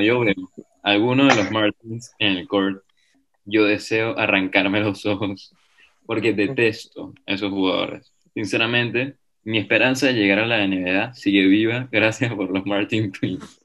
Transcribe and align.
yo 0.00 0.20
veo 0.20 0.34
alguno 0.82 1.26
de 1.26 1.36
los 1.36 1.50
Martins 1.50 2.12
en 2.18 2.32
el 2.32 2.48
court, 2.48 2.82
yo 3.44 3.64
deseo 3.64 4.18
arrancarme 4.18 4.80
los 4.80 5.04
ojos 5.06 5.54
porque 6.06 6.32
detesto 6.32 7.14
a 7.26 7.34
esos 7.34 7.50
jugadores. 7.50 8.12
Sinceramente, 8.34 9.16
mi 9.44 9.58
esperanza 9.58 10.06
de 10.06 10.14
llegar 10.14 10.38
a 10.38 10.46
la 10.46 10.66
NBA 10.66 11.14
sigue 11.14 11.46
viva 11.46 11.88
gracias 11.92 12.32
por 12.34 12.50
los 12.50 12.66
Martin 12.66 13.12
Twins. 13.12 13.60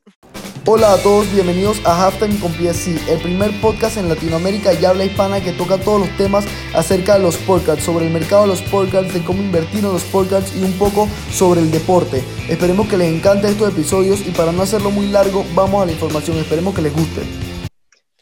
Hola 0.65 0.93
a 0.93 0.97
todos, 1.01 1.33
bienvenidos 1.33 1.83
a 1.85 2.05
Halftime 2.05 2.37
con 2.39 2.51
PSC, 2.51 3.09
el 3.09 3.19
primer 3.21 3.49
podcast 3.61 3.97
en 3.97 4.09
Latinoamérica 4.09 4.73
y 4.73 4.83
habla 4.83 5.05
hispana 5.05 5.41
que 5.41 5.53
toca 5.53 5.79
todos 5.79 6.01
los 6.01 6.17
temas 6.17 6.45
acerca 6.75 7.13
de 7.13 7.23
los 7.23 7.37
podcasts, 7.37 7.83
sobre 7.83 8.07
el 8.07 8.13
mercado 8.13 8.41
de 8.41 8.49
los 8.49 8.61
podcasts, 8.63 9.13
de 9.13 9.23
cómo 9.23 9.41
invertir 9.41 9.79
en 9.79 9.93
los 9.93 10.03
podcasts 10.03 10.55
y 10.55 10.63
un 10.63 10.73
poco 10.73 11.07
sobre 11.31 11.61
el 11.61 11.71
deporte. 11.71 12.23
Esperemos 12.49 12.87
que 12.89 12.97
les 12.97 13.07
encante 13.07 13.47
estos 13.47 13.71
episodios 13.71 14.27
y 14.27 14.31
para 14.31 14.51
no 14.51 14.61
hacerlo 14.61 14.91
muy 14.91 15.07
largo, 15.07 15.45
vamos 15.55 15.81
a 15.81 15.85
la 15.85 15.93
información, 15.93 16.37
esperemos 16.37 16.75
que 16.75 16.81
les 16.81 16.93
guste. 16.93 17.21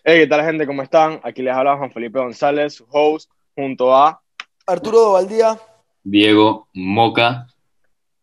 Hey, 0.04 0.20
¿qué 0.20 0.28
tal 0.28 0.46
gente? 0.46 0.68
¿Cómo 0.68 0.84
están? 0.84 1.20
Aquí 1.24 1.42
les 1.42 1.54
habla 1.54 1.76
Juan 1.76 1.92
Felipe 1.92 2.20
González, 2.20 2.76
su 2.76 2.86
host, 2.92 3.32
junto 3.56 3.94
a 3.96 4.22
Arturo 4.66 5.00
Dovaldía, 5.00 5.58
Diego 6.04 6.70
Moca. 6.74 7.48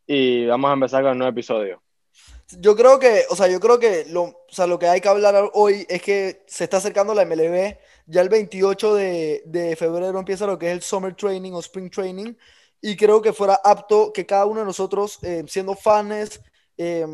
Y 0.07 0.47
vamos 0.47 0.71
a 0.71 0.75
empezar 0.75 1.03
con 1.03 1.13
el 1.13 1.19
nuevo 1.19 1.33
episodio. 1.33 1.84
Yo 2.61 2.77
creo 2.77 2.99
que, 2.99 3.25
o 3.31 3.37
sea, 3.37 3.49
yo 3.49 3.61
creo 3.61 3.79
que 3.79 4.05
lo, 4.11 4.23
o 4.25 4.45
sea, 4.49 4.67
lo 4.67 4.79
que 4.79 4.87
hay 4.89 5.01
que 5.01 5.09
hablar 5.09 5.51
hoy 5.55 5.87
es 5.89 6.03
que 6.03 6.45
se 6.47 6.65
está 6.65 6.77
acercando 6.79 7.15
la 7.15 7.23
MLB. 7.23 7.79
Ya 8.07 8.21
el 8.21 8.29
28 8.29 8.95
de, 8.95 9.43
de 9.47 9.77
febrero 9.77 10.19
empieza 10.19 10.47
lo 10.47 10.59
que 10.59 10.67
es 10.69 10.73
el 10.73 10.83
Summer 10.83 11.15
Training 11.15 11.53
o 11.53 11.61
Spring 11.61 11.91
Training. 11.91 12.35
Y 12.81 12.97
creo 12.97 13.23
que 13.23 13.33
fuera 13.33 13.55
apto 13.65 14.13
que 14.13 14.27
cada 14.27 14.45
uno 14.47 14.61
de 14.61 14.67
nosotros, 14.67 15.19
eh, 15.23 15.45
siendo 15.49 15.75
fans 15.75 16.41
eh, 16.77 17.07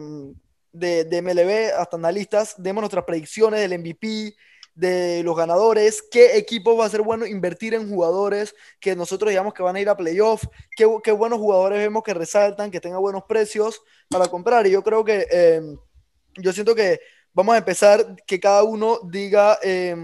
de, 0.73 1.05
de 1.05 1.23
MLB, 1.23 1.73
hasta 1.79 1.97
analistas, 1.97 2.55
demos 2.59 2.83
nuestras 2.83 3.05
predicciones 3.05 3.61
del 3.61 3.79
MVP, 3.79 4.35
de 4.75 5.23
los 5.25 5.37
ganadores, 5.37 6.03
qué 6.11 6.37
equipo 6.37 6.77
va 6.77 6.87
a 6.87 6.91
ser 6.91 7.03
bueno 7.03 7.27
invertir 7.27 7.75
en 7.75 7.89
jugadores 7.89 8.55
que 8.81 8.97
nosotros 8.97 9.31
digamos 9.31 9.53
que 9.53 9.63
van 9.63 9.77
a 9.77 9.81
ir 9.81 9.89
a 9.89 9.97
playoff, 9.97 10.45
qué, 10.77 10.89
qué 11.03 11.13
buenos 11.13 11.39
jugadores 11.39 11.79
vemos 11.79 12.03
que 12.03 12.15
resaltan, 12.15 12.71
que 12.71 12.81
tengan 12.81 13.01
buenos 13.01 13.25
precios 13.25 13.83
para 14.09 14.29
comprar. 14.29 14.67
Y 14.67 14.71
yo 14.71 14.83
creo 14.83 15.05
que, 15.05 15.27
eh, 15.31 15.61
yo 16.37 16.53
siento 16.53 16.75
que 16.75 17.01
vamos 17.33 17.55
a 17.55 17.59
empezar 17.59 18.17
que 18.27 18.41
cada 18.41 18.63
uno 18.63 19.01
diga 19.05 19.59
eh, 19.63 19.95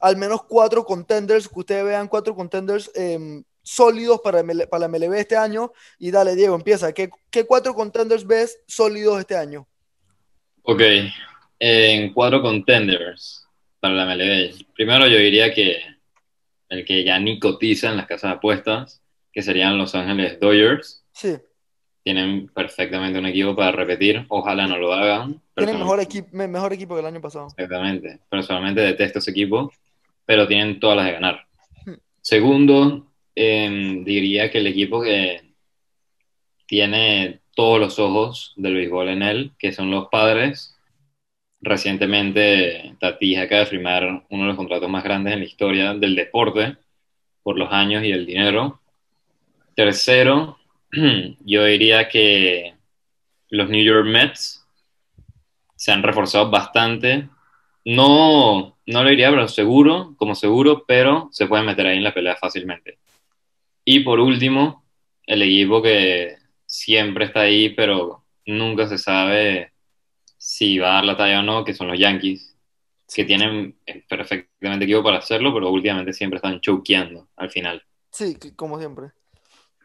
al 0.00 0.16
menos 0.16 0.44
cuatro 0.44 0.84
contenders, 0.84 1.48
que 1.48 1.60
ustedes 1.60 1.84
vean 1.84 2.08
cuatro 2.08 2.34
contenders 2.34 2.90
eh, 2.94 3.42
sólidos 3.62 4.20
para, 4.20 4.42
ML, 4.42 4.66
para 4.68 4.88
MLB 4.88 5.14
este 5.14 5.36
año. 5.36 5.72
Y 5.98 6.10
dale, 6.10 6.34
Diego, 6.34 6.54
empieza. 6.54 6.92
¿Qué, 6.92 7.10
qué 7.30 7.44
cuatro 7.44 7.74
contenders 7.74 8.26
ves 8.26 8.60
sólidos 8.66 9.20
este 9.20 9.36
año? 9.36 9.66
Ok, 10.62 10.80
en 11.58 12.12
cuatro 12.12 12.40
contenders 12.42 13.43
para 13.84 13.92
la 13.92 14.06
MLB. 14.06 14.64
Primero 14.72 15.06
yo 15.08 15.18
diría 15.18 15.52
que 15.52 15.76
el 16.70 16.86
que 16.86 17.04
ya 17.04 17.18
ni 17.18 17.38
cotiza 17.38 17.90
en 17.90 17.98
las 17.98 18.06
casas 18.06 18.30
de 18.30 18.36
apuestas, 18.36 19.02
que 19.30 19.42
serían 19.42 19.76
Los 19.76 19.94
Ángeles 19.94 20.40
Dodgers. 20.40 21.04
Sí. 21.12 21.36
Tienen 22.02 22.48
perfectamente 22.48 23.18
un 23.18 23.26
equipo 23.26 23.54
para 23.54 23.72
repetir. 23.72 24.24
Ojalá 24.30 24.66
no 24.66 24.78
lo 24.78 24.94
hagan. 24.94 25.38
Tienen 25.54 25.80
mejor, 25.80 26.00
equi 26.00 26.24
mejor 26.32 26.72
equipo 26.72 26.94
que 26.94 27.00
el 27.00 27.06
año 27.06 27.20
pasado. 27.20 27.48
Exactamente. 27.48 28.20
Personalmente 28.30 28.80
detesto 28.80 29.18
ese 29.18 29.32
equipo, 29.32 29.70
pero 30.24 30.48
tienen 30.48 30.80
todas 30.80 30.96
las 30.96 31.04
de 31.04 31.12
ganar. 31.12 31.46
Hmm. 31.84 31.94
Segundo, 32.22 33.12
eh, 33.36 34.00
diría 34.02 34.50
que 34.50 34.58
el 34.58 34.66
equipo 34.66 35.02
que 35.02 35.42
tiene 36.64 37.42
todos 37.54 37.78
los 37.78 37.98
ojos 37.98 38.54
del 38.56 38.76
béisbol 38.76 39.10
en 39.10 39.22
él, 39.22 39.52
que 39.58 39.72
son 39.72 39.90
los 39.90 40.08
padres, 40.08 40.73
recientemente 41.64 42.94
Tatis 43.00 43.38
acaba 43.38 43.60
de 43.60 43.66
firmar 43.66 44.24
uno 44.28 44.42
de 44.42 44.48
los 44.48 44.56
contratos 44.56 44.88
más 44.88 45.02
grandes 45.02 45.32
en 45.32 45.40
la 45.40 45.46
historia 45.46 45.94
del 45.94 46.14
deporte 46.14 46.76
por 47.42 47.58
los 47.58 47.72
años 47.72 48.04
y 48.04 48.12
el 48.12 48.26
dinero. 48.26 48.80
Tercero, 49.74 50.58
yo 51.44 51.64
diría 51.64 52.08
que 52.08 52.74
los 53.48 53.68
New 53.70 53.82
York 53.82 54.06
Mets 54.06 54.66
se 55.74 55.90
han 55.90 56.02
reforzado 56.02 56.50
bastante. 56.50 57.28
No, 57.84 58.76
no 58.86 59.02
lo 59.02 59.10
diría 59.10 59.30
pero 59.30 59.48
seguro, 59.48 60.14
como 60.16 60.34
seguro, 60.34 60.84
pero 60.86 61.28
se 61.32 61.46
pueden 61.46 61.66
meter 61.66 61.86
ahí 61.86 61.96
en 61.96 62.04
la 62.04 62.14
pelea 62.14 62.36
fácilmente. 62.36 62.98
Y 63.84 64.00
por 64.00 64.20
último, 64.20 64.84
el 65.26 65.42
equipo 65.42 65.82
que 65.82 66.36
siempre 66.66 67.26
está 67.26 67.40
ahí, 67.40 67.70
pero 67.70 68.24
nunca 68.46 68.86
se 68.86 68.98
sabe 68.98 69.73
si 70.44 70.78
va 70.78 70.90
a 70.90 70.94
dar 70.96 71.04
la 71.06 71.16
talla 71.16 71.40
o 71.40 71.42
no, 71.42 71.64
que 71.64 71.72
son 71.72 71.88
los 71.88 71.98
Yankees, 71.98 72.54
que 73.12 73.24
tienen 73.24 73.78
perfectamente 74.06 74.84
equipo 74.84 75.02
para 75.02 75.16
hacerlo, 75.16 75.54
pero 75.54 75.70
últimamente 75.70 76.12
siempre 76.12 76.36
están 76.36 76.60
choqueando 76.60 77.28
al 77.36 77.50
final. 77.50 77.82
Sí, 78.10 78.36
como 78.54 78.78
siempre. 78.78 79.12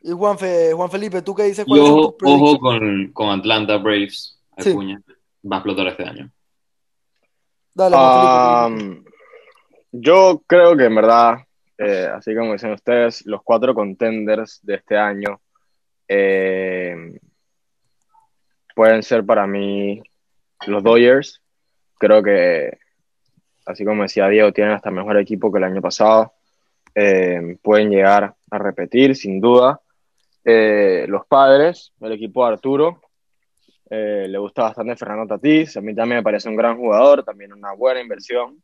Y 0.04 0.12
Juan, 0.12 0.38
Fe, 0.38 0.74
Juan 0.74 0.92
Felipe, 0.92 1.22
¿tú 1.22 1.34
qué 1.34 1.44
dices? 1.44 1.66
Y 1.66 1.80
ojo, 1.80 2.18
ojo 2.22 2.60
con, 2.60 3.10
con, 3.14 3.30
Atlanta 3.30 3.78
Braves, 3.78 4.38
Acuña, 4.58 5.02
sí. 5.08 5.14
va 5.50 5.56
a 5.56 5.60
explotar 5.60 5.88
este 5.88 6.04
año. 6.04 6.30
Dale, 7.74 7.96
Juan 7.96 8.78
Felipe. 8.78 8.94
Um, 8.94 9.06
yo 9.94 10.44
creo 10.46 10.76
que 10.76 10.86
en 10.86 10.96
verdad, 10.96 11.38
eh, 11.78 12.10
así 12.14 12.36
como 12.36 12.52
dicen 12.52 12.74
ustedes, 12.74 13.26
los 13.26 13.42
cuatro 13.44 13.74
contenders 13.74 14.60
de 14.64 14.76
este 14.76 14.98
año 14.98 15.40
eh, 16.06 17.18
pueden 18.76 19.04
ser 19.04 19.26
para 19.26 19.48
mí 19.48 20.04
los 20.68 20.84
Dodgers, 20.84 21.42
creo 21.98 22.24
que, 22.24 22.78
así 23.66 23.86
como 23.86 24.04
decía 24.04 24.28
Diego, 24.28 24.52
tienen 24.52 24.74
hasta 24.74 24.92
mejor 24.92 25.18
equipo 25.18 25.52
que 25.52 25.58
el 25.58 25.64
año 25.66 25.82
pasado. 25.82 26.34
Eh, 26.96 27.58
pueden 27.62 27.92
llegar 27.92 28.36
a 28.50 28.58
repetir, 28.58 29.16
sin 29.16 29.40
duda. 29.40 29.80
Eh, 30.44 31.06
los 31.08 31.26
padres, 31.28 31.94
el 32.02 32.14
equipo 32.14 32.46
de 32.46 32.54
Arturo, 32.54 33.02
eh, 33.90 34.28
le 34.28 34.38
gusta 34.38 34.64
bastante 34.64 34.96
Fernando 34.96 35.36
Tatís. 35.36 35.78
A 35.78 35.82
mí 35.82 35.96
también 35.96 36.20
me 36.20 36.24
parece 36.24 36.50
un 36.50 36.56
gran 36.56 36.78
jugador, 36.78 37.24
también 37.24 37.54
una 37.54 37.74
buena 37.74 38.02
inversión. 38.02 38.62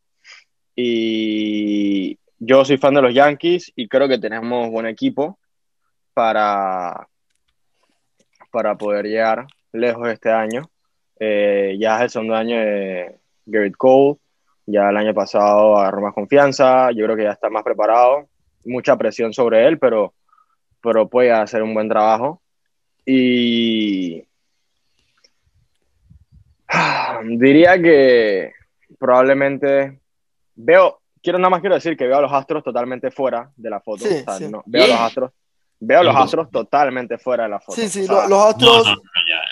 Y 0.75 2.17
yo 2.39 2.65
soy 2.65 2.77
fan 2.77 2.93
de 2.95 3.01
los 3.01 3.13
Yankees 3.13 3.71
y 3.75 3.87
creo 3.87 4.07
que 4.07 4.19
tenemos 4.19 4.69
buen 4.69 4.85
equipo 4.85 5.39
para, 6.13 7.07
para 8.51 8.75
poder 8.75 9.05
llegar 9.05 9.47
lejos 9.71 10.07
este 10.09 10.31
año. 10.31 10.69
Eh, 11.19 11.77
ya 11.79 11.97
es 11.97 12.01
el 12.03 12.09
segundo 12.09 12.35
año 12.35 12.57
de 12.57 13.17
Garrett 13.45 13.77
Cole, 13.77 14.17
ya 14.65 14.89
el 14.89 14.97
año 14.97 15.13
pasado 15.13 15.77
agarró 15.77 16.01
más 16.01 16.13
confianza, 16.13 16.91
yo 16.91 17.05
creo 17.05 17.15
que 17.15 17.23
ya 17.23 17.31
está 17.31 17.49
más 17.49 17.63
preparado, 17.63 18.27
mucha 18.65 18.97
presión 18.97 19.33
sobre 19.33 19.67
él, 19.67 19.79
pero, 19.79 20.13
pero 20.81 21.07
puede 21.07 21.31
hacer 21.31 21.63
un 21.63 21.73
buen 21.73 21.87
trabajo. 21.87 22.41
Y 23.05 24.25
diría 27.23 27.81
que 27.81 28.53
probablemente 28.97 29.99
veo, 30.55 30.99
quiero 31.21 31.37
nada 31.37 31.51
más 31.51 31.61
quiero 31.61 31.75
decir 31.75 31.95
que 31.95 32.07
veo 32.07 32.17
a 32.17 32.21
los 32.21 32.33
Astros 32.33 32.63
totalmente 32.63 33.11
fuera 33.11 33.51
de 33.55 33.69
la 33.69 33.79
foto. 33.79 34.05
Sí, 34.05 34.15
o 34.15 34.23
sea, 34.23 34.33
sí. 34.33 34.47
no, 34.49 34.63
veo 34.65 34.85
a 34.85 34.87
los 34.87 34.99
Astros, 34.99 35.31
veo 35.79 35.99
a 35.99 36.03
los 36.03 36.15
Astros 36.15 36.49
totalmente 36.49 37.17
fuera 37.19 37.43
de 37.43 37.49
la 37.49 37.59
foto. 37.59 37.79
Sí, 37.79 37.87
sí, 37.87 38.03
o 38.03 38.07
sea, 38.07 38.27
los 38.27 38.45
Astros. 38.45 38.87
No, 38.87 38.95
no, 38.95 39.01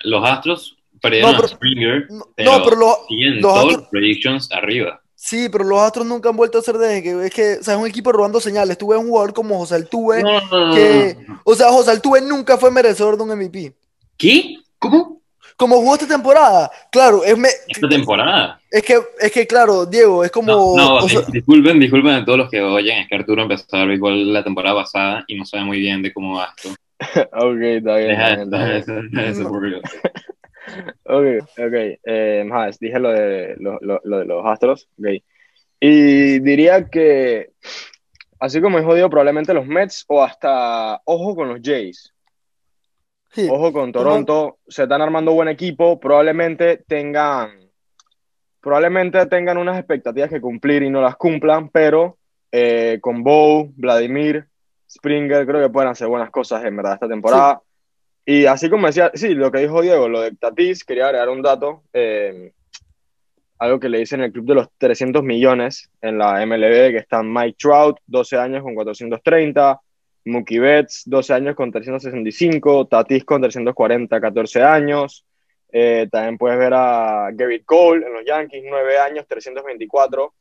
los 0.06 0.30
Astros 0.30 0.83
perdieron 1.04 1.32
No, 1.32 1.38
pero- 1.38 1.46
a 1.46 1.56
Springer, 1.56 2.08
no, 2.10 2.26
pero, 2.36 2.52
pero 2.64 2.76
lo- 2.78 2.98
siguen 3.08 3.34
los 3.34 3.42
todos 3.42 3.58
Astros- 3.66 3.78
los 3.82 3.88
predictions 3.90 4.52
arriba. 4.52 5.00
Sí, 5.16 5.48
pero 5.50 5.64
los 5.64 5.80
Astros 5.80 6.06
nunca 6.06 6.30
han 6.30 6.36
vuelto 6.36 6.58
a 6.58 6.62
ser 6.62 6.78
desde 6.78 7.02
que 7.04 7.26
es 7.28 7.34
que, 7.34 7.54
o 7.60 7.64
sea, 7.64 7.76
es 7.76 7.80
un 7.80 7.88
equipo 7.88 8.12
robando 8.12 8.42
señales. 8.42 8.78
Tuve 8.78 8.98
un 8.98 9.08
jugador 9.08 9.34
como 9.34 9.58
José 9.60 9.76
Altuve, 9.76 10.22
No, 10.24 10.42
no, 10.50 10.68
no, 10.68 10.76
que, 10.76 11.16
no, 11.28 11.34
no. 11.36 11.42
o 11.46 11.56
sea, 11.56 11.70
José 11.70 11.92
Altuve 11.92 12.20
nunca 12.22 12.58
fue 12.58 12.72
merecedor 12.72 13.16
de 13.18 13.24
un 13.24 13.30
MVP. 13.32 13.74
¿Qué? 14.18 14.56
¿Cómo? 14.80 15.22
Como 15.56 15.76
jugó 15.78 15.94
esta 15.94 16.08
temporada, 16.08 16.70
claro, 16.92 17.24
es, 17.24 17.38
me- 17.38 17.48
Esta 17.68 17.88
temporada. 17.88 18.60
es 18.72 18.82
que, 18.84 19.00
es 19.20 19.32
que, 19.32 19.46
claro, 19.48 19.86
Diego, 19.86 20.24
es 20.24 20.32
como, 20.32 20.76
No, 20.76 20.76
no, 20.76 20.96
o 20.96 21.08
sea, 21.08 21.22
dis- 21.22 21.32
disculpen, 21.32 21.80
disculpen 21.80 22.12
a 22.16 22.26
todos 22.26 22.40
los 22.40 22.50
que 22.50 22.60
oyen, 22.62 22.98
es 22.98 23.08
que 23.08 23.16
Arturo 23.16 23.44
empezó 23.44 23.66
a 23.74 23.80
ver 23.80 23.90
béisbol 23.90 24.34
la 24.34 24.44
temporada 24.44 24.76
pasada 24.82 25.24
y 25.28 25.36
no 25.36 25.46
sabe 25.46 25.64
muy 25.64 25.80
bien 25.80 26.02
de 26.02 26.12
cómo 26.12 26.38
va 26.38 26.50
esto. 26.58 26.70
ok, 27.34 27.62
está 27.62 27.96
bien. 27.98 28.10
Deja, 28.10 28.34
está 28.34 28.58
bien, 28.66 28.72
está 28.78 28.94
deja 28.94 29.08
bien. 29.22 29.26
eso, 29.32 29.42
eso. 29.42 30.33
Ok, 31.04 31.26
ok. 31.58 31.74
Eh, 32.06 32.44
más, 32.48 32.80
dije 32.80 33.00
lo 33.00 33.12
de, 33.12 33.56
lo, 33.60 33.78
lo- 33.82 34.02
lo 34.04 34.18
de 34.20 34.26
los 34.26 34.46
Astros. 34.46 34.88
ok. 35.00 35.08
Y 35.80 36.40
diría 36.40 36.88
que, 36.90 37.52
así 38.40 38.62
como 38.62 38.80
es 38.80 38.86
jodido, 38.86 39.10
probablemente 39.10 39.54
los 39.54 39.68
Mets 39.68 40.06
o 40.08 40.24
hasta, 40.24 41.02
ojo 41.04 41.36
con 41.36 41.50
los 41.50 41.60
Jays. 41.62 42.14
sí, 43.32 43.50
Ojo 43.52 43.74
con 43.74 43.92
Toronto. 43.92 44.60
Se 44.68 44.84
están 44.84 45.02
armando 45.02 45.34
buen 45.34 45.50
equipo. 45.50 46.00
Probablemente 46.00 46.78
tengan, 46.88 47.50
probablemente 48.62 49.26
tengan 49.26 49.58
unas 49.58 49.78
expectativas 49.78 50.30
que 50.30 50.40
cumplir 50.40 50.84
y 50.84 50.90
no 50.90 51.02
las 51.02 51.18
cumplan, 51.18 51.68
pero 51.70 52.18
eh, 52.52 53.00
con 53.02 53.22
Bow, 53.24 53.74
Vladimir, 53.76 54.46
Springer, 54.90 55.46
creo 55.46 55.62
que 55.62 55.70
pueden 55.74 55.90
hacer 55.90 56.08
buenas 56.08 56.30
cosas 56.30 56.64
en 56.64 56.78
verdad 56.78 56.94
esta 56.94 57.08
temporada. 57.10 57.62
Y 58.26 58.46
así 58.46 58.70
como 58.70 58.88
decía, 58.88 59.12
sí, 59.14 59.34
lo 59.34 59.52
que 59.52 59.60
dijo 59.60 59.82
Diego, 59.82 60.08
lo 60.08 60.22
de 60.22 60.32
Tatis, 60.32 60.84
quería 60.84 61.06
agregar 61.06 61.30
un 61.30 61.42
dato. 61.42 61.84
eh, 61.94 62.52
algo 63.60 63.80
que 63.80 63.88
le 63.88 64.00
dicen 64.00 64.22
el 64.22 64.32
club 64.34 64.46
de 64.46 64.56
los 64.56 64.68
300 64.78 65.24
millones 65.24 65.90
en 66.02 66.18
la 66.18 66.46
MLB, 66.46 66.92
que 66.92 66.98
están 66.98 67.32
Mike 67.32 67.56
Trout, 67.58 67.98
12 68.08 68.38
años 68.38 68.62
con 68.62 68.76
430, 68.76 69.80
Mookie 70.26 70.60
Betts, 70.60 71.04
12 71.06 71.34
años 71.34 71.56
con 71.56 71.72
365, 71.72 72.88
Tatis 72.88 73.24
con 73.24 73.42
340, 73.42 74.20
14 74.20 74.64
años. 74.64 75.26
Eh, 75.72 76.08
también 76.12 76.38
puedes 76.38 76.60
ver 76.60 76.74
a 76.74 77.30
Gary 77.34 77.64
Cole 77.64 78.06
en 78.06 78.14
los 78.14 78.26
Yankees, 78.26 78.64
9 78.68 79.00
años, 79.00 79.26
324. 79.28 80.34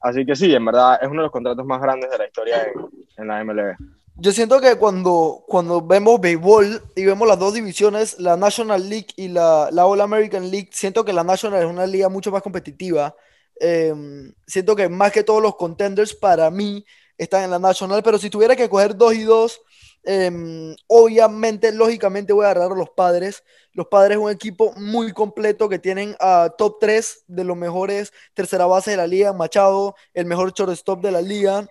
Así 0.00 0.26
que 0.26 0.36
sí, 0.36 0.54
en 0.54 0.64
verdad 0.64 0.98
es 1.00 1.08
uno 1.08 1.22
de 1.22 1.26
los 1.26 1.32
contratos 1.32 1.64
más 1.64 1.80
grandes 1.80 2.10
de 2.10 2.18
la 2.18 2.26
historia 2.26 2.64
en, 2.64 2.72
en 3.16 3.28
la 3.28 3.44
MLB. 3.44 3.97
Yo 4.20 4.32
siento 4.32 4.60
que 4.60 4.74
cuando, 4.74 5.44
cuando 5.46 5.80
vemos 5.80 6.20
béisbol 6.20 6.82
y 6.96 7.04
vemos 7.04 7.28
las 7.28 7.38
dos 7.38 7.54
divisiones, 7.54 8.18
la 8.18 8.36
National 8.36 8.88
League 8.88 9.06
y 9.14 9.28
la, 9.28 9.68
la 9.70 9.86
All 9.86 10.00
American 10.00 10.50
League, 10.50 10.70
siento 10.72 11.04
que 11.04 11.12
la 11.12 11.22
National 11.22 11.62
es 11.62 11.70
una 11.70 11.86
liga 11.86 12.08
mucho 12.08 12.32
más 12.32 12.42
competitiva. 12.42 13.14
Em, 13.60 14.34
siento 14.44 14.74
que 14.74 14.88
más 14.88 15.12
que 15.12 15.22
todos 15.22 15.40
los 15.40 15.54
contenders 15.54 16.14
para 16.14 16.50
mí 16.50 16.84
están 17.16 17.44
en 17.44 17.50
la 17.50 17.60
National, 17.60 18.02
pero 18.02 18.18
si 18.18 18.28
tuviera 18.28 18.56
que 18.56 18.68
coger 18.68 18.96
dos 18.96 19.14
y 19.14 19.22
dos, 19.22 19.60
em, 20.02 20.74
obviamente, 20.88 21.70
lógicamente 21.72 22.32
voy 22.32 22.44
a 22.44 22.50
agarrar 22.50 22.72
a 22.72 22.74
los 22.74 22.90
padres. 22.90 23.44
Los 23.72 23.86
padres 23.86 24.18
es 24.18 24.24
un 24.24 24.30
equipo 24.32 24.72
muy 24.76 25.12
completo 25.12 25.68
que 25.68 25.78
tienen 25.78 26.16
a 26.18 26.52
top 26.58 26.78
3 26.80 27.22
de 27.28 27.44
los 27.44 27.56
mejores 27.56 28.12
tercera 28.34 28.66
base 28.66 28.90
de 28.92 28.96
la 28.96 29.06
liga, 29.06 29.32
Machado, 29.32 29.94
el 30.12 30.26
mejor 30.26 30.52
shortstop 30.52 31.00
de 31.02 31.12
la 31.12 31.22
liga, 31.22 31.68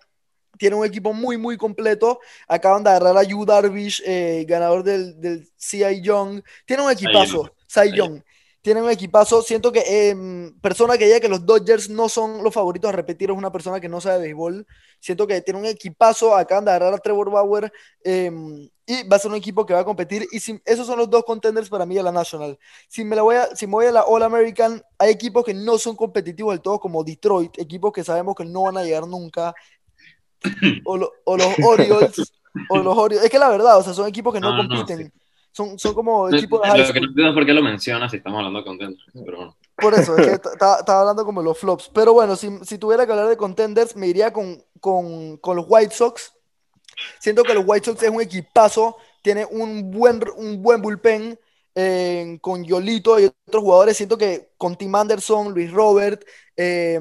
tiene 0.57 0.75
un 0.75 0.85
equipo 0.85 1.13
muy, 1.13 1.37
muy 1.37 1.57
completo. 1.57 2.19
Acaban 2.47 2.83
de 2.83 2.89
agarrar 2.89 3.17
a 3.17 3.23
Yu 3.23 3.45
Darvish, 3.45 4.01
eh, 4.05 4.45
ganador 4.47 4.83
del, 4.83 5.19
del 5.19 5.47
CI 5.57 6.01
Young. 6.01 6.41
Tiene 6.65 6.83
un 6.83 6.91
equipazo, 6.91 7.51
Cy 7.67 7.95
Young. 7.95 8.21
Tiene 8.61 8.81
un 8.81 8.89
equipazo. 8.89 9.41
Siento 9.41 9.71
que 9.71 9.83
eh, 9.87 10.51
persona 10.61 10.97
que 10.97 11.05
diga 11.05 11.19
que 11.19 11.29
los 11.29 11.45
Dodgers 11.45 11.89
no 11.89 12.09
son 12.09 12.43
los 12.43 12.53
favoritos 12.53 12.89
a 12.89 12.95
repetir 12.95 13.29
es 13.29 13.37
una 13.37 13.51
persona 13.51 13.79
que 13.79 13.87
no 13.87 14.01
sabe 14.01 14.23
béisbol. 14.23 14.67
Siento 14.99 15.25
que 15.25 15.41
tiene 15.41 15.59
un 15.59 15.65
equipazo. 15.65 16.35
Acaban 16.35 16.65
de 16.65 16.71
agarrar 16.71 16.93
a 16.93 16.97
Trevor 16.97 17.31
Bauer. 17.31 17.71
Eh, 18.03 18.31
y 18.89 19.03
va 19.03 19.17
a 19.17 19.19
ser 19.19 19.29
un 19.29 19.37
equipo 19.37 19.65
que 19.65 19.73
va 19.73 19.81
a 19.81 19.85
competir. 19.85 20.25
Y 20.31 20.39
si, 20.39 20.61
esos 20.63 20.87
son 20.87 20.97
los 20.97 21.09
dos 21.09 21.25
contenders 21.25 21.69
para 21.69 21.85
mí 21.85 21.95
de 21.95 22.03
la 22.03 22.11
National. 22.11 22.57
Si 22.87 23.03
me, 23.03 23.17
la 23.17 23.21
voy 23.21 23.35
a, 23.35 23.53
si 23.53 23.67
me 23.67 23.73
voy 23.73 23.85
a 23.85 23.91
la 23.91 24.03
All 24.03 24.23
American, 24.23 24.81
hay 24.97 25.11
equipos 25.11 25.43
que 25.43 25.53
no 25.53 25.77
son 25.77 25.97
competitivos 25.97 26.53
del 26.53 26.61
todo, 26.61 26.79
como 26.79 27.03
Detroit, 27.03 27.59
equipos 27.59 27.91
que 27.91 28.05
sabemos 28.05 28.33
que 28.33 28.45
no 28.45 28.63
van 28.63 28.77
a 28.77 28.83
llegar 28.83 29.05
nunca 29.05 29.53
o, 30.85 30.97
lo, 30.97 31.11
o, 31.23 31.37
los 31.37 31.47
Orioles, 31.63 32.33
o 32.69 32.77
los 32.77 32.97
Orioles. 32.97 33.25
Es 33.25 33.31
que 33.31 33.39
la 33.39 33.49
verdad, 33.49 33.77
o 33.77 33.83
sea, 33.83 33.93
son 33.93 34.07
equipos 34.07 34.33
que 34.33 34.39
no, 34.39 34.55
no 34.55 34.67
compiten. 34.67 34.99
No, 34.99 35.05
sí. 35.05 35.11
son, 35.51 35.79
son 35.79 35.93
como 35.93 36.29
equipos 36.29 36.61
de 36.61 36.67
high 36.69 36.87
Lo 36.87 36.93
que 36.93 37.01
no 37.01 37.07
entiendo 37.07 37.29
es 37.29 37.35
por 37.35 37.45
qué 37.45 37.53
lo 37.53 37.61
mencionas 37.61 38.11
si 38.11 38.17
estamos 38.17 38.37
hablando 38.37 38.59
de 38.59 38.65
contenders, 38.65 39.03
pero 39.13 39.37
bueno. 39.37 39.57
Por 39.75 39.93
eso, 39.93 40.17
es 40.17 40.27
que 40.27 40.33
estaba 40.51 40.99
hablando 41.01 41.23
como 41.23 41.41
los 41.41 41.57
flops. 41.57 41.91
Pero 41.93 42.13
bueno, 42.13 42.35
si, 42.35 42.49
si, 42.63 42.77
tuviera 42.77 43.05
que 43.05 43.11
hablar 43.11 43.27
de 43.27 43.37
contenders, 43.37 43.95
me 43.95 44.07
iría 44.07 44.33
con, 44.33 44.63
con, 44.79 45.37
con, 45.37 45.55
los 45.55 45.65
White 45.67 45.93
Sox. 45.93 46.33
Siento 47.19 47.43
que 47.43 47.53
los 47.53 47.63
White 47.65 47.85
Sox 47.85 48.01
es 48.01 48.09
un 48.09 48.21
equipazo, 48.21 48.97
tiene 49.21 49.45
un 49.45 49.91
buen, 49.91 50.19
un 50.35 50.61
buen 50.61 50.81
bullpen. 50.81 51.39
Eh, 51.79 52.39
con 52.41 52.63
Yolito 52.63 53.19
y 53.19 53.25
otros 53.25 53.61
jugadores, 53.61 53.95
siento 53.95 54.17
que 54.17 54.49
con 54.57 54.75
Tim 54.75 54.95
Anderson, 54.95 55.53
Luis 55.53 55.71
Robert, 55.71 56.25
eh, 56.55 56.99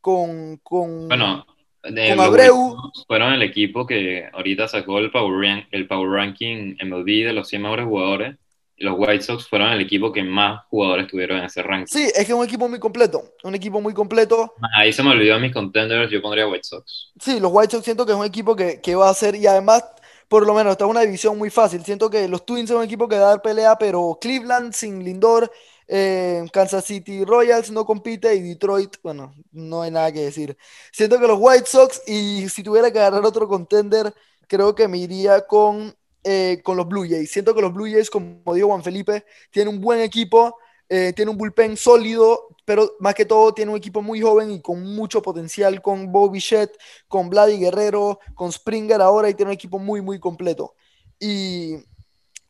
con, 0.00 0.58
con, 0.58 1.08
Bueno, 1.08 1.44
de 1.84 2.10
con 2.10 2.20
Abreu. 2.20 2.76
Fueron 3.06 3.32
el 3.32 3.42
equipo 3.42 3.86
que 3.86 4.28
ahorita 4.32 4.68
sacó 4.68 4.98
el 4.98 5.10
Power, 5.10 5.40
Rank, 5.40 5.66
el 5.70 5.86
Power 5.86 6.10
Ranking 6.10 6.76
MLB 6.82 7.26
de 7.26 7.32
los 7.32 7.48
100 7.48 7.62
mejores 7.62 7.86
jugadores. 7.86 8.36
Y 8.76 8.84
los 8.84 8.94
White 8.98 9.22
Sox 9.22 9.46
fueron 9.48 9.70
el 9.70 9.80
equipo 9.80 10.12
que 10.12 10.24
más 10.24 10.64
jugadores 10.66 11.06
tuvieron 11.06 11.38
en 11.38 11.44
ese 11.44 11.62
ranking. 11.62 11.86
Sí, 11.86 12.04
es 12.06 12.14
que 12.14 12.22
es 12.22 12.30
un 12.32 12.44
equipo 12.44 12.68
muy 12.68 12.80
completo. 12.80 13.22
Un 13.44 13.54
equipo 13.54 13.80
muy 13.80 13.94
completo. 13.94 14.52
Ahí 14.76 14.92
se 14.92 15.02
me 15.04 15.10
olvidó 15.10 15.38
mis 15.38 15.52
contenders. 15.52 16.10
Yo 16.10 16.20
pondría 16.20 16.48
White 16.48 16.64
Sox. 16.64 17.12
Sí, 17.20 17.38
los 17.38 17.52
White 17.54 17.70
Sox 17.70 17.84
siento 17.84 18.04
que 18.04 18.12
es 18.12 18.18
un 18.18 18.24
equipo 18.24 18.56
que, 18.56 18.80
que 18.80 18.96
va 18.96 19.10
a 19.10 19.14
ser. 19.14 19.36
Y 19.36 19.46
además, 19.46 19.84
por 20.26 20.44
lo 20.44 20.54
menos, 20.54 20.72
está 20.72 20.86
una 20.86 21.02
división 21.02 21.38
muy 21.38 21.50
fácil. 21.50 21.84
Siento 21.84 22.10
que 22.10 22.26
los 22.26 22.44
Twins 22.44 22.68
son 22.68 22.78
un 22.78 22.84
equipo 22.84 23.06
que 23.06 23.16
va 23.16 23.26
a 23.26 23.28
dar 23.28 23.42
pelea, 23.42 23.76
pero 23.78 24.18
Cleveland 24.20 24.72
sin 24.72 25.04
Lindor. 25.04 25.48
Eh, 25.86 26.46
Kansas 26.52 26.84
City 26.84 27.24
Royals 27.24 27.70
no 27.70 27.84
compite 27.84 28.34
y 28.34 28.40
Detroit, 28.40 28.96
bueno, 29.02 29.34
no 29.52 29.82
hay 29.82 29.90
nada 29.90 30.12
que 30.12 30.20
decir. 30.20 30.56
Siento 30.92 31.18
que 31.18 31.26
los 31.26 31.38
White 31.40 31.66
Sox, 31.66 32.02
y 32.06 32.48
si 32.48 32.62
tuviera 32.62 32.90
que 32.90 32.98
agarrar 32.98 33.24
otro 33.24 33.46
contender, 33.48 34.12
creo 34.46 34.74
que 34.74 34.88
me 34.88 34.98
iría 34.98 35.46
con, 35.46 35.94
eh, 36.22 36.60
con 36.64 36.76
los 36.76 36.88
Blue 36.88 37.06
Jays. 37.08 37.30
Siento 37.30 37.54
que 37.54 37.60
los 37.60 37.72
Blue 37.72 37.90
Jays, 37.90 38.10
como 38.10 38.54
dijo 38.54 38.68
Juan 38.68 38.82
Felipe, 38.82 39.24
tienen 39.50 39.74
un 39.74 39.80
buen 39.80 40.00
equipo, 40.00 40.56
eh, 40.88 41.12
tiene 41.14 41.30
un 41.30 41.38
bullpen 41.38 41.76
sólido, 41.76 42.48
pero 42.64 42.94
más 43.00 43.14
que 43.14 43.24
todo 43.24 43.52
tiene 43.52 43.70
un 43.70 43.76
equipo 43.76 44.00
muy 44.02 44.20
joven 44.20 44.50
y 44.50 44.60
con 44.60 44.82
mucho 44.82 45.20
potencial, 45.22 45.82
con 45.82 46.10
Bobby 46.12 46.38
Shett, 46.38 46.76
con 47.08 47.28
Vladi 47.28 47.58
Guerrero, 47.58 48.20
con 48.34 48.52
Springer 48.52 49.00
ahora, 49.02 49.28
y 49.28 49.34
tiene 49.34 49.50
un 49.50 49.54
equipo 49.54 49.78
muy, 49.78 50.00
muy 50.00 50.18
completo. 50.18 50.74
Y 51.18 51.76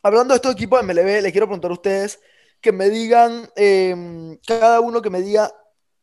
hablando 0.02 0.34
de 0.34 0.36
estos 0.36 0.52
equipos 0.52 0.80
de 0.80 0.92
MLB, 0.92 1.22
les 1.22 1.32
quiero 1.32 1.46
preguntar 1.46 1.70
a 1.70 1.74
ustedes 1.74 2.20
que 2.64 2.72
me 2.72 2.88
digan, 2.88 3.46
eh, 3.56 4.38
cada 4.46 4.80
uno 4.80 5.02
que 5.02 5.10
me 5.10 5.20
diga 5.20 5.52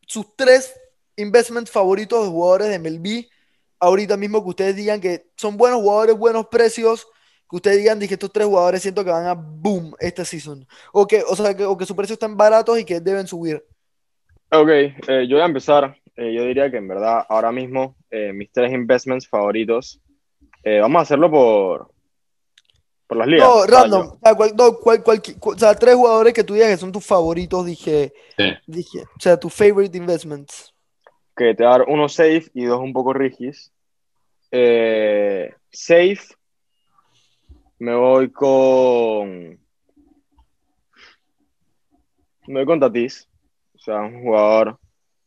sus 0.06 0.36
tres 0.36 0.80
investments 1.18 1.72
favoritos 1.72 2.24
de 2.24 2.30
jugadores 2.30 2.70
de 2.70 2.78
MLB. 2.78 3.28
Ahorita 3.80 4.16
mismo 4.16 4.44
que 4.44 4.50
ustedes 4.50 4.76
digan 4.76 5.02
que 5.02 5.32
son 5.36 5.58
buenos 5.58 5.82
jugadores, 5.82 6.16
buenos 6.16 6.46
precios, 6.50 7.08
que 7.50 7.56
ustedes 7.56 7.80
digan 7.80 7.98
que 7.98 8.14
estos 8.14 8.32
tres 8.32 8.46
jugadores 8.46 8.84
siento 8.84 9.04
que 9.04 9.10
van 9.10 9.26
a 9.26 9.34
boom 9.34 9.96
esta 10.00 10.24
season. 10.24 10.68
O 10.94 11.08
que, 11.08 11.24
o 11.28 11.36
sea, 11.36 11.58
que, 11.58 11.66
o 11.66 11.76
que 11.76 11.88
sus 11.88 11.96
precios 11.96 12.18
están 12.18 12.38
baratos 12.38 12.78
y 12.78 12.86
que 12.86 13.00
deben 13.00 13.26
subir. 13.26 13.66
Ok, 14.52 14.70
eh, 14.70 15.26
yo 15.28 15.38
voy 15.38 15.42
a 15.42 15.46
empezar. 15.46 15.98
Eh, 16.16 16.32
yo 16.32 16.44
diría 16.44 16.70
que 16.70 16.78
en 16.78 16.88
verdad 16.88 17.26
ahora 17.28 17.52
mismo 17.52 17.96
eh, 18.12 18.34
mis 18.34 18.52
tres 18.52 18.72
investments 18.72 19.28
favoritos, 19.28 20.00
vamos 20.64 21.00
a 21.00 21.02
hacerlo 21.02 21.32
por, 21.32 21.91
por 23.12 23.18
las 23.18 23.28
ligas. 23.28 23.46
No, 23.46 23.66
random. 23.66 24.08
O 24.08 24.20
sea, 24.24 24.36
cual, 24.36 24.52
no, 24.58 24.78
cual, 24.78 25.04
cual, 25.04 25.22
o 25.42 25.58
sea, 25.58 25.76
tres 25.76 25.96
jugadores 25.96 26.34
que 26.34 26.46
tú 26.46 26.54
digas 26.54 26.70
que 26.70 26.78
son 26.78 26.94
tus 26.94 27.06
favoritos, 27.06 27.66
dije. 27.66 28.14
Sí. 28.38 28.54
dije 28.66 29.00
o 29.04 29.20
sea, 29.20 29.38
tus 29.38 29.54
favorite 29.54 29.98
investments. 29.98 30.74
Que 31.36 31.54
te 31.54 31.62
voy 31.66 31.74
a 31.74 31.78
dar 31.78 31.88
uno 31.90 32.08
safe 32.08 32.46
y 32.54 32.64
dos 32.64 32.80
un 32.80 32.94
poco 32.94 33.12
rigis. 33.12 33.74
Eh, 34.50 35.54
safe. 35.70 36.22
Me 37.80 37.94
voy 37.96 38.32
con. 38.32 39.60
Me 42.48 42.60
voy 42.60 42.66
con 42.66 42.80
Tatis. 42.80 43.28
O 43.76 43.80
sea, 43.80 44.04
un 44.04 44.24
jugador 44.24 44.80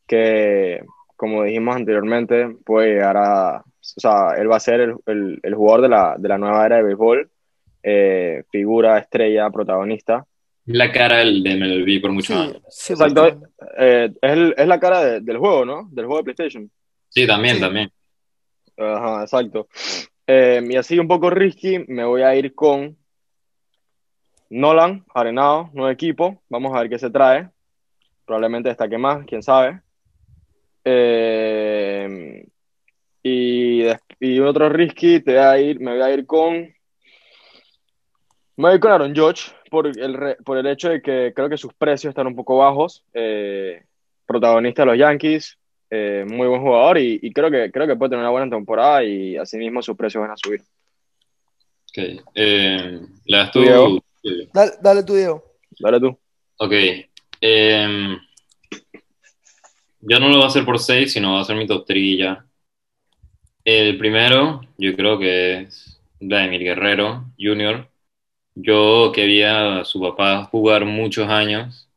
que, 0.06 0.82
como 1.16 1.42
dijimos 1.42 1.76
anteriormente, 1.76 2.48
puede 2.64 2.94
llegar 2.94 3.18
a. 3.18 3.58
O 3.58 4.00
sea, 4.00 4.36
él 4.38 4.50
va 4.50 4.56
a 4.56 4.60
ser 4.60 4.80
el, 4.80 4.96
el, 5.04 5.38
el 5.42 5.54
jugador 5.54 5.82
de 5.82 5.88
la, 5.90 6.16
de 6.16 6.28
la 6.30 6.38
nueva 6.38 6.64
era 6.64 6.76
de 6.76 6.84
béisbol 6.84 7.30
eh, 7.84 8.42
figura, 8.50 8.98
estrella, 8.98 9.50
protagonista. 9.50 10.24
La 10.66 10.90
cara 10.90 11.18
del, 11.18 11.42
de 11.42 11.50
MLB 11.56 12.00
por 12.00 12.10
muchos 12.12 12.34
Sí, 12.36 12.42
años. 12.42 12.62
sí, 12.70 12.92
Exacto, 12.94 13.26
eh, 13.78 14.10
es, 14.22 14.32
el- 14.32 14.54
es 14.56 14.66
la 14.66 14.80
cara 14.80 15.04
de- 15.04 15.20
del 15.20 15.36
juego, 15.38 15.64
¿no? 15.66 15.88
Del 15.92 16.06
juego 16.06 16.22
de 16.22 16.24
PlayStation. 16.24 16.70
Sí, 17.10 17.26
también, 17.26 17.56
Sí. 17.56 17.60
también. 17.60 17.90
Ajá, 18.78 19.22
exacto. 19.22 19.68
Eh, 20.26 20.66
y 20.68 20.76
así 20.76 20.98
un 20.98 21.06
poco 21.06 21.28
risky, 21.30 21.84
me 21.86 22.04
voy 22.04 22.22
a 22.22 22.34
ir 22.34 22.54
con 22.54 22.96
Nolan, 24.50 25.04
Arenado, 25.14 25.70
nuevo 25.74 25.90
equipo. 25.90 26.42
Vamos 26.48 26.74
a 26.74 26.80
ver 26.80 26.88
qué 26.88 26.98
se 26.98 27.10
trae. 27.10 27.50
Probablemente 28.24 28.70
destaque 28.70 28.96
más, 28.98 29.24
quién 29.26 29.42
sabe. 29.42 29.80
Eh, 30.84 32.46
y, 33.22 33.82
y 34.20 34.40
otro 34.40 34.68
risky, 34.68 35.20
te 35.20 35.32
voy 35.32 35.40
a 35.40 35.58
ir, 35.60 35.80
me 35.80 35.92
voy 35.92 36.02
a 36.02 36.12
ir 36.12 36.26
con. 36.26 36.73
Me 38.56 38.68
voy 38.70 38.80
con 38.80 38.92
Aaron 38.92 39.14
Judge 39.14 39.52
por 39.70 39.86
el, 39.86 40.14
re- 40.14 40.36
por 40.44 40.56
el 40.58 40.66
hecho 40.66 40.88
de 40.90 41.02
que 41.02 41.32
creo 41.34 41.48
que 41.48 41.56
sus 41.56 41.74
precios 41.74 42.10
están 42.10 42.26
un 42.28 42.36
poco 42.36 42.58
bajos. 42.58 43.04
Eh, 43.12 43.82
protagonista 44.26 44.82
de 44.82 44.86
los 44.86 44.98
Yankees, 44.98 45.58
eh, 45.90 46.24
muy 46.26 46.46
buen 46.46 46.60
jugador 46.62 46.98
y, 46.98 47.18
y 47.22 47.32
creo 47.32 47.50
que 47.50 47.70
creo 47.70 47.86
que 47.86 47.96
puede 47.96 48.10
tener 48.10 48.22
una 48.22 48.30
buena 48.30 48.48
temporada 48.50 49.02
y 49.04 49.36
asimismo 49.36 49.82
sus 49.82 49.96
precios 49.96 50.22
van 50.22 50.30
a 50.30 50.36
subir. 50.36 50.60
Ok. 51.90 52.22
Eh, 52.34 53.00
¿Le 53.26 53.36
das 53.36 53.50
tú? 53.50 53.60
Diego. 53.60 54.04
Sí. 54.22 54.48
Dale, 54.52 54.72
dale 54.80 55.02
tú, 55.02 55.14
Diego. 55.14 55.44
Dale 55.78 56.00
tú. 56.00 56.18
Ok. 56.58 56.72
em, 57.40 58.18
yo 60.00 60.20
no 60.20 60.28
lo 60.28 60.36
voy 60.36 60.44
a 60.44 60.46
hacer 60.48 60.64
por 60.64 60.78
6, 60.78 61.12
sino 61.12 61.30
voy 61.30 61.38
a 61.38 61.42
hacer 61.42 61.56
mi 61.56 61.66
top 61.66 61.84
3 61.86 62.18
ya. 62.18 62.46
El 63.64 63.96
primero, 63.98 64.60
yo 64.78 64.94
creo 64.94 65.18
que 65.18 65.60
es 65.62 66.00
Vladimir 66.20 66.60
Guerrero 66.62 67.24
Jr. 67.38 67.88
Yo 68.54 69.12
que 69.14 69.26
vi 69.26 69.42
a 69.42 69.84
su 69.84 70.00
papá 70.00 70.44
jugar 70.44 70.84
muchos 70.84 71.28
años, 71.28 71.88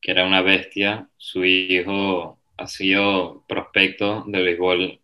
que 0.00 0.10
era 0.12 0.26
una 0.26 0.42
bestia. 0.42 1.08
Su 1.16 1.44
hijo 1.44 2.38
ha 2.56 2.66
sido 2.66 3.44
prospecto 3.48 4.24
de 4.26 4.42
béisbol, 4.42 5.00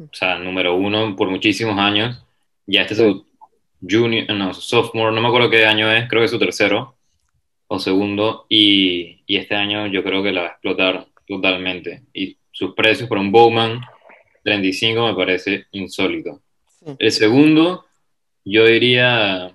o 0.00 0.08
sea, 0.12 0.38
número 0.38 0.74
uno 0.76 1.16
por 1.16 1.30
muchísimos 1.30 1.78
años. 1.78 2.24
Ya 2.66 2.82
este 2.82 2.94
es 2.94 3.00
su 3.00 3.26
junior, 3.88 4.30
no, 4.34 4.54
su 4.54 4.60
sophomore, 4.62 5.14
no 5.14 5.20
me 5.20 5.28
acuerdo 5.28 5.50
qué 5.50 5.66
año 5.66 5.90
es, 5.92 6.08
creo 6.08 6.20
que 6.22 6.26
es 6.26 6.30
su 6.30 6.38
tercero. 6.38 6.96
o 7.68 7.78
segundo, 7.78 8.46
y, 8.48 9.22
y 9.26 9.36
este 9.38 9.54
año 9.56 9.86
yo 9.88 10.02
creo 10.04 10.22
que 10.22 10.32
la 10.32 10.42
va 10.42 10.46
a 10.48 10.50
explotar 10.52 11.06
totalmente. 11.26 12.04
Y 12.14 12.38
sus 12.52 12.74
precios 12.74 13.08
por 13.08 13.18
un 13.18 13.32
Bowman 13.32 13.80
35 14.44 15.06
me 15.08 15.14
parece 15.14 15.66
insólito. 15.72 16.40
Sí. 16.68 16.92
El 16.98 17.12
segundo, 17.12 17.86
yo 18.44 18.64
diría, 18.66 19.52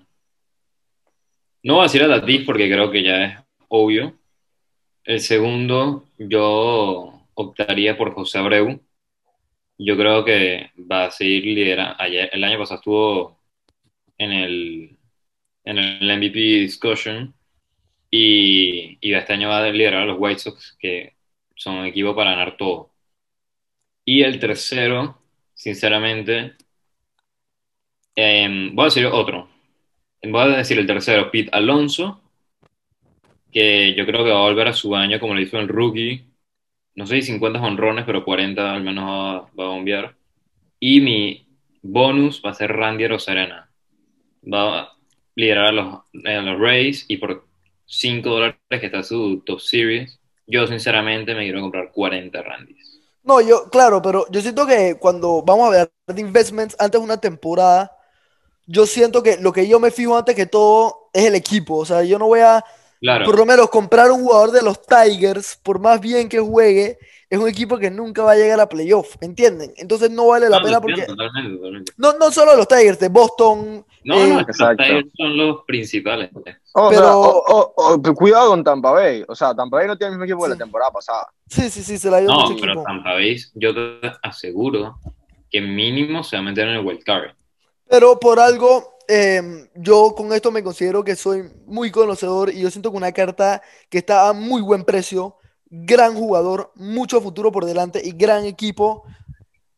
no 1.63 1.75
voy 1.75 1.81
a 1.81 1.83
decir 1.83 2.03
a 2.03 2.07
Tatis 2.07 2.45
porque 2.45 2.69
creo 2.69 2.91
que 2.91 3.03
ya 3.03 3.25
es 3.25 3.37
obvio. 3.67 4.17
El 5.03 5.19
segundo, 5.19 6.05
yo 6.17 7.27
optaría 7.33 7.97
por 7.97 8.13
José 8.13 8.39
Abreu. 8.39 8.81
Yo 9.77 9.97
creo 9.97 10.23
que 10.23 10.71
va 10.79 11.05
a 11.05 11.11
seguir 11.11 11.45
liderando. 11.45 11.95
Ayer, 11.99 12.29
el 12.33 12.43
año 12.43 12.59
pasado 12.59 12.79
estuvo 12.79 13.39
en 14.17 14.31
el, 14.31 14.97
en 15.65 15.77
el 15.79 16.17
MVP 16.17 16.39
discussion 16.39 17.33
y, 18.11 18.97
y 19.01 19.13
este 19.13 19.33
año 19.33 19.49
va 19.49 19.63
a 19.63 19.69
liderar 19.69 20.03
a 20.03 20.05
los 20.05 20.17
White 20.19 20.39
Sox, 20.39 20.77
que 20.79 21.15
son 21.55 21.77
un 21.77 21.85
equipo 21.85 22.15
para 22.15 22.31
ganar 22.31 22.57
todo. 22.57 22.91
Y 24.05 24.23
el 24.23 24.39
tercero, 24.39 25.21
sinceramente, 25.53 26.55
em, 28.15 28.75
voy 28.75 28.83
a 28.83 28.85
decir 28.85 29.05
otro. 29.05 29.50
Voy 30.23 30.41
a 30.41 30.57
decir 30.57 30.77
el 30.77 30.87
tercero, 30.87 31.31
Pete 31.31 31.49
Alonso, 31.51 32.21
que 33.51 33.95
yo 33.95 34.05
creo 34.05 34.23
que 34.23 34.31
va 34.31 34.39
a 34.39 34.49
volver 34.49 34.67
a 34.67 34.73
su 34.73 34.95
año 34.95 35.19
como 35.19 35.33
lo 35.33 35.41
hizo 35.41 35.59
el 35.59 35.67
rookie. 35.67 36.25
No 36.95 37.07
sé 37.07 37.15
si 37.21 37.31
50 37.33 37.59
honrones, 37.59 38.05
pero 38.05 38.23
40 38.23 38.73
al 38.73 38.83
menos 38.83 39.05
va, 39.05 39.39
va 39.59 39.65
a 39.65 39.69
bombear. 39.75 40.15
Y 40.79 41.01
mi 41.01 41.47
bonus 41.81 42.41
va 42.45 42.51
a 42.51 42.53
ser 42.53 42.71
Randy 42.71 43.07
Rosarena. 43.07 43.69
Va 44.51 44.79
a 44.79 44.97
liderar 45.35 45.67
a 45.67 45.71
los, 45.71 45.95
a 46.25 46.41
los 46.41 46.59
Rays 46.59 47.05
y 47.07 47.17
por 47.17 47.45
5 47.85 48.29
dólares 48.29 48.57
que 48.69 48.85
está 48.85 49.03
su 49.03 49.41
top 49.45 49.59
series, 49.59 50.19
yo 50.47 50.65
sinceramente 50.67 51.35
me 51.35 51.43
quiero 51.43 51.61
comprar 51.61 51.91
40 51.91 52.41
Randys. 52.41 53.01
No, 53.23 53.41
yo, 53.41 53.69
claro, 53.69 54.01
pero 54.01 54.25
yo 54.31 54.41
siento 54.41 54.65
que 54.65 54.97
cuando 54.99 55.43
vamos 55.43 55.67
a 55.67 55.77
ver 55.77 55.91
de 56.07 56.21
investments 56.21 56.75
antes 56.79 56.99
de 56.99 57.05
una 57.05 57.19
temporada, 57.19 57.91
yo 58.71 58.85
siento 58.85 59.21
que 59.21 59.37
lo 59.37 59.51
que 59.51 59.67
yo 59.67 59.79
me 59.79 59.91
fijo 59.91 60.17
antes 60.17 60.35
que 60.35 60.45
todo 60.45 61.09
es 61.13 61.25
el 61.25 61.35
equipo. 61.35 61.77
O 61.77 61.85
sea, 61.85 62.03
yo 62.03 62.17
no 62.17 62.27
voy 62.27 62.39
a, 62.39 62.63
Claro, 63.01 63.25
por 63.25 63.37
lo 63.37 63.45
menos, 63.45 63.69
comprar 63.69 64.11
un 64.11 64.21
jugador 64.23 64.51
de 64.51 64.61
los 64.61 64.79
Tigers, 64.85 65.59
por 65.63 65.79
más 65.79 65.99
bien 65.99 66.29
que 66.29 66.39
juegue, 66.39 66.99
es 67.29 67.39
un 67.39 67.47
equipo 67.47 67.77
que 67.79 67.89
nunca 67.89 68.21
va 68.23 68.33
a 68.33 68.35
llegar 68.35 68.59
a 68.59 68.67
playoff, 68.69 69.15
¿me 69.21 69.25
entienden? 69.27 69.73
Entonces 69.77 70.11
no 70.11 70.27
vale 70.27 70.49
la 70.49 70.59
no, 70.59 70.63
pena 70.65 70.79
porque... 70.81 70.99
entiendo, 71.01 71.15
totalmente, 71.23 71.57
totalmente. 71.57 71.93
No, 71.97 72.13
no 72.13 72.29
solo 72.31 72.55
los 72.55 72.67
Tigers, 72.67 72.99
de 72.99 73.09
Boston. 73.09 73.85
No, 74.03 74.15
eh, 74.15 74.27
no, 74.29 74.39
los. 74.41 74.77
Tigers 74.77 75.07
son 75.17 75.37
los 75.37 75.63
principales. 75.65 76.29
O 76.73 76.89
Pero- 76.89 77.01
sea, 77.01 77.17
o- 77.17 77.43
o- 77.47 77.73
o- 77.75 78.01
pero 78.01 78.13
cuidado 78.15 78.49
con 78.49 78.63
Tampa 78.63 78.91
Bay. 78.91 79.23
O 79.27 79.33
sea, 79.35 79.55
Tampa 79.55 79.77
Bay 79.77 79.87
no 79.87 79.97
tiene 79.97 80.13
el 80.13 80.19
mismo 80.19 80.25
equipo 80.25 80.43
que 80.43 80.51
Sí. 80.53 80.59
la 80.59 80.63
temporada 80.65 80.91
pasada. 80.91 81.27
Sí, 81.47 81.69
sí, 81.69 81.83
sí, 81.83 81.97
se 81.97 82.09
la 82.11 82.19
dio 82.19 82.29
No, 82.29 82.41
mucho 82.41 82.55
pero 82.59 82.73
equipo. 82.73 82.83
Tampa 82.83 83.13
Bay, 83.13 83.37
yo 83.55 83.73
te 83.73 84.11
aseguro 84.21 84.99
que 85.49 85.59
mínimo 85.61 86.23
se 86.23 86.35
va 86.35 86.41
a 86.41 86.45
meter 86.45 86.67
en 86.67 86.75
el 86.75 86.85
wild 86.85 87.03
card. 87.03 87.31
Pero 87.91 88.17
por 88.21 88.39
algo, 88.39 88.99
eh, 89.05 89.67
yo 89.75 90.15
con 90.15 90.31
esto 90.31 90.49
me 90.49 90.63
considero 90.63 91.03
que 91.03 91.17
soy 91.17 91.51
muy 91.65 91.91
conocedor 91.91 92.49
y 92.49 92.61
yo 92.61 92.71
siento 92.71 92.89
que 92.89 92.95
una 92.95 93.11
carta 93.11 93.61
que 93.89 93.97
está 93.97 94.29
a 94.29 94.33
muy 94.33 94.61
buen 94.61 94.85
precio, 94.85 95.35
gran 95.65 96.15
jugador, 96.15 96.71
mucho 96.75 97.19
futuro 97.19 97.51
por 97.51 97.65
delante 97.65 97.99
y 98.01 98.13
gran 98.13 98.45
equipo, 98.45 99.03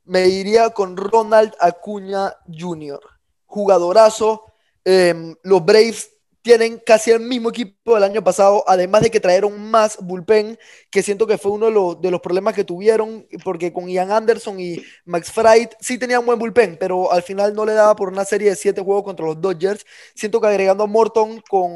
me 0.03 0.27
iría 0.27 0.69
con 0.69 0.95
Ronald 0.95 1.55
Acuña 1.59 2.35
Jr. 2.55 2.99
Jugadorazo. 3.47 4.43
eh, 4.85 5.33
los 5.41 5.65
Braves 5.65 6.11
tienen 6.43 6.77
casi 6.85 7.09
el 7.09 7.21
mismo 7.21 7.49
equipo 7.49 7.95
del 7.95 8.03
año 8.03 8.21
pasado, 8.21 8.65
además 8.67 9.01
de 9.01 9.09
que 9.09 9.21
trajeron 9.21 9.71
más 9.71 9.97
bullpen, 9.99 10.59
que 10.91 11.01
siento 11.01 11.25
que 11.25 11.37
fue 11.37 11.53
uno 11.53 11.67
de 11.67 11.71
los, 11.71 12.01
de 12.01 12.11
los 12.11 12.19
problemas 12.19 12.53
que 12.53 12.65
tuvieron, 12.65 13.25
porque 13.45 13.71
con 13.71 13.87
Ian 13.87 14.11
Anderson 14.11 14.59
y 14.59 14.83
Max 15.05 15.31
Fried 15.31 15.69
sí 15.79 15.97
tenían 15.97 16.25
buen 16.25 16.37
bullpen, 16.37 16.75
pero 16.77 17.11
al 17.13 17.23
final 17.23 17.55
no 17.55 17.65
le 17.65 17.73
daba 17.73 17.95
por 17.95 18.09
una 18.09 18.25
serie 18.25 18.49
de 18.49 18.57
siete 18.57 18.81
juegos 18.81 19.05
contra 19.05 19.25
los 19.25 19.39
Dodgers. 19.39 19.85
Siento 20.15 20.41
que 20.41 20.47
agregando 20.47 20.83
a 20.83 20.87
Morton 20.87 21.41
con, 21.49 21.73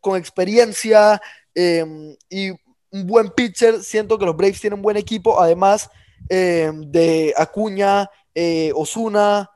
con 0.00 0.16
experiencia 0.16 1.20
eh, 1.52 1.84
y 2.30 2.50
un 2.50 3.06
buen 3.08 3.30
pitcher, 3.30 3.82
siento 3.82 4.16
que 4.16 4.26
los 4.26 4.36
Braves 4.36 4.60
tienen 4.60 4.78
un 4.78 4.82
buen 4.82 4.96
equipo, 4.96 5.40
además 5.40 5.90
eh, 6.28 6.70
de 6.72 7.34
Acuña, 7.36 8.08
eh, 8.32 8.70
Osuna, 8.76 9.50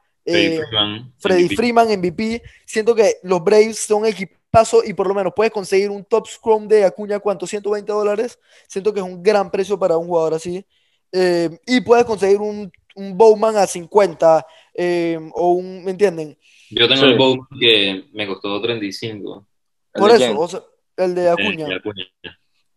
Freddy 1.18 1.46
eh, 1.46 1.56
Freeman, 1.56 1.88
MVP. 1.88 2.42
Siento 2.66 2.94
que 2.94 3.16
los 3.22 3.42
Braves 3.42 3.78
son 3.78 4.04
equipazo 4.48 4.82
y 4.84 4.94
por 4.94 5.06
lo 5.08 5.14
menos 5.14 5.32
puedes 5.34 5.52
conseguir 5.52 5.90
un 5.90 6.04
top 6.04 6.26
scrum 6.26 6.66
de 6.66 6.84
Acuña, 6.84 7.18
¿cuánto? 7.20 7.46
120 7.46 7.92
dólares. 7.92 8.38
Siento 8.66 8.92
que 8.92 9.00
es 9.00 9.06
un 9.06 9.22
gran 9.22 9.50
precio 9.50 9.78
para 9.78 9.96
un 9.96 10.06
jugador 10.06 10.34
así. 10.34 10.64
Eh, 11.12 11.50
y 11.66 11.80
puedes 11.80 12.04
conseguir 12.04 12.38
un, 12.38 12.70
un 12.96 13.16
Bowman 13.16 13.56
a 13.56 13.66
50 13.66 14.46
eh, 14.74 15.18
o 15.34 15.52
un, 15.52 15.84
¿me 15.84 15.90
entienden? 15.92 16.36
Yo 16.70 16.86
tengo 16.88 17.00
Sí. 17.02 17.06
el 17.06 17.18
Bowl 17.18 17.38
que 17.58 18.04
me 18.12 18.26
costó 18.26 18.60
35. 18.60 19.46
¿El 19.94 20.00
Por 20.00 20.10
eso, 20.10 20.18
quién? 20.18 20.36
o 20.36 20.48
sea, 20.48 20.62
el 20.96 21.14
de 21.14 21.30
Acuña. 21.30 21.66
De 21.66 21.74
Acuña. 21.76 22.04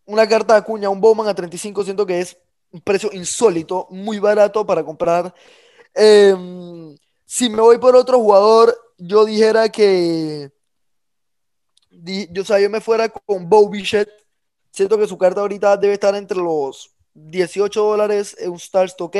Una 0.06 0.28
carta 0.28 0.54
de 0.54 0.60
Acuña, 0.60 0.90
un 0.90 1.02
Bowman 1.02 1.28
a 1.28 1.34
35, 1.36 1.84
siento 1.84 2.06
que 2.06 2.20
es 2.20 2.38
un 2.72 2.82
precio 2.82 3.10
insólito, 3.14 3.88
muy 3.92 4.20
barato 4.20 4.66
para 4.66 4.84
comprar. 4.84 5.34
Eh, 5.94 6.34
si 7.26 7.50
me 7.50 7.62
voy 7.62 7.78
por 7.80 7.96
otro 7.96 8.18
jugador, 8.20 8.76
yo 8.98 9.26
dijera 9.26 9.70
que. 9.70 10.52
Di- 12.04 12.28
yo, 12.32 12.42
o 12.44 12.46
sea, 12.46 12.60
yo 12.60 12.70
me 12.70 12.82
fuera 12.82 13.10
con 13.10 13.50
Bo 13.50 13.70
Bichette. 13.70 14.12
Siento 14.72 14.98
que 14.98 15.08
su 15.08 15.18
carta 15.18 15.42
ahorita 15.42 15.78
debe 15.78 15.94
estar 15.94 16.16
entre 16.16 16.38
los 16.38 16.96
18 17.14 17.84
dólares, 17.84 18.36
eh, 18.40 18.48
un 18.48 18.58
Stars 18.58 18.96
OK, 19.00 19.16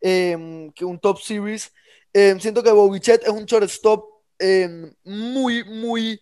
eh, 0.00 0.70
que 0.74 0.84
un 0.84 0.98
Top 0.98 1.18
Series. 1.20 1.72
Eh, 2.12 2.36
siento 2.40 2.62
que 2.62 2.70
Bo 2.72 2.90
Bichette 2.90 3.24
es 3.24 3.30
un 3.30 3.44
shortstop 3.46 4.04
eh, 4.38 4.68
muy, 5.04 5.64
muy 5.64 6.20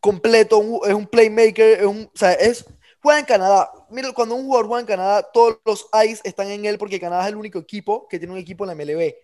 completo, 0.00 0.58
un- 0.58 0.80
es 0.88 0.94
un 0.94 1.06
playmaker, 1.06 1.80
es 1.80 1.86
un, 1.86 2.04
o 2.14 2.18
sea, 2.18 2.32
es, 2.32 2.64
juega 3.02 3.20
en 3.20 3.26
Canadá. 3.26 3.70
Mira, 3.90 4.12
cuando 4.12 4.34
un 4.34 4.44
jugador 4.46 4.66
juega 4.68 4.80
en 4.80 4.86
Canadá, 4.86 5.22
todos 5.32 5.58
los 5.64 5.88
eyes 5.92 6.20
están 6.24 6.48
en 6.50 6.64
él 6.66 6.78
porque 6.78 7.00
Canadá 7.00 7.22
es 7.24 7.28
el 7.28 7.36
único 7.36 7.58
equipo 7.58 8.08
que 8.08 8.18
tiene 8.18 8.32
un 8.34 8.38
equipo 8.40 8.64
en 8.64 8.68
la 8.68 8.72
MLB. 8.74 9.14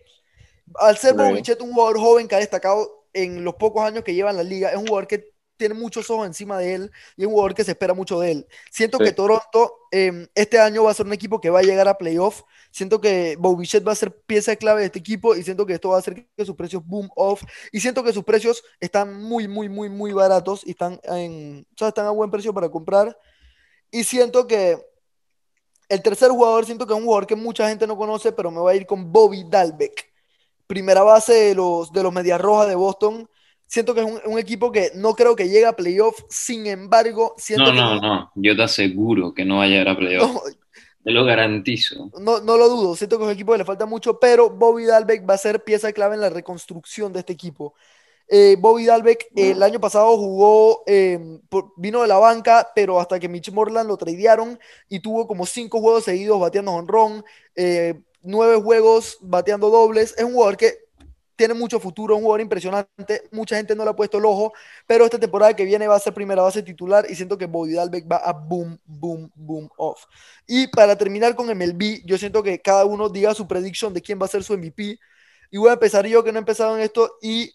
Al 0.75 0.97
ser 0.97 1.13
Ok. 1.13 1.15
Bobichet 1.15 1.61
un 1.61 1.73
jugador 1.73 1.99
joven 1.99 2.27
que 2.27 2.35
ha 2.35 2.39
destacado 2.39 3.05
en 3.13 3.43
los 3.43 3.55
pocos 3.55 3.83
años 3.85 4.03
que 4.03 4.13
lleva 4.13 4.31
en 4.31 4.37
la 4.37 4.43
liga, 4.43 4.69
es 4.71 4.77
un 4.77 4.87
jugador 4.87 5.07
que 5.07 5.34
tiene 5.57 5.73
muchos 5.75 6.09
ojos 6.09 6.27
encima 6.27 6.57
de 6.57 6.73
él 6.75 6.91
y 7.15 7.21
es 7.21 7.27
un 7.27 7.33
jugador 7.33 7.53
que 7.53 7.63
se 7.63 7.71
espera 7.71 7.93
mucho 7.93 8.19
de 8.19 8.31
él. 8.31 8.47
Siento 8.71 8.97
Sí. 8.97 9.03
que 9.05 9.11
Toronto 9.13 9.73
eh, 9.91 10.27
este 10.35 10.59
año 10.59 10.83
va 10.83 10.91
a 10.91 10.93
ser 10.93 11.05
un 11.05 11.13
equipo 11.13 11.39
que 11.39 11.49
va 11.49 11.59
a 11.59 11.63
llegar 11.63 11.87
a 11.87 11.97
playoff. 11.97 12.41
Siento 12.71 12.99
que 12.99 13.37
Bobichet 13.39 13.87
va 13.87 13.93
a 13.93 13.95
ser 13.95 14.15
pieza 14.21 14.55
clave 14.55 14.81
de 14.81 14.87
este 14.87 14.99
equipo 14.99 15.35
y 15.35 15.43
siento 15.43 15.65
que 15.65 15.73
esto 15.73 15.89
va 15.89 15.95
a 15.95 15.99
hacer 15.99 16.27
que 16.35 16.45
sus 16.45 16.55
precios 16.55 16.85
boom 16.85 17.09
off. 17.15 17.43
Y 17.71 17.79
siento 17.79 18.03
que 18.03 18.11
sus 18.13 18.23
precios 18.23 18.63
están 18.79 19.13
muy, 19.23 19.47
muy, 19.47 19.69
muy, 19.69 19.89
muy 19.89 20.11
baratos 20.11 20.61
y 20.65 20.71
están, 20.71 20.99
en, 21.03 21.65
o 21.73 21.77
sea, 21.77 21.87
están 21.89 22.05
a 22.07 22.11
buen 22.11 22.29
precio 22.29 22.53
para 22.53 22.69
comprar. 22.69 23.17
Y 23.91 24.03
siento 24.03 24.45
que 24.47 24.77
el 25.87 26.01
tercer 26.01 26.29
jugador, 26.31 26.65
siento 26.65 26.85
que 26.85 26.93
es 26.93 26.99
un 26.99 27.05
jugador 27.05 27.27
que 27.27 27.35
mucha 27.35 27.69
gente 27.69 27.87
no 27.87 27.95
conoce, 27.95 28.31
pero 28.31 28.51
me 28.51 28.59
voy 28.59 28.73
a 28.73 28.75
ir 28.75 28.85
con 28.85 29.11
Bobby 29.11 29.45
Dalbeck. 29.47 30.11
Primera 30.67 31.03
base 31.03 31.33
de 31.33 31.55
los, 31.55 31.91
de 31.93 32.03
los 32.03 32.11
Medias 32.11 32.41
Rojas 32.41 32.67
de 32.67 32.75
Boston. 32.75 33.29
Siento 33.67 33.93
que 33.95 34.01
es 34.01 34.05
un, 34.07 34.21
un 34.25 34.39
equipo 34.39 34.71
que 34.71 34.91
no 34.95 35.13
creo 35.15 35.35
que 35.35 35.45
llegue 35.49 35.65
a 35.65 35.75
playoff. 35.75 36.19
Sin 36.29 36.67
embargo, 36.67 37.35
siento 37.37 37.71
No, 37.71 37.73
que 37.73 37.83
no, 37.83 37.99
no. 38.01 38.31
Yo 38.35 38.55
te 38.55 38.63
aseguro 38.63 39.33
que 39.33 39.45
no 39.45 39.57
va 39.57 39.63
a 39.63 39.67
llegar 39.67 39.89
a 39.89 39.97
playoff. 39.97 40.31
no, 40.31 40.41
Te 41.03 41.11
lo 41.11 41.25
garantizo. 41.25 42.13
no, 42.19 42.39
no 42.41 42.57
lo 42.57 42.69
dudo. 42.69 42.95
Siento 42.95 43.17
que 43.17 43.23
es 43.23 43.27
un 43.27 43.33
equipo 43.33 43.51
que 43.51 43.57
le 43.59 43.65
falta 43.65 43.85
mucho, 43.85 44.19
pero 44.19 44.49
Bobby 44.49 44.85
Dalbeck 44.85 45.29
va 45.29 45.33
a 45.35 45.37
ser 45.37 45.63
pieza 45.63 45.91
clave 45.93 46.15
en 46.15 46.21
la 46.21 46.29
reconstrucción 46.29 47.11
de 47.13 47.19
este 47.19 47.33
equipo. 47.33 47.73
Eh, 48.29 48.57
Bobby 48.59 48.85
Dalbeck 48.85 49.27
eh, 49.37 49.51
el 49.53 49.63
año 49.63 49.79
pasado 49.81 50.17
jugó, 50.17 50.83
eh, 50.87 51.19
por- 51.49 51.73
vino 51.77 52.03
de 52.03 52.09
la 52.09 52.19
banca, 52.19 52.71
pero 52.75 52.99
hasta 52.99 53.19
que 53.21 53.29
Mitch 53.29 53.51
Moreland 53.53 53.89
lo 53.89 53.97
tradearon 53.97 54.59
y 54.89 54.99
tuvo 55.01 55.27
como 55.27 55.47
cinco 55.47 55.79
juegos 55.81 56.05
seguidos 56.05 56.39
bateando 56.41 56.73
honrón, 56.73 57.25
eh, 57.55 58.01
nueve 58.21 58.57
juegos 58.61 59.17
bateando 59.21 59.71
dobles. 59.71 60.13
Es 60.19 60.25
un 60.25 60.33
jugador 60.33 60.57
que 60.57 60.75
tiene 61.35 61.53
mucho 61.53 61.79
futuro, 61.79 62.15
un 62.15 62.21
jugador 62.21 62.41
impresionante. 62.41 63.23
Mucha 63.31 63.57
gente 63.57 63.75
no 63.75 63.83
le 63.83 63.91
ha 63.91 63.95
puesto 63.95 64.17
el 64.17 64.25
ojo, 64.25 64.53
pero 64.87 65.05
esta 65.05 65.19
temporada 65.19 65.55
que 65.55 65.65
viene 65.65 65.87
va 65.87 65.95
a 65.95 65.99
ser 65.99 66.13
primera 66.13 66.41
base 66.41 66.63
titular 66.63 67.05
y 67.09 67.15
siento 67.15 67.37
que 67.37 67.45
Bobby 67.45 67.73
Dalbeck 67.73 68.11
va 68.11 68.17
a 68.17 68.33
boom, 68.33 68.79
boom, 68.85 69.31
boom 69.35 69.69
off. 69.77 70.05
Y 70.47 70.67
para 70.67 70.97
terminar 70.97 71.35
con 71.35 71.47
MLB, 71.47 72.01
yo 72.05 72.17
siento 72.17 72.41
que 72.43 72.61
cada 72.61 72.85
uno 72.85 73.09
diga 73.09 73.33
su 73.33 73.47
prediction 73.47 73.93
de 73.93 74.01
quién 74.01 74.19
va 74.19 74.25
a 74.25 74.29
ser 74.29 74.43
su 74.43 74.57
MVP. 74.57 74.99
Y 75.51 75.57
voy 75.57 75.69
a 75.69 75.73
empezar 75.73 76.05
yo 76.07 76.23
que 76.23 76.31
no 76.31 76.39
he 76.39 76.39
empezado 76.39 76.75
en 76.77 76.83
esto 76.83 77.17
y 77.21 77.51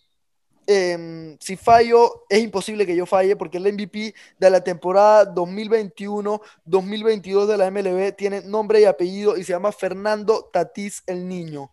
em, 0.66 1.36
si 1.40 1.56
fallo, 1.56 2.24
es 2.28 2.40
imposible 2.40 2.86
que 2.86 2.96
yo 2.96 3.06
falle 3.06 3.36
porque 3.36 3.58
el 3.58 3.72
MVP 3.72 4.14
de 4.38 4.50
la 4.50 4.62
temporada 4.62 5.34
2021-2022 5.34 7.46
de 7.46 7.56
la 7.56 7.70
MLB 7.70 8.14
tiene 8.16 8.42
nombre 8.42 8.80
y 8.80 8.84
apellido 8.84 9.36
y 9.36 9.44
se 9.44 9.52
llama 9.52 9.72
Fernando 9.72 10.48
Tatís 10.52 11.02
el 11.06 11.26
Niño. 11.28 11.72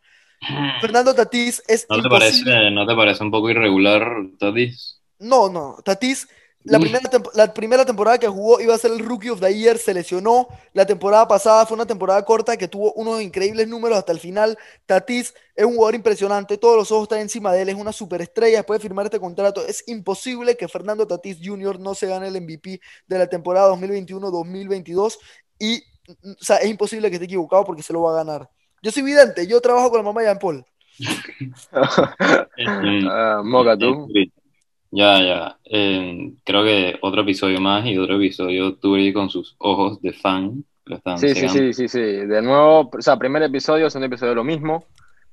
Fernando 0.81 1.13
Tatís 1.15 1.63
es 1.67 1.85
¿No 1.89 2.01
te, 2.01 2.09
parece, 2.09 2.71
¿No 2.71 2.85
te 2.85 2.95
parece 2.95 3.23
un 3.23 3.31
poco 3.31 3.49
irregular, 3.49 4.05
Tatis? 4.39 5.01
No, 5.19 5.49
no, 5.49 5.77
Tatís 5.83 6.27
la 6.69 6.79
primera, 6.79 7.09
la 7.33 7.53
primera 7.53 7.85
temporada 7.85 8.17
que 8.17 8.27
jugó 8.27 8.59
iba 8.59 8.75
a 8.75 8.77
ser 8.77 8.91
el 8.91 8.99
Rookie 8.99 9.29
of 9.29 9.39
the 9.39 9.57
Year, 9.57 9.77
se 9.77 9.93
lesionó. 9.93 10.47
La 10.73 10.85
temporada 10.85 11.27
pasada 11.27 11.65
fue 11.65 11.75
una 11.75 11.85
temporada 11.85 12.23
corta 12.25 12.57
que 12.57 12.67
tuvo 12.67 12.91
unos 12.93 13.21
increíbles 13.21 13.67
números 13.67 13.97
hasta 13.97 14.11
el 14.11 14.19
final. 14.19 14.57
Tatis 14.85 15.33
es 15.55 15.65
un 15.65 15.75
jugador 15.75 15.95
impresionante, 15.95 16.57
todos 16.57 16.75
los 16.75 16.91
ojos 16.91 17.03
están 17.03 17.19
encima 17.19 17.53
de 17.53 17.61
él, 17.61 17.69
es 17.69 17.75
una 17.75 17.93
superestrella. 17.93 18.57
Después 18.57 18.79
de 18.79 18.83
firmar 18.83 19.05
este 19.05 19.19
contrato, 19.19 19.65
es 19.65 19.83
imposible 19.87 20.57
que 20.57 20.67
Fernando 20.67 21.07
Tatis 21.07 21.37
Jr. 21.41 21.79
no 21.79 21.95
se 21.95 22.07
gane 22.07 22.27
el 22.27 22.41
MVP 22.41 22.81
de 23.07 23.17
la 23.17 23.27
temporada 23.27 23.73
2021-2022. 23.73 25.17
Y, 25.59 25.77
o 26.07 26.35
sea, 26.41 26.57
es 26.57 26.69
imposible 26.69 27.09
que 27.09 27.15
esté 27.15 27.25
equivocado 27.25 27.63
porque 27.63 27.83
se 27.83 27.93
lo 27.93 28.01
va 28.01 28.11
a 28.11 28.23
ganar. 28.23 28.49
Yo 28.81 28.91
soy 28.91 29.03
vidente, 29.03 29.47
yo 29.47 29.59
trabajo 29.61 29.89
con 29.89 29.99
la 29.99 30.03
mamá 30.03 30.21
de 30.21 30.27
Jean 30.27 30.39
Paul. 30.39 30.65
uh, 31.73 33.43
Moca, 33.43 33.77
tú. 33.77 34.07
Ya, 34.91 35.21
ya. 35.21 35.57
Eh, 35.65 36.31
creo 36.43 36.63
que 36.63 36.97
otro 37.01 37.21
episodio 37.21 37.59
más 37.59 37.85
y 37.85 37.97
otro 37.97 38.15
episodio 38.15 38.75
tuve 38.75 39.13
con 39.13 39.29
sus 39.29 39.55
ojos 39.59 40.01
de 40.01 40.13
fan. 40.13 40.63
sí, 41.17 41.35
sí, 41.35 41.49
sí, 41.49 41.73
sí, 41.73 41.87
sí. 41.87 41.99
De 41.99 42.41
nuevo, 42.41 42.89
o 42.91 43.01
sea, 43.01 43.17
primer 43.17 43.43
episodio, 43.43 43.89
segundo 43.89 44.07
episodio 44.07 44.35
lo 44.35 44.43
mismo. 44.43 44.85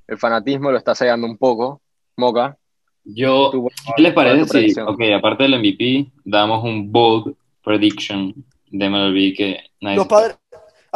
El 0.07 0.17
fanatismo 0.17 0.71
lo 0.71 0.77
está 0.77 0.93
sellando 0.93 1.25
un 1.25 1.37
poco. 1.37 1.81
Moca. 2.17 2.57
Yo, 3.03 3.51
¿qué 3.95 4.01
les 4.01 4.13
parece 4.13 4.69
si, 4.69 4.79
ok, 4.79 5.01
aparte 5.15 5.43
del 5.43 5.59
MVP, 5.59 6.11
damos 6.23 6.63
un 6.63 6.91
bold 6.91 7.35
prediction 7.63 8.33
de 8.71 8.89
MLB 8.89 9.35
que 9.35 9.59
nadie 9.79 9.97
Los 9.97 10.07
padres, 10.07 10.37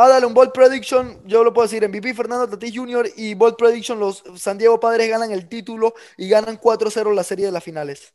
Ah, 0.02 0.08
dale, 0.08 0.26
un 0.26 0.34
Bold 0.34 0.54
Prediction, 0.54 1.22
yo 1.26 1.44
lo 1.44 1.54
puedo 1.54 1.68
decir, 1.68 1.86
MVP 1.86 2.14
Fernando 2.14 2.48
Tatis 2.48 2.74
Jr. 2.74 3.10
y 3.18 3.34
Bold 3.34 3.58
Prediction, 3.58 4.00
los 4.00 4.24
San 4.38 4.58
Diego 4.58 4.80
Padres 4.80 5.10
ganan 5.10 5.30
el 5.30 5.50
título 5.50 5.94
y 6.16 6.30
ganan 6.30 6.58
4-0 6.58 7.14
la 7.14 7.22
serie 7.22 7.48
de 7.48 7.52
las 7.52 7.62
finales. 7.62 8.14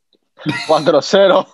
4-0. 0.66 1.46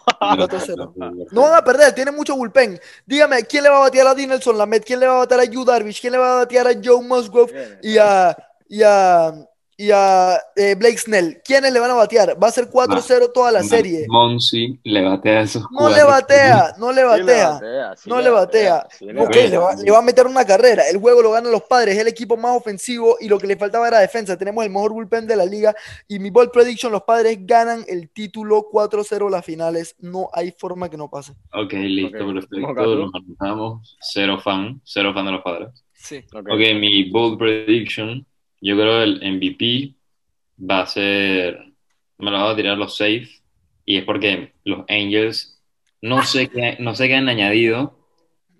No 1.32 1.40
van 1.42 1.54
a 1.54 1.64
perder, 1.64 1.92
tienen 1.96 2.14
mucho 2.14 2.36
bullpen. 2.36 2.78
Dígame, 3.04 3.42
¿quién 3.42 3.64
le 3.64 3.70
va 3.70 3.78
a 3.78 3.80
batear 3.80 4.06
a 4.06 4.14
Dinelson 4.14 4.56
Lamet? 4.56 4.84
¿Quién 4.84 5.00
le 5.00 5.08
va 5.08 5.14
a 5.14 5.18
batear 5.18 5.40
a 5.40 5.44
Yu 5.46 5.64
Darvish? 5.64 6.00
¿Quién 6.00 6.12
le 6.12 6.18
va 6.20 6.34
a 6.34 6.36
batear 6.44 6.68
a 6.68 6.74
Joe 6.80 7.02
Musgrove? 7.02 7.80
Y 7.82 7.98
a, 7.98 8.36
y 8.68 8.84
a, 8.84 9.32
y 9.80 9.90
a 9.92 10.38
eh, 10.56 10.74
Blake 10.74 10.98
Snell. 10.98 11.40
¿Quiénes 11.42 11.72
le 11.72 11.80
van 11.80 11.90
a 11.90 11.94
batear? 11.94 12.36
Va 12.40 12.48
a 12.48 12.52
ser 12.52 12.68
4-0 12.68 13.32
toda 13.32 13.50
la 13.50 13.62
serie. 13.62 14.04
Monsi 14.08 14.78
le 14.84 15.00
batea 15.00 15.38
a 15.38 15.42
esos 15.42 15.64
No 15.70 15.88
le 15.88 16.04
batea, 16.04 16.74
no 16.76 16.92
le 16.92 17.02
batea. 17.02 17.58
no 18.04 18.20
le 18.20 18.28
batea. 18.28 18.86
le, 19.00 19.14
va, 19.56 19.98
a 19.98 20.02
meter 20.02 20.26
una 20.26 20.44
carrera. 20.44 20.82
El 20.86 20.98
juego 20.98 21.22
lo 21.22 21.30
ganan 21.30 21.50
los 21.50 21.62
padres. 21.62 21.94
Es 21.94 22.02
el 22.02 22.08
equipo 22.08 22.36
más 22.36 22.54
ofensivo 22.58 23.16
y 23.20 23.28
lo 23.28 23.38
que 23.38 23.46
le 23.46 23.56
faltaba 23.56 23.88
era 23.88 24.00
defensa. 24.00 24.36
Tenemos 24.36 24.62
el 24.66 24.70
mejor 24.70 24.92
bullpen 24.92 25.26
de 25.26 25.36
la 25.36 25.46
liga. 25.46 25.74
Y 26.06 26.18
mi 26.18 26.28
ball 26.28 26.50
prediction: 26.50 26.92
los 26.92 27.04
padres 27.04 27.38
ganan 27.40 27.82
el 27.88 28.10
título 28.10 28.68
4-0 28.70 29.30
las 29.30 29.46
finales. 29.46 29.96
No 29.98 30.28
hay 30.34 30.52
forma 30.52 30.90
que 30.90 30.98
no 30.98 31.08
pase. 31.08 31.32
Ok, 31.54 31.72
listo, 31.72 32.18
perfecto. 32.18 32.96
Nos 32.96 33.14
anotamos. 33.14 33.96
Cero 33.98 34.38
fan. 34.44 34.78
Cero 34.84 35.12
fan 35.14 35.24
de 35.24 35.32
los 35.32 35.42
padres. 35.42 35.68
Sí. 35.94 36.22
Ok, 36.34 36.74
mi 36.78 37.10
bold 37.10 37.38
prediction 37.38 38.26
yo 38.60 38.76
creo 38.76 38.98
que 38.98 39.04
el 39.04 39.34
MVP 39.34 39.94
va 40.58 40.82
a 40.82 40.86
ser, 40.86 41.64
me 42.18 42.30
lo 42.30 42.38
va 42.38 42.50
a 42.50 42.56
tirar 42.56 42.76
los 42.76 42.96
safe, 42.96 43.28
y 43.84 43.96
es 43.96 44.04
porque 44.04 44.52
los 44.64 44.84
Angels 44.88 45.60
no 46.02 46.22
sé 46.24 46.48
qué, 46.48 46.76
no 46.78 46.94
sé 46.94 47.08
qué 47.08 47.16
han 47.16 47.28
añadido, 47.28 47.98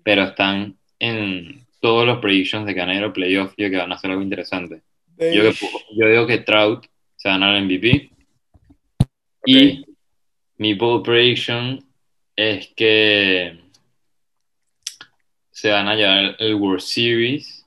pero 0.03 0.23
están 0.23 0.77
en 0.99 1.65
todos 1.79 2.05
los 2.05 2.19
predictions 2.19 2.65
de 2.65 2.75
Canero 2.75 3.13
Playoff, 3.13 3.53
yo 3.57 3.69
que 3.69 3.77
van 3.77 3.91
a 3.91 3.97
ser 3.97 4.11
algo 4.11 4.21
interesante. 4.21 4.81
Yo, 5.17 5.43
yo, 5.95 6.07
digo 6.07 6.27
que 6.27 6.39
Trout 6.39 6.85
se 7.15 7.29
va 7.29 7.35
a 7.35 7.37
ganar 7.37 7.55
el 7.55 7.65
MVP. 7.65 8.11
Y 9.45 9.85
mi 10.57 10.73
bold 10.75 11.03
prediction 11.03 11.83
es 12.35 12.67
que 12.75 13.59
se 15.51 15.69
van 15.69 15.87
a 15.87 15.95
llevar 15.95 16.35
el 16.39 16.55
World 16.55 16.81
Series 16.81 17.60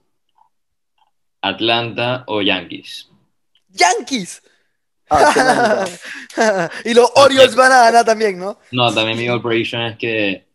Atlanta 1.44 2.24
o 2.26 2.40
Yankees. 2.40 3.10
¡Yankees! 3.68 4.42
Ah, 5.10 5.84
y 6.84 6.94
los 6.94 7.12
Orioles 7.16 7.54
van 7.54 7.70
a 7.70 7.84
ganar 7.84 8.04
también, 8.04 8.38
¿no? 8.38 8.58
No, 8.72 8.92
también 8.94 9.18
mi 9.18 9.28
operation 9.28 9.82
es 9.82 9.98
que 9.98 10.46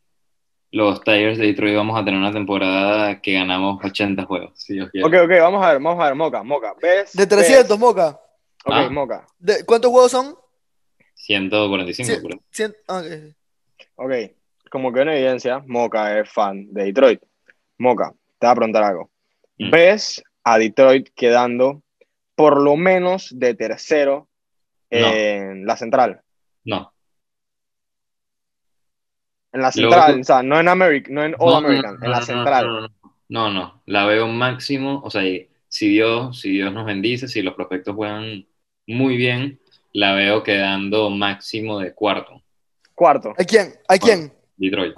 los 0.71 1.03
Tigers 1.03 1.37
de 1.37 1.47
Detroit 1.47 1.75
vamos 1.75 1.99
a 1.99 2.03
tener 2.03 2.19
una 2.19 2.33
temporada 2.33 3.21
que 3.21 3.33
ganamos 3.33 3.83
80 3.83 4.25
juegos, 4.25 4.53
si 4.55 4.81
Ok, 4.81 4.89
ok, 5.03 5.29
vamos 5.39 5.63
a 5.63 5.73
ver, 5.73 5.81
vamos 5.81 6.03
a 6.03 6.07
ver, 6.07 6.15
Moca, 6.15 6.41
Moca, 6.41 6.73
¿ves? 6.81 7.13
De 7.13 7.27
300, 7.27 7.77
Moca. 7.77 8.19
Ok, 8.65 8.73
ah. 8.73 8.89
Moca. 8.89 9.27
¿De 9.37 9.63
¿Cuántos 9.65 9.91
juegos 9.91 10.11
son? 10.11 10.35
145, 11.13 12.21
por 12.21 12.97
okay. 12.97 13.35
ok, 13.95 14.31
como 14.71 14.91
que 14.91 15.01
una 15.01 15.15
evidencia, 15.15 15.63
Moca 15.67 16.19
es 16.19 16.31
fan 16.31 16.73
de 16.73 16.85
Detroit. 16.85 17.21
Moca, 17.77 18.11
te 18.39 18.47
voy 18.47 18.51
a 18.51 18.55
preguntar 18.55 18.83
algo. 18.83 19.11
Mm. 19.59 19.69
¿Ves 19.69 20.23
a 20.53 20.57
Detroit 20.57 21.09
quedando 21.15 21.81
por 22.35 22.61
lo 22.61 22.75
menos 22.75 23.37
de 23.37 23.53
tercero 23.53 24.27
en 24.89 25.65
la 25.65 25.77
central. 25.77 26.21
No. 26.63 26.93
En 29.51 29.61
la 29.61 29.71
central, 29.71 30.21
o 30.21 30.23
sea, 30.23 30.43
no 30.43 30.59
en, 30.59 30.67
America, 30.67 31.09
no 31.11 31.23
en 31.23 31.35
All 31.39 31.55
American, 31.55 31.97
en 32.01 32.11
la 32.11 32.21
central. 32.21 32.91
No, 33.27 33.51
no, 33.51 33.81
la 33.85 34.05
veo 34.05 34.27
máximo, 34.27 35.01
o 35.03 35.09
sea, 35.09 35.21
si 35.67 35.87
Dios, 35.89 36.39
si 36.39 36.51
Dios 36.51 36.73
nos 36.73 36.85
bendice, 36.85 37.27
si 37.27 37.41
los 37.41 37.55
prospectos 37.55 37.95
juegan 37.95 38.45
muy 38.87 39.17
bien, 39.17 39.59
la 39.93 40.13
veo 40.13 40.43
quedando 40.43 41.09
máximo 41.09 41.79
de 41.79 41.93
cuarto. 41.93 42.41
Cuarto. 42.95 43.33
¿A 43.37 43.43
quién? 43.43 43.73
¿A 43.87 43.97
quién? 43.97 44.31
Detroit. 44.57 44.95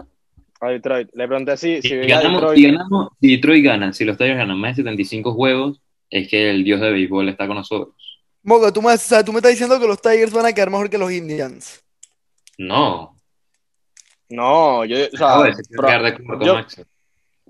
A 0.62 0.70
Detroit. 0.70 1.10
Le 1.14 1.28
pregunté 1.28 1.58
si, 1.58 1.82
si, 1.82 1.98
ganamos, 1.98 2.42
Detroit... 2.42 2.80
si, 3.20 3.36
Detroit 3.36 3.66
gana, 3.66 3.94
si 3.94 4.06
los 4.06 4.16
Tigers 4.16 4.38
ganan 4.38 4.60
más 4.60 4.78
de 4.78 4.84
75 4.84 5.34
juegos, 5.34 5.82
es 6.10 6.28
que 6.28 6.52
el 6.52 6.64
dios 6.64 6.80
de 6.80 6.92
béisbol 6.92 7.30
está 7.30 7.48
con 7.48 7.58
nosotros. 7.58 7.96
Moga, 8.44 8.72
tú 8.72 8.82
me, 8.82 8.96
tú 9.26 9.34
me 9.34 9.40
estás 9.40 9.52
diciendo 9.52 9.80
que 9.80 9.88
los 9.88 10.02
Tigers 10.02 10.32
van 10.32 10.46
a 10.46 10.54
quedar 10.54 10.70
mejor 10.70 10.90
que 10.90 11.00
los 11.00 11.12
Indians. 11.12 11.84
No. 12.58 13.20
No, 14.30 14.86
yo. 14.86 14.98
O 15.14 15.18
sea, 15.18 15.54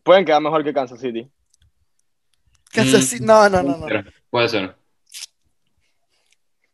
pueden 0.03 0.25
quedar 0.25 0.41
mejor 0.41 0.63
que 0.63 0.73
Kansas 0.73 0.99
City. 0.99 1.29
Kansas 2.71 3.05
City. 3.05 3.25
No, 3.25 3.49
no, 3.49 3.61
no, 3.61 3.77
no. 3.77 3.87
Puede 4.29 4.47
ser. 4.49 4.75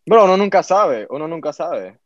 Bro, 0.06 0.26
uno 0.26 0.38
nunca 0.38 0.62
sabe. 0.62 1.08
Uno 1.10 1.28
nunca 1.28 1.52
sabe. 1.52 1.98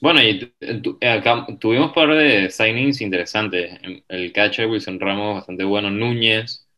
Bueno, 0.00 0.22
y 0.22 0.52
eh, 0.60 1.08
acá 1.08 1.46
tuvimos 1.58 1.88
un 1.88 1.94
par 1.94 2.14
de 2.14 2.50
signings 2.50 3.00
interesantes. 3.00 3.78
El 4.08 4.32
catcher 4.32 4.66
Wilson 4.66 5.00
Ramos, 5.00 5.36
bastante 5.36 5.64
bueno. 5.64 5.90
Núñez, 5.90 6.68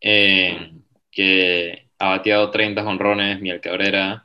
eh, 0.00 0.72
que 1.10 1.88
ha 1.98 2.10
bateado 2.10 2.50
30 2.50 2.82
jonrones. 2.82 3.40
Miel 3.40 3.60
Cabrera. 3.60 4.22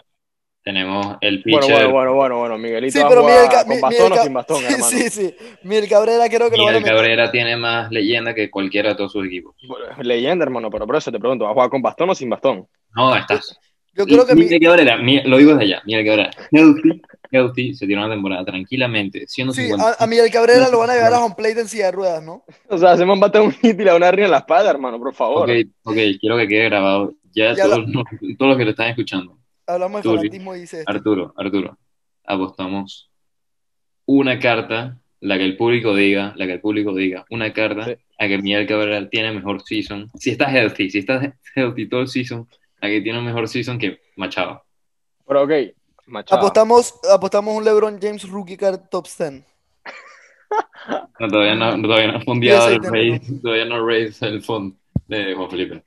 Tenemos 0.61 1.17
el 1.21 1.41
pitcher. 1.41 1.87
Bueno, 1.87 1.91
bueno, 1.91 2.13
bueno, 2.13 2.37
bueno, 2.39 2.57
Miguelito. 2.57 2.99
Sí, 2.99 3.05
pero 3.07 3.23
Miguel, 3.23 3.47
con 3.65 3.81
bastón 3.81 4.11
o 4.11 4.15
sin 4.17 4.33
bastón, 4.33 4.57
sí, 4.57 4.83
Sí, 4.83 5.09
sí. 5.09 5.35
Miguel 5.63 5.87
Cabrera 5.87 6.27
creo 6.29 6.49
que 6.49 6.57
Miguel 6.57 6.81
lo 6.81 6.85
Cabrera 6.85 7.31
tiene 7.31 7.55
más 7.55 7.89
leyenda 7.91 8.35
que 8.35 8.51
cualquiera 8.51 8.89
de 8.89 8.95
todos 8.95 9.13
sus 9.13 9.25
equipos. 9.25 9.55
leyenda, 10.01 10.43
hermano, 10.43 10.69
pero 10.69 10.85
por 10.85 10.97
eso 10.97 11.11
te 11.11 11.19
pregunto, 11.19 11.45
¿va 11.45 11.51
a 11.51 11.53
jugar 11.53 11.69
con 11.69 11.81
bastón 11.81 12.09
o 12.09 12.15
sin 12.15 12.29
bastón? 12.29 12.67
No, 12.93 13.15
estás. 13.15 13.57
Yo 13.93 14.05
creo 14.05 14.25
que 14.25 14.35
Miguel 14.35 14.59
Cabrera, 14.61 14.97
lo 14.97 15.37
digo 15.37 15.51
desde 15.51 15.63
allá, 15.63 15.81
Miguel 15.85 16.05
Cabrera, 16.05 16.31
healthy, 16.51 17.01
healthy, 17.31 17.73
se 17.73 17.85
tiró 17.85 18.01
una 18.01 18.13
temporada 18.13 18.45
tranquilamente, 18.45 19.25
siendo 19.27 19.53
sí, 19.53 19.69
a, 19.77 20.07
Miguel 20.07 20.31
Cabrera 20.31 20.69
lo 20.69 20.79
van 20.79 20.89
a 20.89 20.95
llevar 20.95 21.13
a 21.13 21.23
home 21.23 21.35
plate 21.35 21.61
en 21.61 21.67
silla 21.67 21.87
de 21.87 21.91
ruedas, 21.91 22.23
¿no? 22.23 22.43
O 22.67 22.77
sea, 22.77 22.91
hacemos 22.91 23.17
un 23.17 23.41
un 23.41 23.51
hit 23.51 23.79
y 23.79 23.83
le 23.83 23.91
van 23.91 24.03
a 24.03 24.09
en 24.09 24.31
la 24.31 24.39
espalda, 24.39 24.69
hermano, 24.69 24.99
por 24.99 25.13
favor. 25.13 25.49
Ok, 25.49 25.57
ok, 25.83 25.97
quiero 26.19 26.37
que 26.37 26.47
quede 26.47 26.65
grabado, 26.65 27.13
ya, 27.31 27.55
todos, 27.55 27.85
los 27.87 28.57
que 28.57 28.65
lo 28.65 28.71
están 28.71 28.89
escuchando. 28.89 29.37
Hablamos 29.67 30.03
de 30.03 30.09
fanatismo 30.09 30.55
y 30.55 30.61
dice 30.61 30.83
Arturo, 30.85 31.33
Arturo, 31.37 31.77
apostamos 32.25 33.09
una 34.05 34.39
carta, 34.39 34.99
la 35.19 35.37
que 35.37 35.45
el 35.45 35.57
público 35.57 35.95
diga, 35.95 36.33
la 36.35 36.47
que 36.47 36.53
el 36.53 36.61
público 36.61 36.95
diga, 36.95 37.25
una 37.29 37.53
carta 37.53 37.95
a 38.17 38.27
que 38.27 38.37
Miguel 38.39 38.67
Cabrera 38.67 39.07
tiene 39.09 39.31
mejor 39.31 39.61
season, 39.61 40.09
si 40.15 40.31
está 40.31 40.51
healthy, 40.51 40.89
si 40.89 40.99
está 40.99 41.35
healthy 41.55 41.87
todo 41.87 42.01
el 42.01 42.07
season, 42.07 42.47
Aquí 42.81 43.01
tiene 43.01 43.19
un 43.19 43.25
mejor 43.25 43.47
season 43.47 43.77
que 43.77 43.99
Machado. 44.15 44.63
Pero 45.27 45.43
ok, 45.43 45.51
Machado. 46.09 46.41
Apostamos, 46.41 46.93
apostamos 47.09 47.55
un 47.55 47.63
LeBron 47.63 47.99
James 48.01 48.27
rookie 48.29 48.57
card 48.57 48.81
top 48.89 49.07
10. 49.07 49.43
no, 51.19 51.27
todavía 51.27 51.55
no, 51.55 51.81
todavía 51.81 52.11
no 52.11 52.17
ha 52.17 52.21
fundiado 52.21 52.69
el 52.69 52.83
raise, 52.83 53.39
todavía 53.41 53.65
no 53.65 53.85
raise 53.85 54.25
el 54.25 54.41
fund 54.41 54.75
de 55.07 55.35
Juan 55.35 55.49
Felipe. 55.49 55.83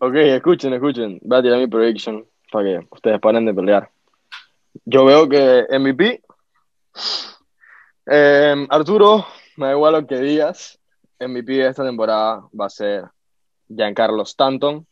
Ok, 0.00 0.14
escuchen, 0.14 0.72
escuchen. 0.74 1.18
Voy 1.22 1.38
a 1.38 1.42
tirar 1.42 1.58
mi 1.58 1.66
prediction 1.66 2.26
para 2.50 2.64
que 2.64 2.86
ustedes 2.90 3.20
paren 3.20 3.46
de 3.46 3.54
pelear. 3.54 3.90
Yo 4.84 5.04
veo 5.04 5.28
que 5.28 5.66
MVP. 5.78 6.22
Eh, 8.06 8.66
Arturo, 8.68 9.26
me 9.56 9.66
da 9.66 9.72
igual 9.72 9.92
lo 9.92 10.06
que 10.06 10.18
digas. 10.18 10.78
MVP 11.20 11.52
de 11.52 11.68
esta 11.68 11.84
temporada 11.84 12.42
va 12.58 12.66
a 12.66 12.70
ser 12.70 13.04
Giancarlo 13.68 14.22
Stanton 14.22 14.86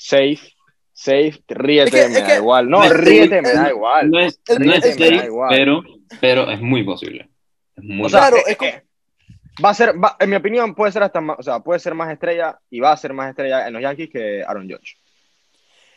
safe, 0.00 0.54
safe, 1.02 1.42
ríete, 1.48 1.98
Es 1.98 2.06
que- 2.06 2.12
me 2.12 2.20
da 2.20 2.26
que- 2.26 2.36
igual. 2.36 2.68
No, 2.70 2.78
No 2.78 2.84
es 2.84 2.92
ríete, 2.96 3.42
me 3.42 3.52
da 3.52 3.70
igual. 3.70 4.10
No 4.10 4.20
es, 4.20 4.40
no 4.58 4.72
es 4.74 4.84
safe, 4.84 5.16
da 5.16 5.24
igual. 5.24 5.48
pero, 5.56 5.82
pero 6.20 6.50
es 6.50 6.60
muy 6.60 6.82
posible. 6.84 7.30
Es 7.76 7.84
muy 7.84 8.06
O 8.06 8.08
sea, 8.08 8.20
Claro, 8.20 8.36
es 8.46 8.56
como- 8.56 8.70
va 9.64 9.70
a 9.70 9.74
ser, 9.74 9.94
va- 10.02 10.16
en 10.20 10.30
mi 10.30 10.36
opinión, 10.36 10.74
puede 10.74 10.92
ser 10.92 11.02
hasta 11.02 11.20
más, 11.20 11.38
o 11.38 11.42
sea, 11.42 11.60
puede 11.60 11.80
ser 11.80 11.94
más 11.94 12.10
estrella 12.12 12.58
y 12.70 12.80
va 12.80 12.92
a 12.92 12.96
ser 12.96 13.12
más 13.12 13.30
estrella 13.30 13.66
en 13.66 13.72
los 13.72 13.82
Yankees 13.82 14.10
que 14.10 14.42
Aaron 14.46 14.68
Judge. 14.68 14.96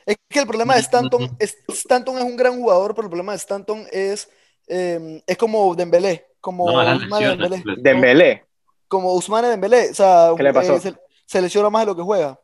Es 0.05 0.17
que 0.29 0.39
el 0.39 0.47
problema 0.47 0.75
de 0.75 0.81
Stanton, 0.81 1.29
es, 1.39 1.57
Stanton 1.67 2.17
es 2.17 2.23
un 2.23 2.35
gran 2.35 2.55
jugador, 2.59 2.93
pero 2.93 3.05
el 3.05 3.09
problema 3.09 3.31
de 3.31 3.37
Stanton 3.37 3.85
es, 3.91 4.29
eh, 4.67 5.21
es 5.25 5.37
como 5.37 5.73
Dembélé, 5.75 6.25
como 6.41 6.69
No. 6.69 6.99
Dembélé, 7.19 7.63
Dembélé. 7.77 8.43
como 8.89 9.09
Ousmane 9.11 9.47
Dembélé, 9.47 9.91
o 9.91 9.93
sea, 9.93 10.31
¿Qué 10.35 10.43
le 10.43 10.53
pasó? 10.53 10.75
eh, 10.75 10.79
se, 10.81 10.93
se 11.25 11.41
lesiona 11.41 11.69
más 11.69 11.83
de 11.83 11.85
lo 11.87 11.95
que 11.95 12.01
juega, 12.01 12.37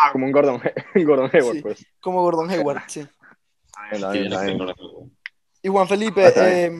Ah, 0.00 0.10
como 0.12 0.26
un 0.26 0.32
Gordon, 0.32 0.60
Gordon 0.94 1.30
Hayward, 1.32 1.54
Sí. 1.56 1.62
pues. 1.62 1.86
como 2.00 2.22
Gordon 2.22 2.48
Hayward, 2.50 2.82
sí. 2.86 3.00
Está 3.90 4.10
bien, 4.12 4.24
está 4.26 4.42
bien, 4.44 4.60
está 4.60 4.74
bien. 4.74 5.12
Y 5.60 5.68
Juan 5.68 5.88
Felipe, 5.88 6.24
Ah, 6.24 6.28
está 6.28 6.60
eh, 6.60 6.70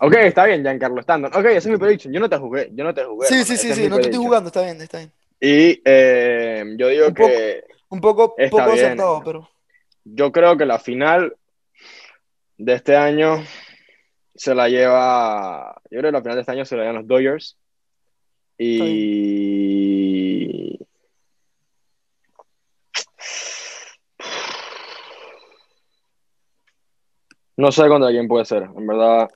Ok, 0.00 0.14
está 0.16 0.44
bien, 0.44 0.62
Giancarlo 0.62 1.00
Stanton. 1.00 1.30
Ok, 1.34 1.46
esa 1.46 1.56
es 1.58 1.66
mi 1.68 1.76
prediction. 1.78 2.12
Yo 2.12 2.20
no 2.20 2.28
te 2.28 2.36
jugué, 2.36 2.68
yo 2.72 2.84
no 2.84 2.92
te 2.92 3.04
jugué. 3.04 3.26
sí, 3.28 3.44
sí, 3.44 3.56
sí, 3.56 3.72
sí, 3.72 3.88
no 3.88 3.96
te 3.96 4.02
estoy 4.02 4.18
jugando, 4.22 4.48
está 4.48 4.62
bien, 4.62 4.80
está 4.80 4.98
bien. 4.98 5.10
Y 5.40 5.80
eh, 5.84 6.64
yo 6.76 6.88
digo 6.88 7.06
Un 7.08 7.14
poco. 7.14 7.28
que 7.28 7.64
Un 7.88 8.00
poco, 8.00 8.34
Está 8.36 8.50
poco 8.58 8.72
bien. 8.72 8.84
acertado, 8.86 9.22
pero 9.24 9.50
yo 10.04 10.30
creo 10.32 10.56
que 10.56 10.66
la 10.66 10.78
final 10.78 11.34
de 12.58 12.72
este 12.74 12.94
año 12.96 13.42
se 14.34 14.54
la 14.54 14.68
lleva. 14.68 15.80
Yo 15.90 15.98
creo 16.00 16.10
que 16.10 16.12
la 16.12 16.20
final 16.22 16.34
de 16.36 16.40
este 16.42 16.52
año 16.52 16.64
se 16.66 16.76
la 16.76 16.82
llevan 16.82 16.96
los 16.96 17.06
Dodgers. 17.06 17.56
Y. 18.58 19.95
No 27.56 27.72
sé 27.72 27.88
contra 27.88 28.10
quién 28.10 28.28
puede 28.28 28.44
ser, 28.44 28.64
en 28.64 28.86
verdad. 28.86 29.28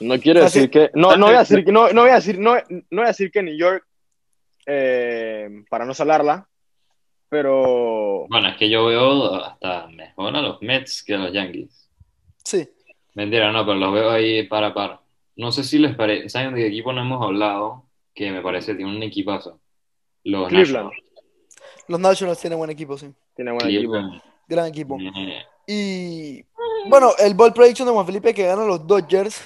No 0.00 0.18
quiero 0.20 0.44
Así- 0.44 0.58
decir 0.60 0.70
que. 0.70 0.90
No, 0.94 1.16
no 1.16 1.26
voy 1.26 1.36
a 1.36 1.38
decir 1.46 1.64
que. 1.64 1.72
No, 1.72 1.90
no 1.92 2.02
voy 2.02 2.10
a 2.10 2.16
decir, 2.16 2.38
no, 2.38 2.54
no 2.68 2.82
voy 2.90 3.04
a 3.04 3.08
decir 3.08 3.30
que 3.30 3.42
New 3.42 3.56
York. 3.56 3.84
eh, 4.66 5.48
para 5.70 5.84
no 5.84 5.94
salarla. 5.94 6.48
Pero. 7.28 8.26
Bueno, 8.28 8.48
es 8.48 8.56
que 8.56 8.68
yo 8.68 8.86
veo 8.86 9.34
hasta 9.36 9.86
mejor 9.88 10.36
a 10.36 10.42
los 10.42 10.60
Mets 10.62 11.02
que 11.04 11.14
a 11.14 11.18
los 11.18 11.32
Yankees. 11.32 11.88
sí. 12.44 12.68
Mentira, 13.14 13.50
no, 13.50 13.64
pero 13.64 13.78
los 13.78 13.94
veo 13.94 14.10
ahí 14.10 14.42
para 14.46 14.74
par. 14.74 15.00
No 15.36 15.50
sé 15.50 15.64
si 15.64 15.78
les 15.78 15.94
parece. 15.96 16.28
¿Saben 16.28 16.54
de 16.54 16.60
qué 16.60 16.66
equipo 16.66 16.92
no 16.92 17.00
hemos 17.00 17.22
hablado? 17.24 17.84
Que 18.14 18.30
me 18.30 18.42
parece 18.42 18.72
que 18.72 18.76
tiene 18.78 18.94
un 18.94 19.02
equipazo. 19.02 19.58
Los 20.22 20.48
Cleveland. 20.48 20.90
Nationals. 20.90 21.12
Los 21.88 22.00
Nationals 22.00 22.40
tienen 22.40 22.58
buen 22.58 22.68
equipo, 22.70 22.98
sí. 22.98 23.10
Tiene 23.34 23.52
buen 23.52 23.66
equipo. 23.66 23.92
Gran 24.46 24.66
equipo. 24.66 24.98
Y 25.66 26.44
bueno, 26.88 27.12
el 27.18 27.34
ball 27.34 27.52
prediction 27.52 27.86
de 27.86 27.92
Juan 27.94 28.06
Felipe 28.06 28.34
que 28.34 28.46
ganan 28.46 28.68
los 28.68 28.86
Dodgers. 28.86 29.40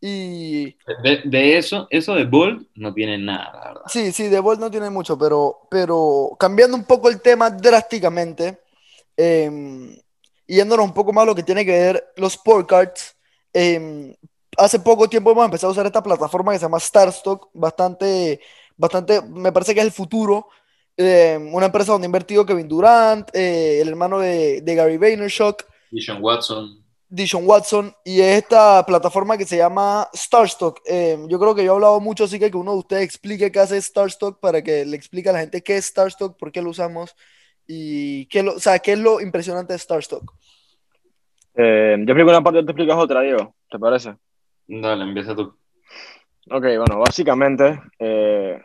Y 0.00 0.76
De, 1.04 1.22
de 1.24 1.58
eso, 1.58 1.86
eso 1.90 2.14
de 2.14 2.24
Bolt 2.24 2.68
no 2.74 2.92
tiene 2.92 3.18
nada, 3.18 3.52
la 3.52 3.64
verdad. 3.68 3.82
sí, 3.86 4.12
sí, 4.12 4.28
de 4.28 4.40
ball 4.40 4.58
no 4.58 4.70
tiene 4.70 4.90
mucho, 4.90 5.18
pero, 5.18 5.66
pero 5.70 6.36
cambiando 6.38 6.76
un 6.76 6.84
poco 6.84 7.08
el 7.08 7.20
tema 7.20 7.50
drásticamente, 7.50 8.60
eh, 9.16 9.50
y 10.46 10.56
yéndonos 10.56 10.86
un 10.86 10.94
poco 10.94 11.12
más 11.12 11.22
a 11.22 11.26
lo 11.26 11.34
que 11.34 11.42
tiene 11.42 11.64
que 11.64 11.72
ver 11.72 12.12
los 12.16 12.34
sport 12.34 12.68
cards. 12.68 13.16
eh, 13.54 14.16
hace 14.56 14.78
poco 14.80 15.08
tiempo 15.08 15.30
hemos 15.32 15.44
empezado 15.44 15.70
a 15.70 15.72
usar 15.72 15.86
esta 15.86 16.02
plataforma 16.02 16.52
que 16.52 16.58
se 16.58 16.64
llama 16.64 16.80
Starstock, 16.80 17.48
bastante, 17.54 18.40
bastante, 18.76 19.22
me 19.22 19.52
parece 19.52 19.74
que 19.74 19.80
es 19.80 19.86
el 19.86 19.92
futuro. 19.92 20.48
Eh, 20.96 21.38
una 21.52 21.66
empresa 21.66 21.92
donde 21.92 22.06
ha 22.06 22.08
invertido 22.08 22.46
Kevin 22.46 22.68
Durant, 22.68 23.28
eh, 23.34 23.80
el 23.80 23.88
hermano 23.88 24.18
de, 24.18 24.60
de 24.60 24.74
Gary 24.74 24.96
Vaynerchuk, 24.96 25.64
Dishon 25.90 26.22
Watson. 26.22 26.82
Dishon 27.08 27.46
Watson 27.46 27.94
y 28.04 28.20
es 28.20 28.42
esta 28.42 28.84
plataforma 28.86 29.36
que 29.36 29.44
se 29.44 29.58
llama 29.58 30.08
Starstock. 30.14 30.80
Eh, 30.86 31.18
yo 31.28 31.38
creo 31.38 31.54
que 31.54 31.62
yo 31.62 31.72
he 31.72 31.74
hablado 31.74 32.00
mucho, 32.00 32.24
así 32.24 32.38
que 32.38 32.50
que 32.50 32.56
uno 32.56 32.72
de 32.72 32.78
ustedes 32.78 33.02
explique 33.02 33.52
qué 33.52 33.60
hace 33.60 33.80
Starstock 33.80 34.40
para 34.40 34.62
que 34.62 34.86
le 34.86 34.96
explique 34.96 35.28
a 35.28 35.32
la 35.32 35.40
gente 35.40 35.62
qué 35.62 35.76
es 35.76 35.84
Starstock, 35.84 36.38
por 36.38 36.50
qué 36.50 36.62
lo 36.62 36.70
usamos 36.70 37.14
y 37.66 38.24
qué, 38.26 38.42
lo, 38.42 38.54
o 38.54 38.58
sea, 38.58 38.78
qué 38.78 38.92
es 38.92 38.98
lo 38.98 39.20
impresionante 39.20 39.74
de 39.74 39.78
Starstock. 39.78 40.32
Eh, 41.54 41.96
yo 41.98 42.12
explico 42.12 42.30
una 42.30 42.42
parte 42.42 42.60
y 42.60 42.64
tú 42.64 42.70
explicas 42.70 42.96
otra, 42.96 43.20
Diego. 43.20 43.54
¿Te 43.70 43.78
parece? 43.78 44.14
Dale, 44.66 45.04
empieza 45.04 45.36
tú. 45.36 45.54
Ok, 46.50 46.62
bueno, 46.62 46.98
básicamente, 46.98 47.78
eh, 47.98 48.60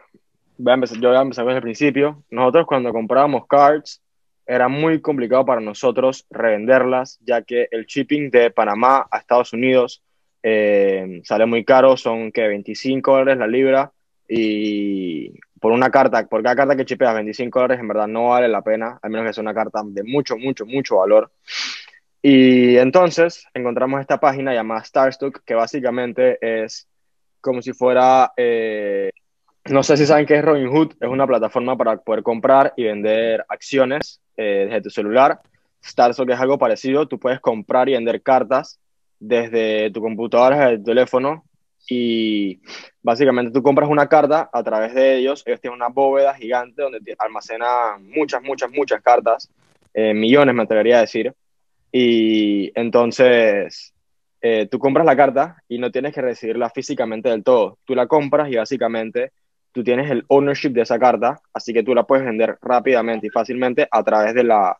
voy 0.57 0.71
a 0.71 0.75
empezar- 0.75 0.99
yo 0.99 1.09
voy 1.09 1.17
a 1.17 1.21
empezar 1.21 1.45
desde 1.45 1.57
el 1.57 1.63
principio. 1.63 2.23
Nosotros 2.29 2.65
cuando 2.65 2.91
comprábamos 2.91 3.47
cards, 3.47 4.01
era 4.45 4.67
muy 4.69 5.01
complicado 5.01 5.45
para 5.45 5.61
nosotros 5.61 6.25
revenderlas, 6.29 7.19
ya 7.21 7.41
que 7.41 7.67
el 7.71 7.85
shipping 7.85 8.29
de 8.31 8.49
Panamá 8.51 9.05
a 9.11 9.17
Estados 9.17 9.53
Unidos 9.53 10.01
eh, 10.43 11.21
sale 11.23 11.45
muy 11.45 11.65
caro, 11.65 11.97
son 11.97 12.31
que 12.31 12.47
25 12.47 13.11
dólares 13.11 13.37
la 13.37 13.47
libra, 13.47 13.91
y 14.29 15.31
por 15.59 15.71
una 15.71 15.89
carta, 15.89 16.25
por 16.27 16.43
cada 16.43 16.55
carta 16.55 16.75
que 16.75 16.85
chipeas 16.85 17.15
25 17.15 17.59
dólares, 17.59 17.81
en 17.81 17.87
verdad 17.87 18.07
no 18.07 18.29
vale 18.29 18.47
la 18.47 18.61
pena, 18.61 18.99
al 19.01 19.09
menos 19.09 19.27
que 19.27 19.33
sea 19.33 19.41
una 19.41 19.53
carta 19.53 19.81
de 19.85 20.03
mucho, 20.03 20.37
mucho, 20.37 20.65
mucho 20.65 20.97
valor. 20.97 21.31
Y 22.21 22.77
entonces 22.77 23.45
encontramos 23.53 24.01
esta 24.01 24.19
página 24.19 24.53
llamada 24.53 24.83
Starstock, 24.83 25.41
que 25.45 25.55
básicamente 25.55 26.37
es 26.41 26.87
como 27.41 27.61
si 27.61 27.73
fuera, 27.73 28.31
eh, 28.37 29.11
no 29.69 29.83
sé 29.83 29.97
si 29.97 30.05
saben 30.05 30.25
qué 30.25 30.37
es 30.37 30.45
Robinhood, 30.45 30.93
es 30.99 31.09
una 31.09 31.27
plataforma 31.27 31.77
para 31.77 31.97
poder 31.97 32.23
comprar 32.23 32.73
y 32.75 32.83
vender 32.83 33.45
acciones 33.49 34.21
eh, 34.35 34.65
desde 34.65 34.81
tu 34.81 34.89
celular. 34.89 35.39
Starstock 35.83 36.29
es 36.29 36.39
algo 36.39 36.57
parecido, 36.57 37.07
tú 37.07 37.19
puedes 37.19 37.39
comprar 37.39 37.87
y 37.89 37.93
vender 37.93 38.21
cartas 38.21 38.79
desde 39.19 39.91
tu 39.91 40.01
computadora, 40.01 40.69
desde 40.69 40.77
tu 40.77 40.83
teléfono, 40.83 41.43
y 41.89 42.59
básicamente 43.01 43.51
tú 43.51 43.63
compras 43.63 43.89
una 43.89 44.07
carta 44.07 44.49
a 44.51 44.63
través 44.63 44.93
de 44.93 45.15
ellos, 45.15 45.43
ellos 45.45 45.61
tienen 45.61 45.77
una 45.77 45.89
bóveda 45.89 46.33
gigante 46.33 46.81
donde 46.81 46.99
almacenan 47.17 48.05
muchas, 48.07 48.41
muchas, 48.43 48.71
muchas 48.71 49.01
cartas, 49.01 49.49
eh, 49.93 50.13
millones 50.13 50.53
me 50.53 50.63
atrevería 50.63 50.97
a 50.97 51.01
decir, 51.01 51.33
y 51.91 52.71
entonces 52.79 53.93
eh, 54.41 54.67
tú 54.69 54.77
compras 54.79 55.05
la 55.05 55.15
carta 55.15 55.57
y 55.67 55.77
no 55.77 55.91
tienes 55.91 56.13
que 56.13 56.21
recibirla 56.21 56.69
físicamente 56.69 57.29
del 57.29 57.43
todo. 57.43 57.79
Tú 57.85 57.95
la 57.95 58.07
compras 58.07 58.49
y 58.51 58.55
básicamente 58.55 59.31
tú 59.77 59.83
tienes 59.83 60.09
el 60.09 60.25
ownership 60.29 60.71
de 60.71 60.81
esa 60.81 60.97
carta, 60.97 61.39
así 61.53 61.71
que 61.71 61.83
tú 61.83 61.93
la 61.93 62.01
puedes 62.01 62.25
vender 62.25 62.57
rápidamente 62.63 63.27
y 63.27 63.29
fácilmente 63.29 63.87
a 63.91 64.03
través 64.03 64.33
de 64.33 64.43
la, 64.43 64.75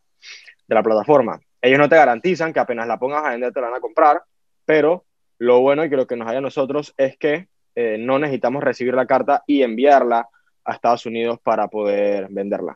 de 0.68 0.74
la 0.74 0.82
plataforma. 0.82 1.40
Ellos 1.62 1.78
no 1.78 1.88
te 1.88 1.98
garantizan 1.98 2.52
que 2.52 2.60
apenas 2.60 2.88
la 2.88 2.98
pongas 2.98 3.24
a 3.24 3.30
vender 3.30 3.54
te 3.54 3.62
la 3.62 3.68
van 3.68 3.78
a 3.78 3.80
comprar, 3.80 4.24
pero 4.66 5.06
lo 5.38 5.60
bueno 5.60 5.86
y 5.86 5.90
que 5.92 5.98
lo 5.98 6.08
que 6.08 6.16
nos 6.16 6.28
haya 6.28 6.40
a 6.40 6.42
nosotros 6.42 6.96
es 6.98 7.16
que 7.16 7.48
eh, 7.76 7.98
no 8.00 8.18
necesitamos 8.18 8.64
recibir 8.64 8.96
la 8.96 9.06
carta 9.06 9.44
y 9.46 9.62
enviarla 9.62 10.30
a 10.66 10.74
Estados 10.74 11.06
Unidos 11.06 11.40
para 11.44 11.68
poder 11.68 12.26
venderla. 12.32 12.76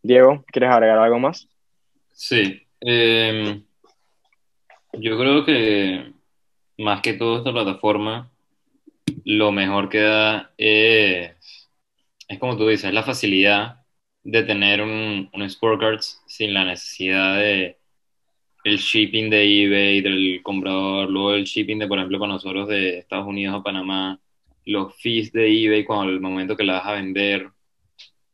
Diego, 0.00 0.42
¿quieres 0.46 0.70
agregar 0.70 0.98
algo 0.98 1.18
más? 1.18 1.50
Sí. 2.14 2.66
eh, 2.80 3.60
yo 4.94 5.18
creo 5.18 5.44
que 5.44 6.14
más 6.78 7.02
que 7.02 7.12
todo 7.12 7.36
esta 7.36 7.52
plataforma, 7.52 8.30
lo 9.24 9.52
mejor 9.52 9.88
que 9.88 10.00
da 10.00 10.52
es, 10.56 11.32
es 12.28 12.38
como 12.38 12.56
tú 12.56 12.68
dices, 12.68 12.92
la 12.92 13.02
facilidad 13.02 13.80
de 14.22 14.42
tener 14.42 14.82
un, 14.82 15.30
un 15.32 15.78
Cards 15.78 16.22
sin 16.26 16.54
la 16.54 16.64
necesidad 16.64 17.36
de 17.36 17.78
el 18.64 18.78
shipping 18.78 19.30
de 19.30 19.44
eBay, 19.44 20.00
del 20.00 20.40
comprador, 20.42 21.08
luego 21.08 21.34
el 21.34 21.44
shipping 21.44 21.78
de, 21.78 21.86
por 21.86 21.98
ejemplo, 21.98 22.18
para 22.18 22.32
nosotros 22.32 22.68
de 22.68 22.98
Estados 22.98 23.26
Unidos 23.26 23.54
a 23.54 23.62
Panamá, 23.62 24.20
los 24.64 24.94
fees 24.96 25.32
de 25.32 25.46
eBay 25.46 25.84
cuando 25.84 26.12
el 26.12 26.20
momento 26.20 26.56
que 26.56 26.64
la 26.64 26.74
vas 26.74 26.86
a 26.86 26.92
vender. 26.94 27.48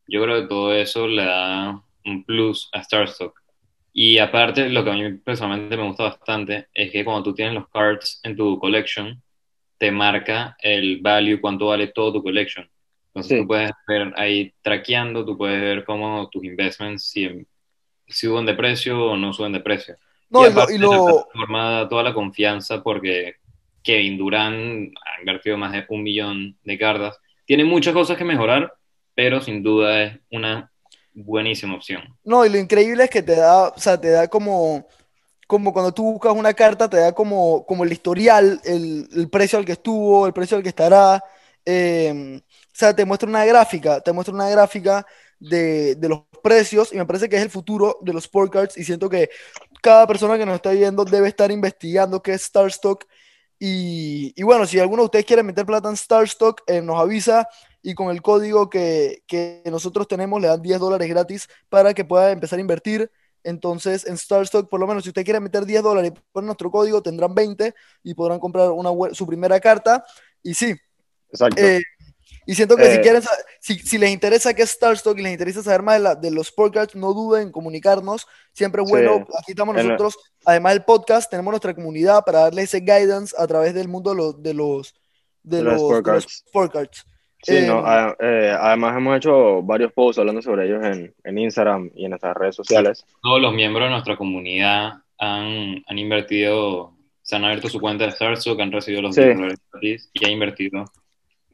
Yo 0.09 0.23
creo 0.23 0.41
que 0.41 0.49
todo 0.49 0.75
eso 0.75 1.07
le 1.07 1.25
da 1.25 1.83
un 2.07 2.25
plus 2.25 2.71
a 2.73 2.83
Starstock. 2.83 3.39
Y 3.93 4.17
aparte, 4.19 4.71
lo 4.71 4.83
que 4.85 4.91
a 4.91 4.95
mí 4.95 5.19
personalmente 5.19 5.77
me 5.77 5.87
gusta 5.87 6.05
bastante 6.05 6.69
es 6.73 6.91
que 6.91 7.05
cuando 7.05 7.25
tú 7.25 7.35
tienes 7.35 7.53
los 7.55 7.69
cards 7.69 8.21
en 8.23 8.35
tu 8.35 8.59
collection, 8.59 9.23
te 9.83 9.91
marca 9.91 10.57
el 10.61 11.01
value, 11.01 11.41
cuánto 11.41 11.67
vale 11.67 11.89
todo 11.89 12.13
tu 12.13 12.23
collection. 12.23 12.71
Entonces 13.09 13.31
Sí. 13.37 13.43
tú 13.43 13.49
puedes 13.49 13.73
ver 13.89 14.13
ahí 14.17 14.55
traqueando, 14.63 15.25
tú 15.25 15.37
puedes 15.37 15.61
ver 15.61 15.85
cómo 15.85 16.29
tus 16.31 16.45
investments, 16.45 17.11
si, 17.11 17.29
si 18.07 18.27
suben 18.29 18.47
de 18.47 18.55
precio 18.55 19.07
o 19.07 19.17
no 19.17 19.33
suben 19.33 19.51
de 19.53 19.59
precio. 19.59 19.97
No, 20.31 20.43
y 20.43 20.45
aparte, 20.45 20.75
y 20.75 20.79
lo- 20.79 21.27
da 21.49 21.89
toda 21.89 22.05
la 22.05 22.15
confianza 22.15 22.81
porque 22.81 23.35
Kevin 23.83 24.17
Durant 24.19 24.93
ha 24.97 25.19
invertido 25.19 25.57
más 25.59 25.73
de 25.73 25.85
un 25.89 26.05
millón 26.05 26.57
de 26.63 26.79
cartas. 26.79 27.19
Tiene 27.45 27.65
muchas 27.65 27.93
cosas 27.93 28.17
que 28.17 28.25
mejorar, 28.25 28.73
pero 29.17 29.41
sin 29.41 29.65
duda 29.65 30.01
es 30.05 30.21
una 30.31 30.71
buenísima 31.13 31.75
opción. 31.75 32.03
no, 32.23 32.47
y 32.47 32.51
lo 32.51 32.59
increíble 32.59 33.03
es 33.03 33.11
que 33.11 33.23
te 33.23 33.35
da, 33.35 33.71
o 33.71 33.79
sea, 33.79 34.01
te 34.01 34.11
da 34.11 34.29
como, 34.29 34.87
como 35.53 35.75
cuando 35.75 35.93
tú 35.93 36.05
buscas 36.13 36.33
una 36.35 36.55
carta, 36.55 36.89
te 36.89 36.97
da 36.97 37.13
como, 37.13 37.67
como 37.67 37.85
el 37.85 37.93
historial, 37.93 38.59
el, 38.65 39.07
el 39.15 39.29
precio 39.29 39.59
al 39.59 39.67
que 39.67 39.73
estuvo, 39.73 40.27
el 40.27 40.33
precio 40.33 40.57
al 40.57 40.63
que 40.63 40.71
estará. 40.71 41.23
eh, 41.67 42.41
sea, 42.73 42.97
te 42.97 43.05
muestra 43.05 43.29
una 43.29 43.45
gráfica, 43.45 44.01
te 44.01 44.13
muestra 44.13 44.35
una 44.35 44.49
gráfica 44.49 45.07
de, 45.39 45.95
de, 45.97 46.09
los 46.09 46.23
precios 46.43 46.91
y 46.93 46.97
me 46.97 47.05
parece 47.05 47.29
que 47.29 47.37
es 47.37 47.43
el 47.43 47.51
futuro 47.51 47.99
de 48.01 48.15
los 48.15 48.25
sport 48.25 48.51
cards 48.51 48.79
y 48.79 48.85
siento 48.85 49.11
que 49.11 49.29
cada 49.83 50.07
persona 50.07 50.39
que 50.39 50.47
nos 50.47 50.55
está 50.55 50.71
viendo 50.71 51.05
debe 51.05 51.29
estar 51.29 51.51
investigando 51.51 52.23
qué 52.23 52.33
es 52.33 52.43
Starstock 52.45 53.05
y, 53.59 54.33
y 54.35 54.43
bueno, 54.43 54.67
si 54.67 54.81
alguno 54.81 55.03
de 55.03 55.07
ustedes 55.07 55.27
quiere 55.27 55.43
meter 55.43 55.67
plata 55.67 55.89
en 55.91 55.97
Starstock, 55.97 56.63
eh, 56.67 56.81
nos 56.81 56.99
avisa 56.99 57.47
y 57.83 57.95
con 57.95 58.11
el 58.11 58.23
código 58.23 58.71
que, 58.71 59.23
que, 59.27 59.63
nosotros 59.67 60.09
tenemos 60.09 60.41
le 60.41 60.49
dan 60.49 60.63
10 60.63 60.81
dólares 60.81 61.09
gratis 61.09 61.49
para 61.69 61.95
que 61.95 62.05
pueda 62.05 62.33
empezar 62.33 62.59
a 62.59 62.63
invertir. 62.63 63.11
Entonces, 63.45 64.07
en 64.07 64.17
Starstock, 64.17 64.69
por 64.69 64.79
lo 64.81 64.87
menos, 64.87 65.03
si 65.03 65.11
usted 65.11 65.25
quiere 65.25 65.41
meter 65.41 65.65
10 65.67 65.83
dólares 65.83 66.13
por 66.33 66.43
nuestro 66.45 66.71
código, 66.71 67.03
tendrán 67.03 67.35
20 67.35 67.75
y 68.03 68.15
podrán 68.15 68.39
comprar 68.39 68.71
una, 68.71 68.91
su 69.15 69.27
primera 69.27 69.59
carta. 69.61 70.05
Y 70.43 70.55
sí, 70.55 70.75
Exacto. 71.31 71.63
Eh, 71.63 71.81
y 72.45 72.55
siento 72.55 72.77
que 72.77 72.85
Eh. 72.91 72.97
si 72.97 73.01
quieren, 73.01 73.23
sa- 73.23 73.31
si, 73.61 73.79
si 73.79 73.99
les 73.99 74.11
interesa 74.11 74.53
qué 74.53 74.63
es 74.63 74.71
Starstock 74.71 75.17
y 75.19 75.23
les 75.23 75.33
interesa 75.33 75.63
saber 75.63 75.83
más 75.83 75.95
de, 75.95 76.01
la- 76.01 76.15
de 76.17 76.31
los 76.31 76.51
podcasts, 76.53 76.95
no 76.97 77.13
duden 77.15 77.45
en 77.45 77.53
comunicarnos. 77.53 78.27
Siempre 78.53 78.83
es 78.83 78.89
Sí. 78.89 78.93
bueno. 78.93 79.27
Aquí 79.39 79.53
estamos 79.53 79.75
nosotros. 79.77 80.17
Además 80.45 80.75
del 80.75 80.85
podcast, 80.85 81.31
tenemos 81.31 81.53
nuestra 81.53 81.75
comunidad 81.75 82.25
para 82.25 82.41
darle 82.41 82.63
ese 82.63 82.81
guidance 82.81 83.35
a 83.39 83.47
través 83.47 83.75
del 83.75 83.89
mundo 83.89 84.11
de 84.11 84.17
los 84.17 84.43
de 84.43 84.55
los 84.55 84.95
de 85.45 85.57
De 85.59 85.63
los 85.65 85.81
los, 86.05 86.25
sport 86.27 86.75
Sí, 87.43 87.57
Eh, 87.57 87.67
no, 87.67 87.85
a- 87.85 88.17
eh, 88.21 88.55
además 88.59 88.97
hemos 88.97 89.17
hecho 89.17 89.63
varios 89.63 89.93
posts 89.93 90.21
hablando 90.21 90.41
sobre 90.43 90.67
ellos 90.67 90.85
en, 90.85 91.13
en 91.25 91.39
Instagram 91.39 91.91
y 91.95 92.05
en 92.05 92.11
nuestras 92.11 92.37
redes 92.37 92.55
sociales. 92.55 93.05
Todos 93.21 93.41
los 93.41 93.53
miembros 93.53 93.87
de 93.87 93.91
nuestra 93.91 94.17
comunidad 94.17 94.93
han, 95.19 95.83
han 95.87 95.99
invertido, 95.99 96.95
se 97.23 97.37
han 97.37 97.45
abierto 97.45 97.69
su 97.69 97.81
cuenta 97.81 98.05
de 98.05 98.13
Starstock, 98.13 98.61
han 98.61 98.71
recibido 98.73 99.03
los 99.03 99.15
Sí. 99.15 99.23
10 99.23 99.37
dólares 99.37 100.11
y 100.13 100.25
han 100.25 100.31
invertido 100.33 100.85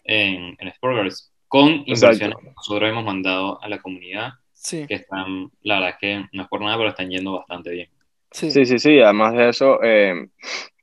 en, 0.04 0.56
en 0.58 0.72
Sportcards 0.74 1.32
con 1.48 1.68
Exacto. 1.86 1.90
inversiones 1.92 2.38
que 2.38 2.50
nosotros 2.54 2.90
hemos 2.90 3.04
mandado 3.04 3.62
a 3.62 3.68
la 3.68 3.78
comunidad, 3.78 4.32
Sí, 4.52 4.86
que 4.86 4.94
están, 4.96 5.50
la 5.62 5.74
verdad 5.76 5.90
es 5.90 5.96
que 6.00 6.24
no 6.32 6.42
es 6.42 6.48
por 6.48 6.60
nada, 6.60 6.76
pero 6.76 6.90
están 6.90 7.08
yendo 7.08 7.32
bastante 7.32 7.70
bien. 7.70 7.88
sí, 8.30 8.50
Sí, 8.50 8.66
sí, 8.66 8.78
sí, 8.78 9.00
además 9.00 9.32
de 9.34 9.48
eso, 9.48 9.82
eh, 9.82 10.28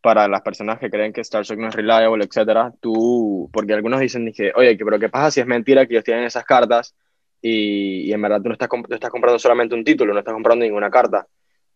para 0.05 0.27
las 0.27 0.43
personas 0.43 0.77
que 0.77 0.91
creen 0.91 1.11
que 1.11 1.23
Starstock 1.23 1.57
no 1.57 1.69
es 1.69 1.73
reliable, 1.73 2.25
etcétera, 2.25 2.71
tú, 2.79 3.49
porque 3.51 3.73
algunos 3.73 3.99
dicen 3.99 4.31
que, 4.31 4.51
oye, 4.55 4.77
pero 4.77 4.99
¿qué 4.99 5.09
pasa 5.09 5.31
si 5.31 5.39
es 5.39 5.47
mentira 5.47 5.87
que 5.87 5.95
ellos 5.95 6.03
tienen 6.03 6.25
esas 6.25 6.45
cartas 6.45 6.93
y, 7.41 8.01
y 8.01 8.13
en 8.13 8.21
verdad 8.21 8.39
tú 8.39 8.49
no 8.49 8.53
estás, 8.53 8.69
tú 8.69 8.93
estás 8.93 9.09
comprando 9.09 9.39
solamente 9.39 9.73
un 9.73 9.83
título, 9.83 10.13
no 10.13 10.19
estás 10.19 10.35
comprando 10.35 10.63
ninguna 10.63 10.91
carta? 10.91 11.25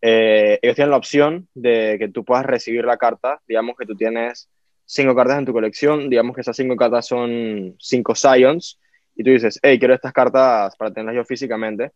Eh, 0.00 0.60
ellos 0.62 0.76
tienen 0.76 0.92
la 0.92 0.96
opción 0.98 1.48
de 1.54 1.96
que 1.98 2.08
tú 2.08 2.24
puedas 2.24 2.46
recibir 2.46 2.84
la 2.84 2.98
carta, 2.98 3.40
digamos 3.48 3.74
que 3.76 3.84
tú 3.84 3.96
tienes 3.96 4.48
cinco 4.84 5.16
cartas 5.16 5.38
en 5.38 5.46
tu 5.46 5.52
colección, 5.52 6.08
digamos 6.08 6.36
que 6.36 6.42
esas 6.42 6.56
cinco 6.56 6.76
cartas 6.76 7.08
son 7.08 7.74
cinco 7.80 8.14
Scions, 8.14 8.78
y 9.16 9.24
tú 9.24 9.30
dices, 9.30 9.58
hey, 9.60 9.76
quiero 9.80 9.92
estas 9.92 10.12
cartas 10.12 10.76
para 10.76 10.92
tenerlas 10.92 11.16
yo 11.16 11.24
físicamente, 11.24 11.90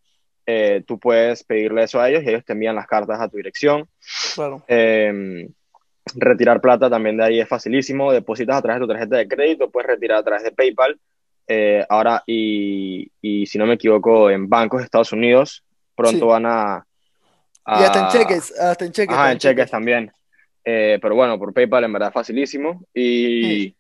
eh, 0.47 0.83
tú 0.85 0.99
puedes 0.99 1.45
pedirle 1.45 1.85
eso 1.85 2.01
a 2.01 2.11
ellos 2.11 2.25
y 2.25 2.31
ellos 2.31 2.45
te 2.45 2.55
envían 2.55 2.75
las 2.75 2.89
cartas 2.89 3.21
a 3.21 3.29
tu 3.29 3.37
dirección. 3.37 3.89
claro. 4.35 4.65
Eh, 4.67 5.47
retirar 6.17 6.61
plata 6.61 6.91
también 6.91 7.17
de 7.17 7.25
ahí 7.25 7.41
es 7.41 7.49
facilísimo. 7.49 8.13
Depositas 8.13 8.57
a 8.57 8.63
través 8.63 8.81
de 8.81 8.87
tu 8.87 8.93
tarjeta 8.93 9.17
de 9.17 9.29
crédito, 9.29 9.71
puedes 9.71 9.89
retirar 9.89 10.19
a 10.19 10.23
través 10.23 10.45
de 10.45 10.53
PayPal. 10.53 10.99
Eh, 11.47 11.85
ahora, 11.89 12.23
y, 12.27 13.11
y 13.21 13.47
si 13.47 13.59
no 13.59 13.67
me 13.67 13.75
equivoco, 13.75 14.31
en 14.31 14.49
bancos 14.49 14.81
de 14.81 14.85
Estados 14.85 15.13
Unidos 15.13 15.63
pronto 15.95 16.19
Sí. 16.19 16.25
van 16.25 16.47
a, 16.47 16.87
a- 17.65 17.81
Y 17.81 17.85
hasta 17.85 18.01
en 18.01 18.09
cheques, 18.09 18.59
hasta 18.59 18.85
en 18.85 18.93
cheques. 18.93 19.15
Ajá, 19.17 19.33
en 19.33 19.39
cheques 19.39 19.71
también. 19.71 20.13
Eh, 20.65 20.99
pero 21.03 21.15
bueno, 21.15 21.39
por 21.39 21.53
PayPal 21.53 21.85
en 21.85 21.93
verdad 21.93 22.09
es 22.09 22.15
facilísimo. 22.15 22.85
Y 22.95 23.75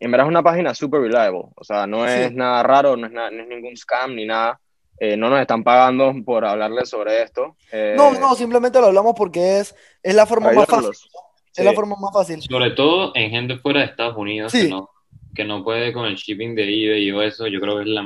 en 0.00 0.10
verdad 0.10 0.26
es 0.26 0.30
una 0.30 0.42
página 0.42 0.74
super 0.74 1.00
reliable. 1.00 1.44
O 1.54 1.62
sea, 1.64 1.86
no 1.86 2.04
es 2.06 2.28
Sí. 2.28 2.34
nada 2.34 2.62
raro, 2.64 2.96
no 2.96 3.06
es, 3.06 3.12
nada- 3.12 3.30
no 3.30 3.42
es 3.42 3.48
ningún 3.48 3.76
scam 3.76 4.14
ni 4.14 4.26
nada. 4.26 4.60
Eh, 4.98 5.16
no 5.16 5.28
nos 5.28 5.40
están 5.40 5.64
pagando 5.64 6.14
por 6.24 6.44
hablarles 6.44 6.88
sobre 6.88 7.22
esto. 7.22 7.56
Eh, 7.72 7.94
No, 7.96 8.12
no, 8.12 8.34
simplemente 8.34 8.80
lo 8.80 8.86
hablamos 8.86 9.14
porque 9.16 9.58
es, 9.60 9.74
es 10.02 10.14
la 10.14 10.24
forma 10.26 10.46
más 10.52 10.66
fácil. 10.66 10.74
ayudarlos. 10.74 11.08
Es 11.56 11.64
la 11.64 11.70
Sí. 11.70 11.76
forma 11.76 11.96
más 12.00 12.12
fácil. 12.12 12.42
Sobre 12.42 12.70
todo 12.72 13.12
en 13.14 13.30
gente 13.30 13.58
fuera 13.58 13.80
de 13.80 13.86
Estados 13.86 14.16
Unidos 14.16 14.52
Sí. 14.52 14.62
que, 14.64 14.68
no, 14.68 14.90
que 15.34 15.44
no 15.44 15.62
puede 15.64 15.92
con 15.92 16.04
el 16.06 16.14
shipping 16.16 16.54
de 16.54 16.62
eBay 16.62 17.02
y 17.08 17.12
o 17.12 17.22
eso, 17.22 17.46
yo 17.48 17.60
creo 17.60 17.76
que 17.76 17.82
es 17.82 17.88
la, 17.88 18.02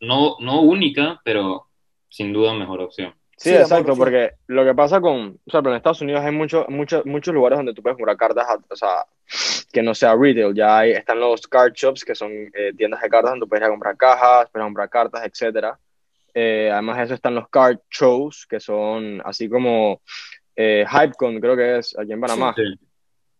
no, 0.00 0.36
no 0.40 0.60
única, 0.62 1.20
pero 1.24 1.66
sin 2.08 2.32
duda 2.32 2.54
mejor 2.54 2.80
opción. 2.82 3.14
Sí, 3.38 3.50
Sí, 3.50 3.56
exacto, 3.56 3.92
sí. 3.92 3.98
porque 3.98 4.30
lo 4.46 4.64
que 4.64 4.74
pasa 4.74 5.00
con, 5.00 5.38
o 5.46 5.50
sea, 5.50 5.60
pero 5.60 5.72
en 5.72 5.76
Estados 5.76 6.00
Unidos 6.00 6.22
hay 6.24 6.32
muchos 6.32 6.66
muchos 6.70 7.04
muchos 7.04 7.34
lugares 7.34 7.58
donde 7.58 7.74
tú 7.74 7.82
puedes 7.82 7.96
comprar 7.96 8.16
cartas, 8.16 8.46
a- 8.48 8.72
o 8.72 8.76
sea, 8.76 9.04
que 9.70 9.82
no 9.82 9.94
sea 9.94 10.14
retail, 10.16 10.54
ya 10.54 10.78
hay, 10.78 10.92
están 10.92 11.20
los 11.20 11.46
card 11.46 11.72
shops, 11.74 12.02
que 12.04 12.14
son 12.14 12.30
eh, 12.32 12.72
tiendas 12.76 13.02
de 13.02 13.08
cartas 13.10 13.32
donde 13.32 13.46
puedes 13.46 13.60
ir 13.62 13.66
a 13.66 13.70
comprar 13.70 13.96
cajas, 13.96 14.48
puedes 14.50 14.64
comprar 14.64 14.88
cartas, 14.88 15.22
etcétera. 15.26 15.78
Eh, 16.38 16.68
además 16.70 16.98
de 16.98 17.04
eso 17.04 17.14
están 17.14 17.34
los 17.34 17.48
card 17.48 17.78
shows, 17.90 18.46
que 18.46 18.60
son 18.60 19.22
así 19.24 19.48
como 19.48 20.02
eh, 20.54 20.84
HypeCon, 20.86 21.40
creo 21.40 21.56
que 21.56 21.78
es 21.78 21.98
aquí 21.98 22.12
en 22.12 22.20
Panamá. 22.20 22.54
Sí. 22.54 22.62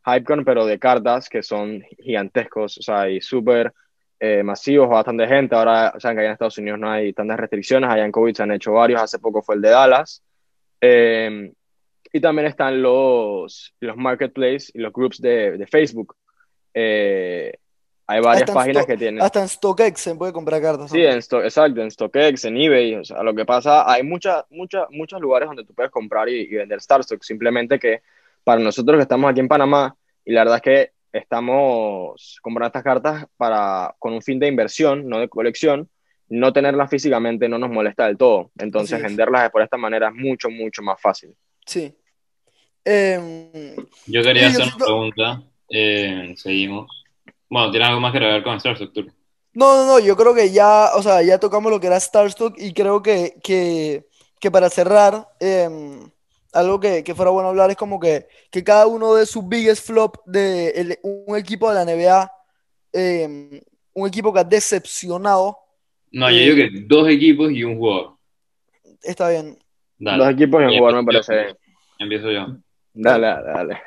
HypeCon, 0.06 0.46
pero 0.46 0.64
de 0.64 0.78
cartas 0.78 1.28
que 1.28 1.42
son 1.42 1.82
gigantescos, 1.98 2.78
o 2.78 2.82
sea, 2.82 3.10
y 3.10 3.20
súper 3.20 3.70
eh, 4.18 4.42
masivos, 4.42 4.88
bastante 4.88 5.26
gente. 5.26 5.54
Ahora, 5.54 5.92
o 5.94 6.00
sea, 6.00 6.14
que 6.14 6.20
allá 6.20 6.28
en 6.28 6.32
Estados 6.32 6.56
Unidos 6.56 6.78
no 6.78 6.90
hay 6.90 7.12
tantas 7.12 7.38
restricciones, 7.38 7.90
allá 7.90 8.06
en 8.06 8.12
COVID 8.12 8.34
se 8.34 8.42
han 8.44 8.52
hecho 8.52 8.72
varios, 8.72 9.02
hace 9.02 9.18
poco 9.18 9.42
fue 9.42 9.56
el 9.56 9.60
de 9.60 9.68
Dallas. 9.68 10.22
Eh, 10.80 11.52
y 12.10 12.20
también 12.20 12.48
están 12.48 12.80
los, 12.80 13.74
los 13.80 13.96
marketplaces 13.98 14.74
y 14.74 14.78
los 14.78 14.90
groups 14.90 15.20
de, 15.20 15.58
de 15.58 15.66
Facebook. 15.66 16.16
Eh, 16.72 17.58
hay 18.06 18.20
varias 18.20 18.50
páginas 18.50 18.86
que 18.86 18.96
tienen. 18.96 19.20
Hasta 19.20 19.40
en 19.40 19.48
StockX 19.48 20.00
se 20.00 20.14
puede 20.14 20.32
comprar 20.32 20.62
cartas. 20.62 20.90
Sí, 20.90 21.00
en 21.00 21.18
Stock, 21.18 21.42
exacto, 21.42 21.82
en 21.82 21.90
StockX, 21.90 22.44
en 22.44 22.56
eBay, 22.56 22.94
o 22.94 23.04
sea, 23.04 23.22
lo 23.22 23.34
que 23.34 23.44
pasa, 23.44 23.90
hay 23.90 24.02
muchas, 24.02 24.44
muchas, 24.50 24.86
muchos 24.90 25.20
lugares 25.20 25.48
donde 25.48 25.64
tú 25.64 25.74
puedes 25.74 25.90
comprar 25.90 26.28
y, 26.28 26.42
y 26.42 26.54
vender 26.54 26.80
Starstock, 26.80 27.22
simplemente 27.22 27.78
que 27.78 28.02
para 28.44 28.60
nosotros 28.60 28.96
que 28.96 29.02
estamos 29.02 29.30
aquí 29.30 29.40
en 29.40 29.48
Panamá, 29.48 29.96
y 30.24 30.32
la 30.32 30.42
verdad 30.42 30.56
es 30.56 30.62
que 30.62 30.90
estamos 31.12 32.38
comprando 32.42 32.68
estas 32.68 32.84
cartas 32.84 33.26
para, 33.36 33.94
con 33.98 34.12
un 34.12 34.22
fin 34.22 34.38
de 34.38 34.46
inversión, 34.46 35.08
no 35.08 35.18
de 35.18 35.28
colección, 35.28 35.88
no 36.28 36.52
tenerlas 36.52 36.90
físicamente 36.90 37.48
no 37.48 37.58
nos 37.58 37.70
molesta 37.70 38.06
del 38.06 38.16
todo, 38.16 38.50
entonces 38.58 39.02
venderlas 39.02 39.44
de 39.44 39.50
por 39.50 39.62
esta 39.62 39.76
manera 39.76 40.08
es 40.08 40.14
mucho, 40.14 40.50
mucho 40.50 40.82
más 40.82 41.00
fácil. 41.00 41.34
Sí. 41.64 41.94
Em, 42.84 43.74
Yo 44.06 44.22
quería 44.22 44.48
hacer 44.48 44.64
una 44.66 44.76
pregunta, 44.76 45.42
eh, 45.70 46.34
seguimos. 46.36 47.05
Bueno, 47.48 47.70
¿tiene 47.70 47.86
algo 47.86 48.00
más 48.00 48.12
que 48.12 48.18
ver 48.18 48.42
con 48.42 48.58
Starstock 48.58 48.92
Tour? 48.92 49.06
No, 49.54 49.74
no, 49.76 49.86
no, 49.86 49.98
yo 49.98 50.16
creo 50.16 50.34
que 50.34 50.50
ya, 50.52 50.90
o 50.94 51.02
sea, 51.02 51.22
ya 51.22 51.38
tocamos 51.38 51.70
lo 51.72 51.80
que 51.80 51.86
era 51.86 51.98
Starstock 51.98 52.54
y 52.58 52.74
creo 52.74 53.02
que, 53.02 53.34
que, 53.42 54.06
que 54.38 54.50
para 54.50 54.68
cerrar, 54.68 55.28
em, 55.40 56.10
algo 56.52 56.78
que, 56.78 57.02
que 57.02 57.14
fuera 57.14 57.30
bueno 57.30 57.48
hablar 57.48 57.70
es 57.70 57.76
como 57.76 57.98
que, 57.98 58.28
que 58.50 58.62
cada 58.62 58.86
uno 58.86 59.14
de 59.14 59.24
sus 59.26 59.46
biggest 59.48 59.86
flop 59.86 60.16
de 60.26 60.68
el- 60.70 60.98
un 61.02 61.36
equipo 61.36 61.68
de 61.70 61.74
la 61.74 61.82
NBA, 61.82 62.32
em, 62.92 63.60
un 63.94 64.06
equipo 64.08 64.32
que 64.32 64.40
ha 64.40 64.44
decepcionado, 64.44 65.58
No, 66.12 66.30
yo 66.30 66.36
Eh, 66.36 66.40
digo 66.54 66.56
que 66.56 66.70
dos 66.86 67.08
equipos 67.08 67.50
y 67.50 67.64
un 67.64 67.78
jugador. 67.78 68.16
está 69.02 69.28
bien. 69.30 69.58
Dale, 69.98 70.18
Los 70.18 70.34
equipos 70.34 70.60
en 70.62 70.68
Bien, 70.68 70.78
jugar 70.80 70.94
me 70.96 71.04
parece 71.04 71.34
bien. 71.34 71.56
empiezo 71.98 72.30
yo. 72.30 72.46
Dale, 72.94 73.26
dale, 73.26 73.52
dale. 73.52 73.80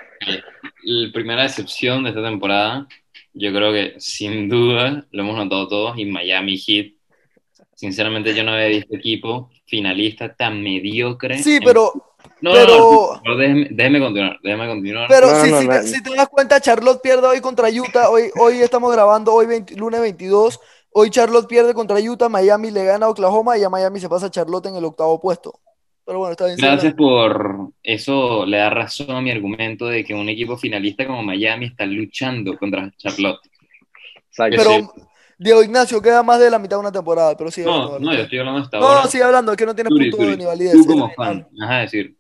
La 0.84 1.12
primera 1.14 1.44
decepción 1.44 2.04
de 2.04 2.10
esta 2.10 2.24
temporada, 2.24 2.88
yo 3.40 3.52
creo 3.54 3.72
que 3.72 3.96
sin 4.00 4.50
duda 4.50 5.06
lo 5.12 5.22
hemos 5.24 5.36
notado 5.38 5.68
todos, 5.68 5.98
y 5.98 6.06
Miami 6.06 6.58
Heat. 6.58 6.94
Sinceramente, 7.74 8.36
yo 8.36 8.44
no 8.44 8.52
había 8.52 8.68
visto 8.68 8.96
equipo 8.96 9.50
finalista 9.66 10.36
tan 10.36 10.62
mediocre. 10.62 11.42
Sí, 11.42 11.56
en- 11.56 11.64
pero, 11.64 11.94
No, 12.42 12.52
pero- 12.52 13.20
no, 13.24 13.32
no, 13.32 13.38
déjeme, 13.38 13.68
déjeme 13.72 14.00
continuar, 14.00 14.38
déjeme 14.44 14.68
continuar. 14.68 15.08
pero 15.08 15.32
No, 15.32 15.44
si, 15.44 15.52
no, 15.52 15.60
si 15.62 15.66
no, 15.68 15.72
te, 15.74 15.78
no. 15.82 15.88
si 15.88 16.04
te 16.04 16.16
das 16.16 16.28
cuenta, 16.30 16.60
Charlotte 16.60 17.02
pierde 17.02 17.28
hoy 17.28 17.40
contra 17.42 17.70
Utah, 17.70 18.10
hoy, 18.10 18.30
hoy 18.40 18.62
estamos 18.62 18.92
grabando, 18.92 19.34
hoy 19.34 19.46
20 19.46 19.76
lunes 19.76 20.02
22, 20.02 20.60
hoy 20.92 21.10
Charlotte 21.10 21.48
pierde 21.48 21.74
contra 21.74 22.00
Utah, 22.00 22.28
Miami 22.30 22.72
le 22.72 22.84
gana 22.84 23.06
a 23.06 23.10
Oklahoma 23.10 23.58
y 23.58 23.64
a 23.64 23.70
Miami 23.70 24.00
se 24.00 24.10
pasa 24.10 24.26
a 24.26 24.32
Charlotte 24.32 24.66
en 24.68 24.76
el 24.76 24.84
octavo 24.86 25.20
puesto. 25.22 25.60
Pero 26.10 26.18
bueno, 26.18 26.32
está 26.32 26.46
bien. 26.48 26.58
Gracias 26.58 26.96
por 26.96 27.70
eso, 27.84 28.44
le 28.44 28.58
da 28.58 28.72
razón 28.72 29.12
a 29.12 29.22
mi 29.22 29.30
argumento 29.30 29.86
de 29.86 30.04
que 30.04 30.16
un 30.16 30.28
equipo 30.28 30.58
finalista 30.58 31.06
como 31.06 31.22
Miami 31.22 31.68
está 31.68 31.86
luchando 31.86 32.58
contra 32.58 32.92
Charlotte. 32.98 33.40
Pero 34.36 34.64
Sí. 34.64 34.88
Diego 35.38 35.62
Ignacio 35.62 36.02
queda 36.02 36.24
más 36.24 36.40
de 36.40 36.50
la 36.50 36.58
mitad 36.58 36.78
de 36.78 36.80
una 36.80 36.92
temporada, 36.92 37.38
pero 37.38 37.52
sigue 37.52 37.68
No, 37.68 38.00
no, 38.00 38.12
yo 38.16 38.22
estoy 38.24 38.40
hablando 38.40 38.62
hasta 38.62 38.80
No, 38.80 38.88
ahora. 38.88 39.02
no, 39.04 39.08
sigue 39.08 39.24
hablando, 39.24 39.52
es 39.52 39.58
que 39.60 39.66
no 39.68 39.76
tienes 39.76 39.90
Turi, 39.92 40.10
punto 40.10 40.26
Turi, 40.26 40.38
ni 40.38 40.46
validez. 40.46 40.74
Tú 40.74 40.86
como 40.88 41.12
fan, 41.14 41.48
ajá, 41.62 41.78
decir, 41.82 42.16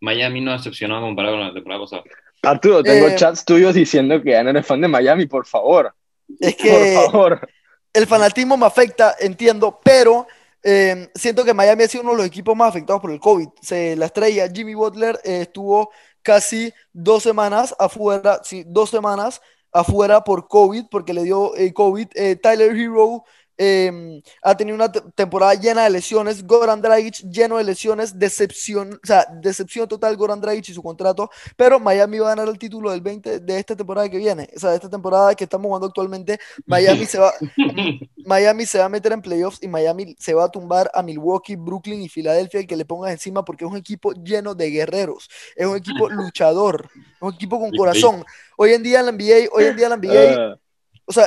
Miami 0.00 0.40
no 0.40 0.52
decepcionó 0.52 1.02
comparado 1.02 1.36
con 1.36 1.46
la 1.46 1.52
temporada 1.52 1.82
pasada. 1.82 2.02
Arturo, 2.44 2.82
tengo 2.82 3.08
Eh, 3.08 3.14
chats 3.14 3.44
tuyos 3.44 3.74
diciendo 3.74 4.22
que 4.22 4.30
ya 4.30 4.42
no 4.42 4.48
eres 4.50 4.66
fan 4.66 4.80
de 4.80 4.88
Miami, 4.88 5.26
por 5.26 5.44
favor. 5.46 5.94
Es 6.40 6.54
Por 6.54 6.64
que 6.64 6.94
favor. 7.12 7.46
el 7.92 8.06
fanatismo 8.06 8.56
me 8.56 8.64
afecta, 8.64 9.14
entiendo, 9.20 9.78
pero 9.84 10.26
eh, 10.64 11.10
siento 11.14 11.44
que 11.44 11.54
Miami 11.54 11.84
ha 11.84 11.88
sido 11.88 12.02
uno 12.02 12.12
de 12.12 12.18
los 12.18 12.26
equipos 12.26 12.56
más 12.56 12.70
afectados 12.70 13.02
por 13.02 13.10
el 13.10 13.20
COVID. 13.20 13.48
Se, 13.60 13.96
la 13.96 14.06
estrella 14.06 14.50
Jimmy 14.52 14.74
Butler 14.74 15.20
eh, 15.22 15.42
estuvo 15.42 15.90
casi 16.22 16.72
dos 16.92 17.22
semanas 17.22 17.74
afuera, 17.78 18.40
sí, 18.42 18.64
dos 18.66 18.88
semanas 18.90 19.42
afuera 19.72 20.24
por 20.24 20.48
COVID, 20.48 20.86
porque 20.90 21.12
le 21.12 21.24
dio 21.24 21.54
eh, 21.56 21.74
COVID. 21.74 22.08
Eh, 22.14 22.36
Tyler 22.36 22.74
Hero 22.74 23.24
eh, 23.56 24.20
ha 24.42 24.56
tenido 24.56 24.74
una 24.74 24.90
temporada 24.90 25.54
llena 25.54 25.84
de 25.84 25.90
lesiones. 25.90 26.46
Goran 26.46 26.80
Dragic 26.80 27.16
lleno 27.30 27.58
de 27.58 27.64
lesiones. 27.64 28.18
Decepción, 28.18 28.94
o 28.94 29.06
sea, 29.06 29.26
decepción 29.40 29.88
total 29.88 30.16
Goran 30.16 30.40
Dragic 30.40 30.68
y 30.68 30.74
su 30.74 30.82
contrato. 30.82 31.30
Pero 31.56 31.78
Miami 31.78 32.18
va 32.18 32.26
a 32.28 32.36
ganar 32.36 32.48
el 32.48 32.58
título 32.58 32.90
del 32.90 33.00
20 33.00 33.40
de 33.40 33.58
esta 33.58 33.76
temporada 33.76 34.08
que 34.08 34.18
viene. 34.18 34.48
O 34.56 34.58
sea, 34.58 34.70
de 34.70 34.76
esta 34.76 34.90
temporada 34.90 35.34
que 35.34 35.44
estamos 35.44 35.66
jugando 35.66 35.86
actualmente. 35.86 36.38
Miami 36.66 37.06
se 37.06 37.18
va, 37.18 37.32
Miami 38.26 38.66
se 38.66 38.78
va 38.78 38.86
a 38.86 38.88
meter 38.88 39.12
en 39.12 39.22
playoffs 39.22 39.62
y 39.62 39.68
Miami 39.68 40.16
se 40.18 40.34
va 40.34 40.44
a 40.44 40.50
tumbar 40.50 40.90
a 40.94 41.02
Milwaukee, 41.02 41.56
Brooklyn 41.56 42.02
y 42.02 42.08
Filadelfia 42.08 42.60
y 42.60 42.66
que 42.66 42.76
le 42.76 42.84
pongas 42.84 43.12
encima 43.12 43.44
porque 43.44 43.64
es 43.64 43.70
un 43.70 43.76
equipo 43.76 44.12
lleno 44.12 44.54
de 44.54 44.70
guerreros. 44.70 45.28
Es 45.56 45.66
un 45.66 45.76
equipo 45.76 46.08
luchador. 46.10 46.88
Es 46.94 47.22
un 47.22 47.34
equipo 47.34 47.60
con 47.60 47.70
corazón. 47.70 48.24
Hoy 48.56 48.72
en 48.72 48.82
día 48.82 49.00
en 49.00 49.06
la 49.06 49.12
NBA, 49.12 49.48
hoy 49.52 49.64
en 49.64 49.76
día 49.76 49.86
en 49.86 49.90
la 49.90 49.96
NBA. 49.96 50.63
O 51.06 51.12
sea, 51.12 51.26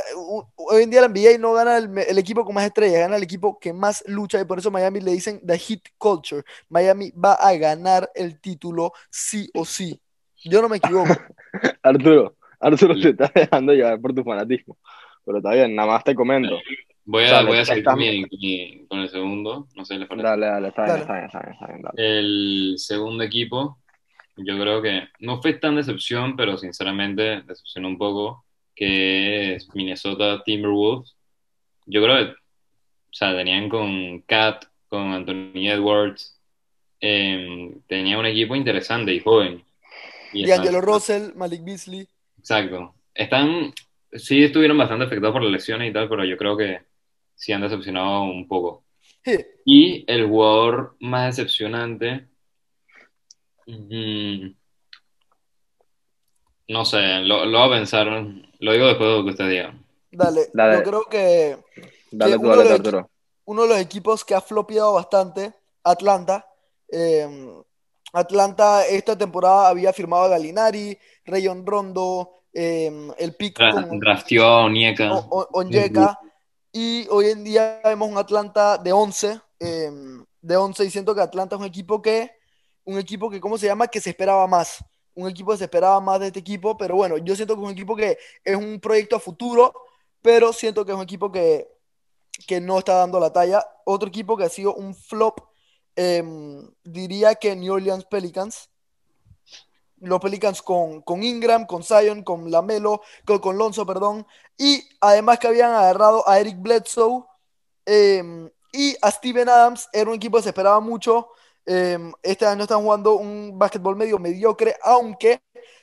hoy 0.56 0.84
en 0.84 0.90
día 0.90 1.02
la 1.02 1.08
NBA 1.08 1.38
no 1.40 1.54
gana 1.54 1.78
el, 1.78 1.96
el, 1.98 2.18
equipo 2.18 2.44
con 2.44 2.56
más 2.56 2.66
estrellas, 2.66 3.00
gana 3.00 3.18
el 3.18 3.24
equipo 3.24 3.60
que 3.60 3.74
más 3.74 4.04
lucha 4.08 4.42
y 4.42 4.46
por 4.46 4.58
eso 4.58 4.72
Miami 4.72 5.02
le 5.02 5.12
dicen 5.12 5.40
The 5.46 5.58
Hit 5.58 5.90
Culture. 5.98 6.44
Miami 6.70 7.12
va 7.12 7.34
a 7.34 7.56
ganar 7.56 8.10
el 8.16 8.40
título 8.40 8.92
sí 9.10 9.50
o 9.54 9.66
sí. 9.66 10.00
Yo 10.44 10.62
no 10.62 10.70
me 10.70 10.78
equivoco. 10.78 11.10
Arturo, 11.84 12.36
Arturo 12.60 12.96
te 13.00 13.10
está 13.10 13.32
dejando 13.34 13.74
llevar 13.74 14.00
por 14.02 14.14
tu 14.14 14.24
fanatismo. 14.24 14.78
Pero 15.26 15.38
está 15.40 15.52
bien, 15.54 15.76
nada 15.76 15.90
más 15.90 16.04
te 16.04 16.16
comento. 16.16 16.58
Voy 17.06 17.24
a, 17.24 17.30
sea, 17.30 17.44
voy 17.44 17.58
a 17.58 17.66
seguir 17.66 17.84
con, 17.84 18.00
mi, 18.00 18.86
con, 18.88 19.00
el 19.00 19.10
segundo, 19.10 19.68
no 19.76 19.86
sé 19.86 19.94
si 19.94 20.00
les 20.00 20.10
parece. 20.10 20.28
Dale, 20.28 20.46
dale, 20.46 20.68
está 20.70 20.84
bien, 20.86 20.98
está 20.98 21.14
bien, 21.14 21.26
está 21.26 21.40
bien, 21.40 21.54
está 21.54 21.68
bien 21.68 21.82
dale. 21.82 22.20
El 22.20 22.74
segundo 22.78 23.24
equipo, 23.24 23.78
yo 24.36 24.60
creo 24.60 24.82
que 24.82 25.04
no 25.20 25.42
fue 25.42 25.54
tan 25.54 25.76
decepción, 25.76 26.36
pero 26.36 26.58
sinceramente 26.58 27.44
decepcionó 27.44 27.88
un 27.88 27.98
poco 27.98 28.46
que 28.78 29.56
es 29.56 29.68
Minnesota 29.74 30.44
Timberwolves. 30.44 31.16
Yo 31.88 32.02
creo 32.04 32.18
que, 32.18 32.32
o 32.32 32.36
sea, 33.12 33.36
tenían 33.36 33.68
con 33.68 34.22
Cat, 34.22 34.66
con 34.88 35.12
Anthony 35.12 35.68
Edwards, 35.68 36.40
eh, 37.02 37.72
tenía 37.88 38.20
un 38.20 38.28
equipo 38.28 38.56
interesante 38.56 39.14
y 39.14 39.20
joven. 39.20 39.64
Y 40.32 40.50
Angelo 40.52 40.80
Russell, 40.80 41.34
Malik 41.36 41.64
Beasley. 41.64 42.08
Exacto. 42.38 42.94
Están, 43.16 43.74
sí 44.14 44.44
estuvieron 44.44 44.78
bastante 44.78 45.06
afectados 45.06 45.34
por 45.34 45.44
las 45.44 45.52
lesiones 45.52 45.90
y 45.90 45.94
tal, 45.94 46.08
pero 46.08 46.24
yo 46.24 46.38
creo 46.38 46.56
que 46.56 46.82
sí 47.36 47.52
han 47.54 47.62
decepcionado 47.62 48.24
un 48.24 48.48
poco. 48.48 48.84
Sí. 49.26 49.38
Y 49.66 50.06
el 50.08 50.28
jugador 50.28 50.96
más 51.00 51.36
decepcionante, 51.36 52.28
mmm, 53.66 54.50
no 56.68 56.86
sé, 56.86 57.22
lo, 57.22 57.46
lo 57.46 57.60
voy 57.60 57.68
a 57.68 57.80
pensar, 57.80 58.08
lo 58.60 58.72
digo 58.74 58.88
después 58.88 59.10
de 59.10 59.18
lo 59.18 59.24
que 59.24 59.30
usted 59.32 59.50
diga. 59.50 59.74
Dale, 60.12 60.50
Dale. 60.54 60.78
yo 60.78 60.84
creo 60.84 61.04
que, 61.06 61.58
Dale 62.12 62.32
que 62.34 62.38
tú, 62.40 62.46
uno, 62.46 62.56
dale 62.56 62.64
de 62.80 62.92
los, 62.92 63.06
uno 63.46 63.62
de 63.64 63.68
los 63.70 63.78
equipos 63.80 64.24
que 64.26 64.36
ha 64.36 64.42
flopeado 64.42 64.94
bastante, 64.94 65.54
Atlanta. 65.84 66.46
eh, 66.92 67.28
Atlanta 68.14 68.86
esta 68.88 69.18
temporada 69.18 69.68
había 69.68 69.92
firmado 69.92 70.24
a 70.24 70.28
Galinari, 70.30 70.98
Rayon 71.26 71.66
Rondo, 71.66 72.32
eh, 72.54 72.90
el 73.18 73.36
pick 73.36 73.60
Dra- 73.60 73.74
con 73.88 74.00
drafteó 74.00 74.46
a 74.46 74.66
Onyeka. 74.66 75.12
Onyeka, 75.30 76.18
y 76.72 77.06
hoy 77.10 77.28
en 77.32 77.44
día 77.44 77.82
vemos 77.84 78.10
un 78.10 78.18
Atlanta 78.18 78.78
de 78.78 78.92
11, 78.94 79.40
eh, 79.60 79.92
de 80.42 80.56
11 80.58 80.86
y 80.86 80.90
siento 80.90 81.14
que 81.14 81.22
Atlanta 81.22 81.56
es 81.56 81.60
un 81.60 81.68
equipo 81.68 82.02
que, 82.02 82.32
un 82.86 82.98
equipo 82.98 83.30
que, 83.30 83.42
¿cómo 83.42 83.58
se 83.58 83.66
llama? 83.68 83.88
Que 83.88 84.00
se 84.00 84.12
esperaba 84.12 84.48
más, 84.48 84.78
un 85.18 85.28
equipo 85.28 85.52
que 85.52 85.58
se 85.58 85.64
esperaba 85.64 86.00
más 86.00 86.20
de 86.20 86.28
este 86.28 86.40
equipo, 86.40 86.78
pero 86.78 86.96
bueno, 86.96 87.18
yo 87.18 87.36
siento 87.36 87.56
que 87.56 87.62
es 87.62 87.66
un 87.66 87.74
equipo 87.74 87.96
que 87.96 88.18
es 88.44 88.56
un 88.56 88.80
proyecto 88.80 89.16
a 89.16 89.20
futuro, 89.20 89.74
pero 90.22 90.54
siento 90.54 90.86
que 90.86 90.92
es 90.92 90.96
un 90.96 91.04
equipo 91.04 91.32
que, 91.32 91.68
que 92.46 92.62
no 92.62 92.78
está 92.78 92.94
dando 92.94 93.20
la 93.20 93.34
talla. 93.34 93.66
Otro 93.84 94.10
equipo 94.10 94.38
que 94.38 94.44
ha 94.44 94.50
sido 94.50 94.76
un 94.76 94.94
flop, 94.94 95.40
eh, 95.96 96.24
diría 96.84 97.34
que 97.34 97.56
New 97.56 97.74
Orleans 97.74 98.06
Pelicans. 98.06 98.70
Los 100.00 100.20
Pelicans 100.20 100.62
con, 100.62 101.02
con 101.02 101.24
Ingram, 101.24 101.66
con 101.66 101.82
Zion, 101.82 102.22
con 102.22 102.52
Lamelo, 102.52 103.02
con, 103.26 103.40
con 103.40 103.58
Lonzo, 103.58 103.88
perdón. 103.88 104.28
Y 104.56 104.88
además 105.02 105.40
que 105.40 105.48
habían 105.48 105.72
agarrado 105.72 106.30
a 106.30 106.40
Eric 106.40 106.58
Bledsoe 106.60 107.26
eh, 107.88 108.52
y 108.72 108.96
a 109.02 109.10
Steven 109.10 109.50
Adams. 109.50 109.90
Era 109.92 110.12
un 110.12 110.18
equipo 110.18 110.38
que 110.38 110.44
se 110.44 110.50
esperaba 110.50 110.80
mucho. 110.80 111.30
Eh, 111.70 112.00
este 112.24 112.46
año 112.46 112.64
están 112.64 112.82
jugando 112.82 113.16
un 113.16 113.60
básquetbol 113.60 113.96
medio 113.98 114.18
mediocre, 114.20 114.76
aunque 114.84 115.42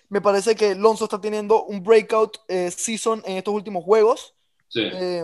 me 0.09 0.21
parece 0.23 0.55
que 0.55 0.75
Lonzo 0.75 1.05
está 1.05 1.21
teniendo 1.21 1.65
un 1.65 1.83
breakout 1.83 2.39
eh, 2.49 2.71
season 2.71 3.23
en 3.27 3.37
estos 3.37 3.53
últimos 3.55 3.85
juegos. 3.85 4.35
Sí. 4.69 4.81
Eh, 4.83 5.23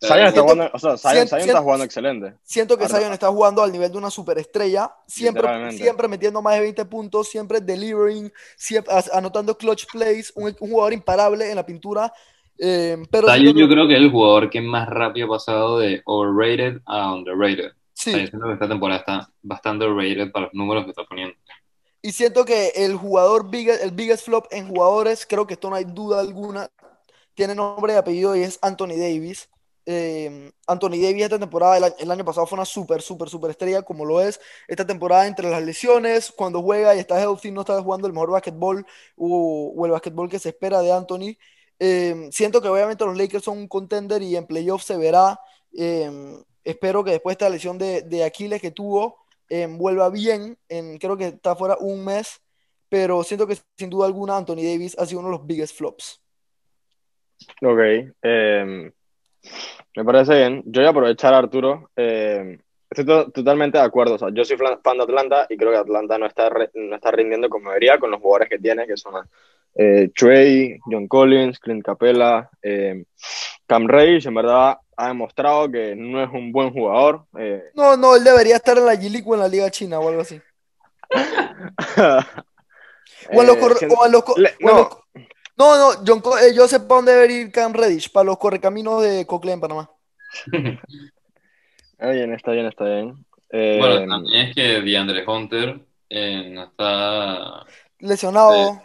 Zion 0.00 0.18
está 0.26 0.30
Siento- 0.30 0.42
jugando, 0.42 0.70
o 0.72 0.78
sea, 0.78 0.96
Zion, 0.96 1.12
siento- 1.14 1.36
Zion 1.36 1.48
está 1.48 1.62
jugando 1.62 1.84
excelente. 1.84 2.34
Siento 2.44 2.78
que 2.78 2.86
Zion 2.88 3.12
está 3.12 3.28
jugando 3.30 3.62
al 3.64 3.72
nivel 3.72 3.90
de 3.90 3.98
una 3.98 4.10
superestrella, 4.10 4.94
siempre, 5.08 5.72
siempre 5.72 6.06
metiendo 6.06 6.40
más 6.42 6.54
de 6.54 6.60
20 6.60 6.84
puntos, 6.84 7.28
siempre 7.28 7.60
delivering, 7.60 8.30
siempre 8.56 8.94
anotando 9.12 9.56
clutch 9.58 9.86
plays, 9.90 10.32
un, 10.36 10.54
un 10.60 10.70
jugador 10.70 10.92
imparable 10.92 11.48
en 11.50 11.56
la 11.56 11.66
pintura. 11.66 12.12
eh, 12.58 12.96
pero 13.10 13.26
Zion 13.28 13.56
yo 13.56 13.68
creo 13.68 13.88
que 13.88 13.94
es 13.94 14.00
el 14.00 14.10
jugador 14.10 14.50
que 14.50 14.60
más 14.60 14.88
rápido 14.88 15.26
ha 15.26 15.30
pasado 15.30 15.78
de 15.80 16.00
overrated 16.04 16.80
a 16.86 17.12
underrated. 17.14 17.72
Sí, 17.98 18.12
yo 18.12 18.26
siento 18.26 18.46
que 18.46 18.52
esta 18.52 18.68
temporada 18.68 19.00
está 19.00 19.32
bastante 19.42 19.84
overrated 19.84 20.30
para 20.30 20.46
los 20.46 20.54
números 20.54 20.84
que 20.84 20.90
está 20.90 21.04
poniendo. 21.04 21.34
y 22.00 22.12
siento 22.12 22.44
que 22.44 22.68
el 22.76 22.96
jugador, 22.96 23.50
big, 23.50 23.68
el 23.68 23.90
biggest 23.90 24.24
flop 24.24 24.46
en 24.50 24.68
jugadores, 24.68 25.26
creo 25.26 25.46
que 25.46 25.54
esto 25.54 25.68
no 25.68 25.76
hay 25.76 25.84
duda 25.84 26.20
alguna, 26.20 26.70
tiene 27.34 27.54
nombre 27.54 27.92
y 27.92 27.96
apellido 27.96 28.36
y 28.36 28.42
es 28.42 28.58
Anthony 28.62 28.96
Davis. 28.96 29.48
Eh, 29.90 30.52
Anthony 30.66 31.00
Davis 31.00 31.22
esta 31.22 31.38
temporada, 31.38 31.94
el, 31.98 32.10
año 32.10 32.24
pasado 32.24 32.46
fue 32.46 32.56
una 32.56 32.66
súper, 32.66 33.00
súper, 33.00 33.30
súper 33.30 33.50
estrella, 33.52 33.82
como 33.82 34.04
lo 34.04 34.20
es 34.20 34.38
esta 34.66 34.86
temporada 34.86 35.26
entre 35.26 35.48
las 35.50 35.62
lesiones, 35.62 36.30
cuando 36.30 36.60
juega 36.62 36.94
y 36.94 36.98
está 36.98 37.18
healthy, 37.18 37.50
no 37.50 37.62
está 37.62 37.80
jugando 37.82 38.06
el 38.06 38.12
mejor 38.12 38.30
básquetbol 38.32 38.86
o, 39.16 39.72
o 39.74 39.86
el 39.86 39.92
básquetbol 39.92 40.28
que 40.28 40.38
se 40.38 40.50
espera 40.50 40.82
de 40.82 40.92
Anthony. 40.92 41.36
Eh, 41.78 42.28
siento 42.32 42.60
que 42.60 42.68
obviamente 42.68 43.04
los 43.04 43.16
Lakers 43.16 43.44
son 43.44 43.58
un 43.58 43.68
contender 43.68 44.22
y 44.22 44.36
en 44.36 44.46
playoff 44.46 44.82
se 44.82 44.96
verá. 44.96 45.40
Eh, 45.76 46.10
espero 46.70 47.02
que 47.02 47.12
después 47.12 47.36
de 47.36 47.44
esta 47.44 47.50
lesión 47.50 47.78
de, 47.78 48.02
de 48.02 48.24
Aquiles 48.24 48.60
que 48.60 48.70
tuvo, 48.70 49.16
eh, 49.48 49.66
vuelva 49.68 50.10
bien. 50.10 50.56
En, 50.68 50.98
creo 50.98 51.16
que 51.16 51.28
está 51.28 51.56
fuera 51.56 51.76
un 51.80 52.04
mes, 52.04 52.40
pero 52.88 53.22
siento 53.22 53.46
que 53.46 53.56
sin 53.76 53.90
duda 53.90 54.06
alguna 54.06 54.36
Anthony 54.36 54.56
Davis 54.62 54.96
ha 54.98 55.06
sido 55.06 55.20
uno 55.20 55.28
de 55.30 55.36
los 55.36 55.46
biggest 55.46 55.76
flops. 55.76 56.20
Ok, 57.62 58.12
eh, 58.22 58.90
me 59.96 60.04
parece 60.04 60.36
bien. 60.36 60.62
Yo 60.66 60.80
voy 60.80 60.86
a 60.86 60.90
aprovechar, 60.90 61.34
Arturo. 61.34 61.90
estoy 61.96 63.04
to- 63.06 63.30
totalmente 63.30 63.78
de 63.78 63.84
acuerdo. 63.84 64.16
Yo 64.30 64.44
soy 64.44 64.56
fan 64.56 64.96
de 64.96 65.02
Atlanta 65.02 65.46
y 65.48 65.56
creo 65.56 65.70
que 65.70 65.78
Atlanta 65.78 66.18
no 66.18 66.26
está, 66.26 66.50
no 66.74 66.96
está 66.96 67.10
rindiendo 67.10 67.48
como 67.48 67.70
debería 67.70 67.98
con 67.98 68.10
los 68.10 68.20
jugadores 68.20 68.48
que 68.48 68.58
tiene, 68.58 68.86
que 68.86 68.96
son 68.96 69.14
eh, 69.74 70.10
Trey, 70.14 70.78
John 70.84 71.06
Collins, 71.06 71.58
Clint 71.60 71.84
Capella, 71.84 72.50
Cam 73.66 73.86
Reddish, 73.86 74.26
en 74.26 74.34
verdad 74.34 74.78
ha 75.00 75.08
demostrado 75.08 75.70
que 75.70 75.94
no 75.96 76.22
es 76.22 76.28
un 76.32 76.50
buen 76.52 76.72
jugador. 76.72 77.24
eh, 77.38 77.62
No, 77.74 77.96
no, 77.96 78.16
él 78.16 78.24
debería 78.24 78.56
estar 78.56 78.76
en 78.76 78.84
la 78.86 78.94
G-League 78.94 79.24
o 79.26 79.34
en 79.34 79.40
la 79.40 79.48
Liga 79.48 79.70
China 79.70 80.00
o 80.00 80.08
algo 80.08 80.20
así. 80.22 80.40
O 83.30 83.40
en 83.40 83.46
los, 83.46 83.56
eh, 83.82 83.88
o 83.96 84.06
en 84.06 84.12
los 84.12 84.22
co- 84.24 84.38
le- 84.38 84.54
o 84.64 84.70
en 84.70 84.76
los- 84.76 84.88
no, 85.56 85.76
no, 85.76 85.92
no, 85.92 86.00
John 86.06 86.20
Co- 86.20 86.38
eh, 86.38 86.54
yo 86.54 86.68
sé 86.68 86.78
para 86.80 86.96
dónde 86.96 87.14
debe 87.14 87.32
ir 87.32 87.52
Cam 87.52 87.72
Reddish, 87.72 88.10
para 88.12 88.24
los 88.24 88.38
correcaminos 88.38 89.02
de 89.02 89.26
Cocle 89.26 89.52
en 89.52 89.60
Panamá. 89.60 89.90
está 90.46 90.46
bien, 92.12 92.32
está 92.32 92.52
bien, 92.52 92.66
está 92.66 92.84
bien. 92.84 93.26
Eh, 93.50 93.76
Bueno, 93.80 94.06
también 94.06 94.46
es 94.48 94.54
que 94.54 94.80
DeAndre 94.82 95.24
Hunter 95.26 95.80
eh, 96.10 96.48
no 96.50 96.64
está. 96.64 97.64
Lesionado. 97.98 98.80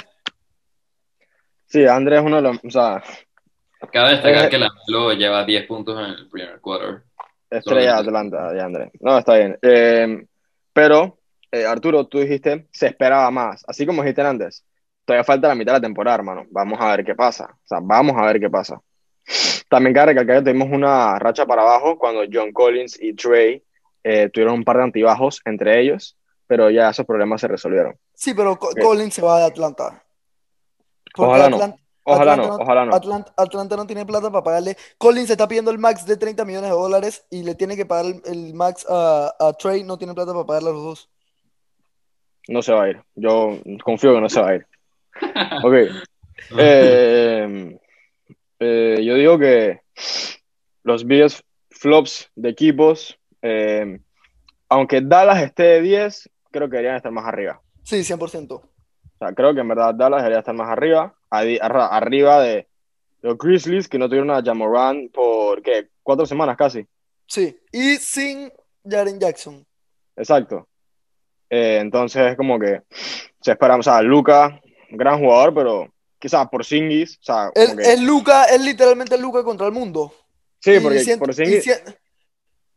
sí, 1.67 1.85
Andrés 1.85 2.19
es 2.21 2.25
uno 2.25 2.37
de 2.37 2.41
los, 2.41 2.57
o 2.65 2.69
sea, 2.71 3.03
Cabe 3.91 4.11
destacar 4.11 4.45
Eh. 4.45 4.49
que 4.49 4.57
la 4.57 4.69
Melo 4.87 5.13
lleva 5.13 5.43
10 5.45 5.67
puntos 5.67 5.97
en 5.99 6.05
el 6.05 6.29
primer 6.29 6.59
quarter. 6.59 7.03
Estrella 7.49 7.93
de 7.95 7.99
Atlanta, 7.99 8.51
de 8.51 8.61
Andrés. 8.61 8.91
No, 8.99 9.17
está 9.17 9.35
bien. 9.35 9.57
Eh, 9.61 10.25
pero, 10.73 11.19
eh, 11.51 11.65
Arturo, 11.65 12.07
tú 12.07 12.19
dijiste, 12.19 12.67
se 12.71 12.87
esperaba 12.87 13.29
más. 13.29 13.63
Así 13.67 13.85
como 13.85 14.01
dijiste 14.01 14.21
antes, 14.23 14.65
todavía 15.05 15.23
falta 15.23 15.47
la 15.49 15.55
mitad 15.55 15.73
de 15.73 15.79
la 15.79 15.83
temporada, 15.83 16.15
hermano. 16.17 16.45
Vamos 16.49 16.79
a 16.81 16.95
ver 16.95 17.05
qué 17.05 17.13
pasa. 17.13 17.45
O 17.53 17.67
sea, 17.67 17.79
vamos 17.81 18.15
a 18.17 18.25
ver 18.25 18.39
qué 18.39 18.49
pasa. 18.49 18.81
También 19.69 19.93
cabe 19.93 20.07
recalcar 20.13 20.37
que 20.37 20.49
tuvimos 20.51 20.69
una 20.71 21.17
racha 21.19 21.45
para 21.45 21.61
abajo 21.61 21.97
cuando 21.97 22.21
John 22.31 22.51
Collins 22.51 22.99
y 23.01 23.13
Trey 23.13 23.63
eh, 24.03 24.29
tuvieron 24.33 24.55
un 24.55 24.63
par 24.63 24.77
de 24.77 24.83
antibajos 24.83 25.39
entre 25.45 25.79
ellos, 25.79 26.17
pero 26.47 26.69
ya 26.69 26.89
esos 26.89 27.05
problemas 27.05 27.39
se 27.41 27.47
resolvieron. 27.47 27.95
Sí, 28.15 28.33
pero 28.33 28.57
Co- 28.57 28.69
Ok. 28.69 28.79
Collins 28.81 29.13
se 29.13 29.21
va 29.21 29.39
de 29.39 29.45
Atlanta. 29.45 30.03
Porque 31.15 31.29
Ojalá 31.29 31.49
no. 31.49 31.75
Ojalá 32.05 32.33
Atlanta 32.33 32.57
no, 32.57 32.63
ojalá 32.63 32.85
no. 32.85 32.95
Atlanta, 32.95 33.33
Atlanta 33.37 33.75
no 33.77 33.87
tiene 33.87 34.05
plata 34.05 34.29
para 34.29 34.43
pagarle. 34.43 34.77
Collins 34.97 35.29
está 35.29 35.47
pidiendo 35.47 35.71
el 35.71 35.79
max 35.79 36.05
de 36.05 36.17
30 36.17 36.43
millones 36.43 36.69
de 36.69 36.75
dólares 36.75 37.25
y 37.29 37.43
le 37.43 37.55
tiene 37.55 37.75
que 37.75 37.85
pagar 37.85 38.05
el, 38.05 38.21
el 38.25 38.53
max 38.53 38.85
a, 38.89 39.33
a 39.39 39.53
Trey. 39.53 39.83
No 39.83 39.97
tiene 39.97 40.13
plata 40.13 40.33
para 40.33 40.45
pagarle 40.45 40.69
a 40.69 40.73
los 40.73 40.83
dos. 40.83 41.09
No 42.47 42.61
se 42.61 42.73
va 42.73 42.83
a 42.83 42.89
ir. 42.89 43.01
Yo 43.15 43.57
confío 43.83 44.13
que 44.13 44.21
no 44.21 44.29
se 44.29 44.41
va 44.41 44.49
a 44.49 44.55
ir. 44.55 44.67
Ok. 45.63 45.73
Eh, 46.57 47.79
eh, 48.59 49.01
yo 49.03 49.15
digo 49.15 49.37
que 49.37 49.81
los 50.83 51.05
biggest 51.05 51.41
flops 51.69 52.29
de 52.35 52.49
equipos, 52.49 53.17
eh, 53.41 53.99
aunque 54.69 55.01
Dallas 55.01 55.41
esté 55.41 55.63
de 55.63 55.81
10, 55.81 56.29
creo 56.51 56.69
que 56.69 56.77
deberían 56.77 56.97
estar 56.97 57.11
más 57.11 57.25
arriba. 57.25 57.61
Sí, 57.83 57.97
100%. 57.97 58.51
O 58.51 58.63
sea, 59.19 59.33
creo 59.33 59.53
que 59.53 59.61
en 59.61 59.67
verdad 59.67 59.93
Dallas 59.93 60.21
debería 60.21 60.39
estar 60.39 60.55
más 60.55 60.69
arriba, 60.69 61.13
arriba 61.39 62.41
de 62.41 62.67
los 63.21 63.37
Grizzlies, 63.37 63.87
que 63.87 63.97
no 63.97 64.07
tuvieron 64.07 64.31
a 64.31 64.41
Jamoran 64.43 65.09
por, 65.09 65.61
¿qué? 65.61 65.87
Cuatro 66.03 66.25
semanas 66.25 66.57
casi. 66.57 66.85
Sí. 67.27 67.57
Y 67.71 67.95
sin 67.97 68.51
Jaren 68.87 69.19
Jackson. 69.19 69.65
Exacto. 70.15 70.67
Eh, 71.49 71.77
entonces 71.81 72.31
es 72.31 72.37
como 72.37 72.59
que 72.59 72.81
se 73.41 73.51
espera, 73.51 73.75
o 73.75 73.83
sea, 73.83 74.01
Luca, 74.01 74.59
gran 74.89 75.19
jugador, 75.19 75.53
pero 75.53 75.93
quizás 76.19 76.47
por 76.49 76.65
Singis, 76.65 77.17
o 77.19 77.23
sea, 77.23 77.51
que- 77.53 77.61
es 77.93 78.01
Luca, 78.01 78.45
es 78.45 78.61
literalmente 78.61 79.17
Luca 79.17 79.43
contra 79.43 79.67
el 79.67 79.73
mundo. 79.73 80.13
sí, 80.59 80.71
Y 80.75 80.79
porque 80.79 80.99
siento, 80.99 81.25
por 81.25 81.33
y 81.33 81.33
Singis, 81.33 81.63
si- 81.63 81.71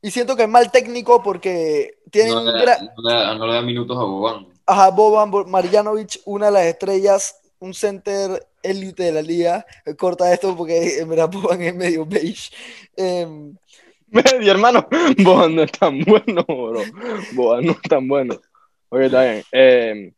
y 0.02 0.10
siento 0.10 0.36
que 0.36 0.42
es 0.44 0.48
mal 0.48 0.70
técnico 0.70 1.22
porque 1.22 1.98
tiene 2.10 2.30
No 2.30 2.40
un 2.42 2.46
le, 2.52 2.52
gra- 2.64 2.78
da, 2.78 2.92
no 2.96 3.08
le 3.08 3.14
da- 3.14 3.34
no 3.34 3.46
le 3.46 3.54
da 3.54 3.62
minutos 3.62 3.96
a 3.96 4.02
Boban. 4.04 4.46
Ajá, 4.66 4.90
Boban 4.90 5.30
Bo- 5.30 5.44
Marjanovic, 5.46 6.20
una 6.24 6.46
de 6.46 6.52
las 6.52 6.64
estrellas, 6.66 7.40
un 7.58 7.74
center 7.74 8.46
élite 8.62 9.04
de 9.04 9.12
la 9.12 9.22
liga. 9.22 9.66
Eh, 9.84 9.94
Corta 9.94 10.32
esto 10.32 10.56
porque 10.56 10.98
en 11.00 11.08
verdad 11.08 11.30
Boban 11.30 11.62
es 11.62 11.74
medio 11.74 12.04
beige. 12.06 12.50
Em, 12.96 13.56
Mi 14.08 14.48
hermano, 14.48 14.86
Boban 15.18 15.56
no 15.56 15.62
es 15.62 15.72
tan 15.72 16.00
bueno, 16.00 16.44
bro. 16.46 16.82
Boban 17.34 17.66
no 17.66 17.72
es 17.72 17.82
tan 17.82 18.06
bueno. 18.08 18.34
Ok, 18.88 19.00
está 19.00 19.22
bien. 19.22 19.42
Eh, 19.52 20.12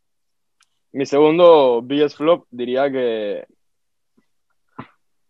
mi 0.91 1.05
segundo 1.05 1.81
biggest 1.81 2.17
flop 2.17 2.45
diría 2.49 2.91
que. 2.91 3.45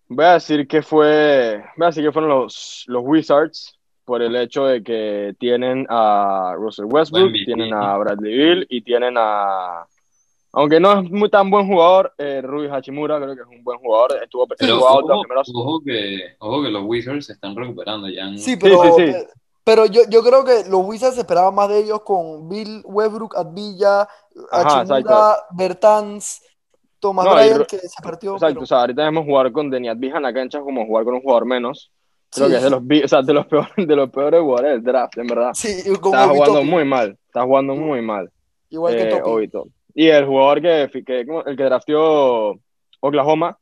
Voy 0.08 0.26
a 0.26 0.34
decir 0.34 0.68
que 0.68 0.82
fue. 0.82 1.64
Voy 1.78 1.86
a 1.86 1.90
decir 1.90 2.04
que 2.04 2.12
fueron 2.12 2.32
los, 2.32 2.84
los 2.88 3.04
Wizards 3.06 3.80
por 4.10 4.24
el 4.24 4.36
hecho 4.36 4.66
de 4.66 4.82
que 4.82 5.36
tienen 5.38 5.86
a 5.88 6.56
Russell 6.56 6.86
Westbrook, 6.86 7.32
tienen 7.46 7.72
a 7.74 7.96
Bradley 7.96 8.36
Bill 8.36 8.68
y 8.68 8.82
tienen 8.82 9.16
a. 9.18 9.86
Aunque 10.52 10.80
no 10.80 11.00
es 11.00 11.12
muy 11.12 11.30
tan 11.30 11.50
buen 11.52 11.68
jugador, 11.68 12.14
eh, 12.18 12.42
Rui 12.44 12.68
Hachimura 12.68 13.18
creo 13.22 13.36
que 13.36 13.42
es 13.42 13.48
un 13.48 13.64
buen 13.64 13.78
jugador. 13.80 14.20
Estuvo, 14.24 14.48
Pero 14.48 14.74
estuvo 14.74 14.88
out 14.90 15.06
ojo, 15.10 15.22
primeros. 15.22 15.52
ojo 15.54 15.82
que, 15.86 16.20
ojo 16.40 16.64
que 16.64 16.70
los 16.70 16.84
Wizards 16.86 17.26
se 17.28 17.34
están 17.34 17.56
recuperando 17.56 18.08
ya. 18.10 18.24
en- 18.24 18.40
sí, 18.40 18.56
pero, 18.58 18.82
sí, 18.84 18.90
sí. 18.98 19.12
pe- 19.12 19.28
pero 19.64 19.86
yo, 19.86 20.02
yo 20.10 20.24
creo 20.24 20.44
que 20.44 20.64
los 20.68 20.82
Wizards 20.84 21.18
esperaban 21.20 21.54
más 21.54 21.70
de 21.70 21.80
ellos 21.80 22.02
con 22.02 22.50
Bill 22.50 22.82
Westbrook, 22.86 23.36
Advilla, 23.38 24.02
Ajá, 24.52 24.80
Hachimura, 24.82 25.36
Bertans, 25.52 26.42
Thomas 27.00 27.26
No, 27.26 27.32
Ru- 27.36 27.68
que 27.68 27.78
se 27.78 28.02
partió. 28.02 28.34
Exacto, 28.34 28.54
pero- 28.56 28.64
o 28.64 28.66
sea, 28.66 28.80
ahorita 28.82 29.02
debemos 29.04 29.26
jugar 29.26 29.52
con 29.52 29.70
Deniat 29.70 30.00
Vija 30.00 30.18
en 30.18 30.24
la 30.24 30.34
cancha 30.34 30.60
como 30.62 30.86
jugar 30.88 31.06
con 31.06 31.14
un 31.14 31.22
jugador 31.22 31.46
menos. 31.46 31.92
Creo 32.32 32.48
Sí. 32.48 32.52
que 32.54 32.58
es 32.58 32.64
de 32.64 32.70
los, 32.72 32.82
o 32.82 33.08
sea, 33.08 33.22
de 33.22 33.34
los 33.34 33.46
peores, 33.48 33.70
de 33.88 33.96
los 33.96 34.10
peores 34.10 34.42
jugadores 34.42 34.72
del 34.74 34.84
draft, 34.84 35.18
en 35.20 35.28
verdad. 35.28 35.52
Sí, 35.54 35.68
Está 35.86 36.28
jugando 36.28 36.64
muy 36.64 36.86
mal, 36.86 37.18
está 37.28 37.44
jugando 37.44 37.76
muy 37.76 38.02
mal. 38.02 38.32
igual 38.70 38.96
que 38.96 39.10
eh. 39.10 39.22
Obi 39.24 39.48
Toppin. 39.48 39.74
Y 39.94 40.08
el 40.08 40.26
jugador 40.26 40.62
que, 40.62 41.04
que- 41.06 41.20
el 41.46 41.58
que 41.58 41.64
drafteó 41.64 42.60
Oklahoma, 43.00 43.58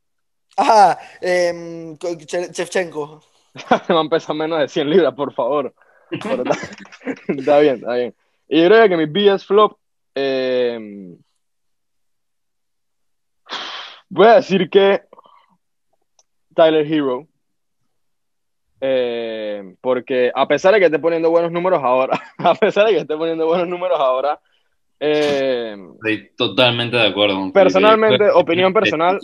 Ajá, 0.60 0.98
em, 1.22 1.96
Che- 1.98 2.52
Shevchenko. 2.52 3.22
va 3.92 4.02
a 4.02 4.10
pesar 4.10 4.36
menos 4.36 4.60
de 4.60 4.68
100 4.68 4.90
libras, 4.90 5.14
por 5.14 5.32
favor. 5.34 5.74
Pero 6.10 6.44
está, 6.44 6.58
está 7.28 7.60
bien, 7.60 7.76
está 7.76 7.94
bien. 7.94 8.16
Y 8.50 8.62
yo 8.64 8.68
creo 8.68 8.90
que 8.90 8.98
mi 8.98 9.06
BS 9.06 9.46
flop, 9.46 9.78
eh, 10.16 11.16
voy 14.10 14.28
a 14.28 14.36
decir 14.36 14.70
que 14.70 15.04
Tyler 16.56 16.86
Hero. 16.92 17.28
Eh, 18.80 19.76
porque 19.82 20.32
a 20.36 20.48
pesar 20.48 20.74
de 20.74 20.80
que 20.80 20.86
esté 20.86 21.00
poniendo 21.00 21.30
buenos 21.32 21.52
números 21.52 21.82
ahora, 21.84 22.20
a 22.38 22.54
pesar 22.56 22.86
de 22.86 22.94
que 22.94 23.00
esté 23.00 23.18
poniendo 23.18 23.46
buenos 23.48 23.68
números 23.68 24.00
ahora, 24.00 24.40
eh, 25.00 25.76
Estoy 25.96 26.32
totalmente 26.36 26.98
de 26.98 27.08
acuerdo. 27.08 27.52
Personalmente, 27.54 28.26
que 28.26 28.30
opinión 28.32 28.74
personal, 28.74 29.20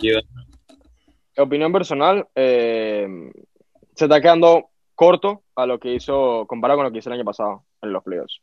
opinión 1.36 1.72
personal, 1.72 2.26
eh, 2.34 3.06
se 3.94 4.04
está 4.04 4.20
quedando 4.20 4.68
corto 4.94 5.42
a 5.56 5.66
lo 5.66 5.78
que 5.78 5.94
hizo, 5.94 6.46
comparado 6.46 6.78
con 6.78 6.84
lo 6.86 6.92
que 6.92 6.98
hizo 6.98 7.10
el 7.10 7.14
año 7.14 7.24
pasado 7.24 7.64
en 7.82 7.92
los 7.92 8.02
playoffs 8.02 8.40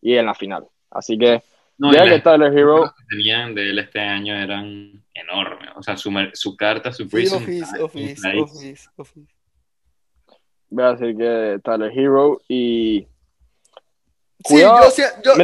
y 0.00 0.16
en 0.16 0.26
la 0.26 0.34
final. 0.34 0.66
Así 0.90 1.18
que, 1.18 1.42
No, 1.78 1.92
ya 1.92 2.04
que 2.04 2.10
las 2.10 2.22
Tyler 2.22 2.52
Hero, 2.56 2.84
que 2.96 3.04
tenían 3.16 3.54
de 3.54 3.70
él 3.70 3.78
este 3.78 4.00
año 4.00 4.34
eran 4.34 5.04
enormes. 5.14 5.70
O 5.76 5.82
sea, 5.82 5.96
su, 5.96 6.10
su 6.32 6.56
carta, 6.56 6.92
su 6.92 7.04
Sí, 7.04 7.08
prison 7.10 7.42
Office, 7.42 7.82
Office. 7.82 8.28
Office, 8.40 8.88
Office. 8.96 9.34
voy 10.70 10.84
a 10.84 10.92
decir 10.94 11.16
que 11.16 11.60
Tyler 11.62 11.92
Hero 11.96 12.40
y 12.48 13.06
Sí, 14.44 14.56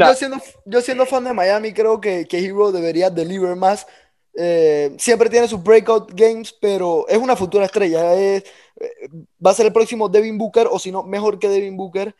yo, 0.00 0.14
siendo, 0.14 0.38
yo 0.64 0.80
siendo 0.80 1.06
fan 1.06 1.24
de 1.24 1.32
Miami, 1.34 1.72
creo 1.72 2.00
que, 2.00 2.26
que 2.26 2.38
Hero 2.38 2.72
debería 2.72 3.10
deliver 3.10 3.54
más. 3.56 3.86
Eh, 4.34 4.94
siempre 4.98 5.30
tiene 5.30 5.48
sus 5.48 5.62
breakout 5.62 6.12
games, 6.14 6.52
pero 6.60 7.06
es 7.08 7.18
una 7.18 7.36
futura 7.36 7.64
estrella. 7.66 8.14
es- 8.14 8.44
eh, 8.80 9.08
va 9.44 9.50
a 9.52 9.54
ser 9.54 9.66
el 9.66 9.72
próximo 9.72 10.08
Devin 10.08 10.36
Booker, 10.38 10.68
o 10.70 10.78
si 10.78 10.90
no, 10.92 11.02
mejor 11.02 11.38
que 11.38 11.48
Devin 11.48 11.76
Booker. 11.76 12.14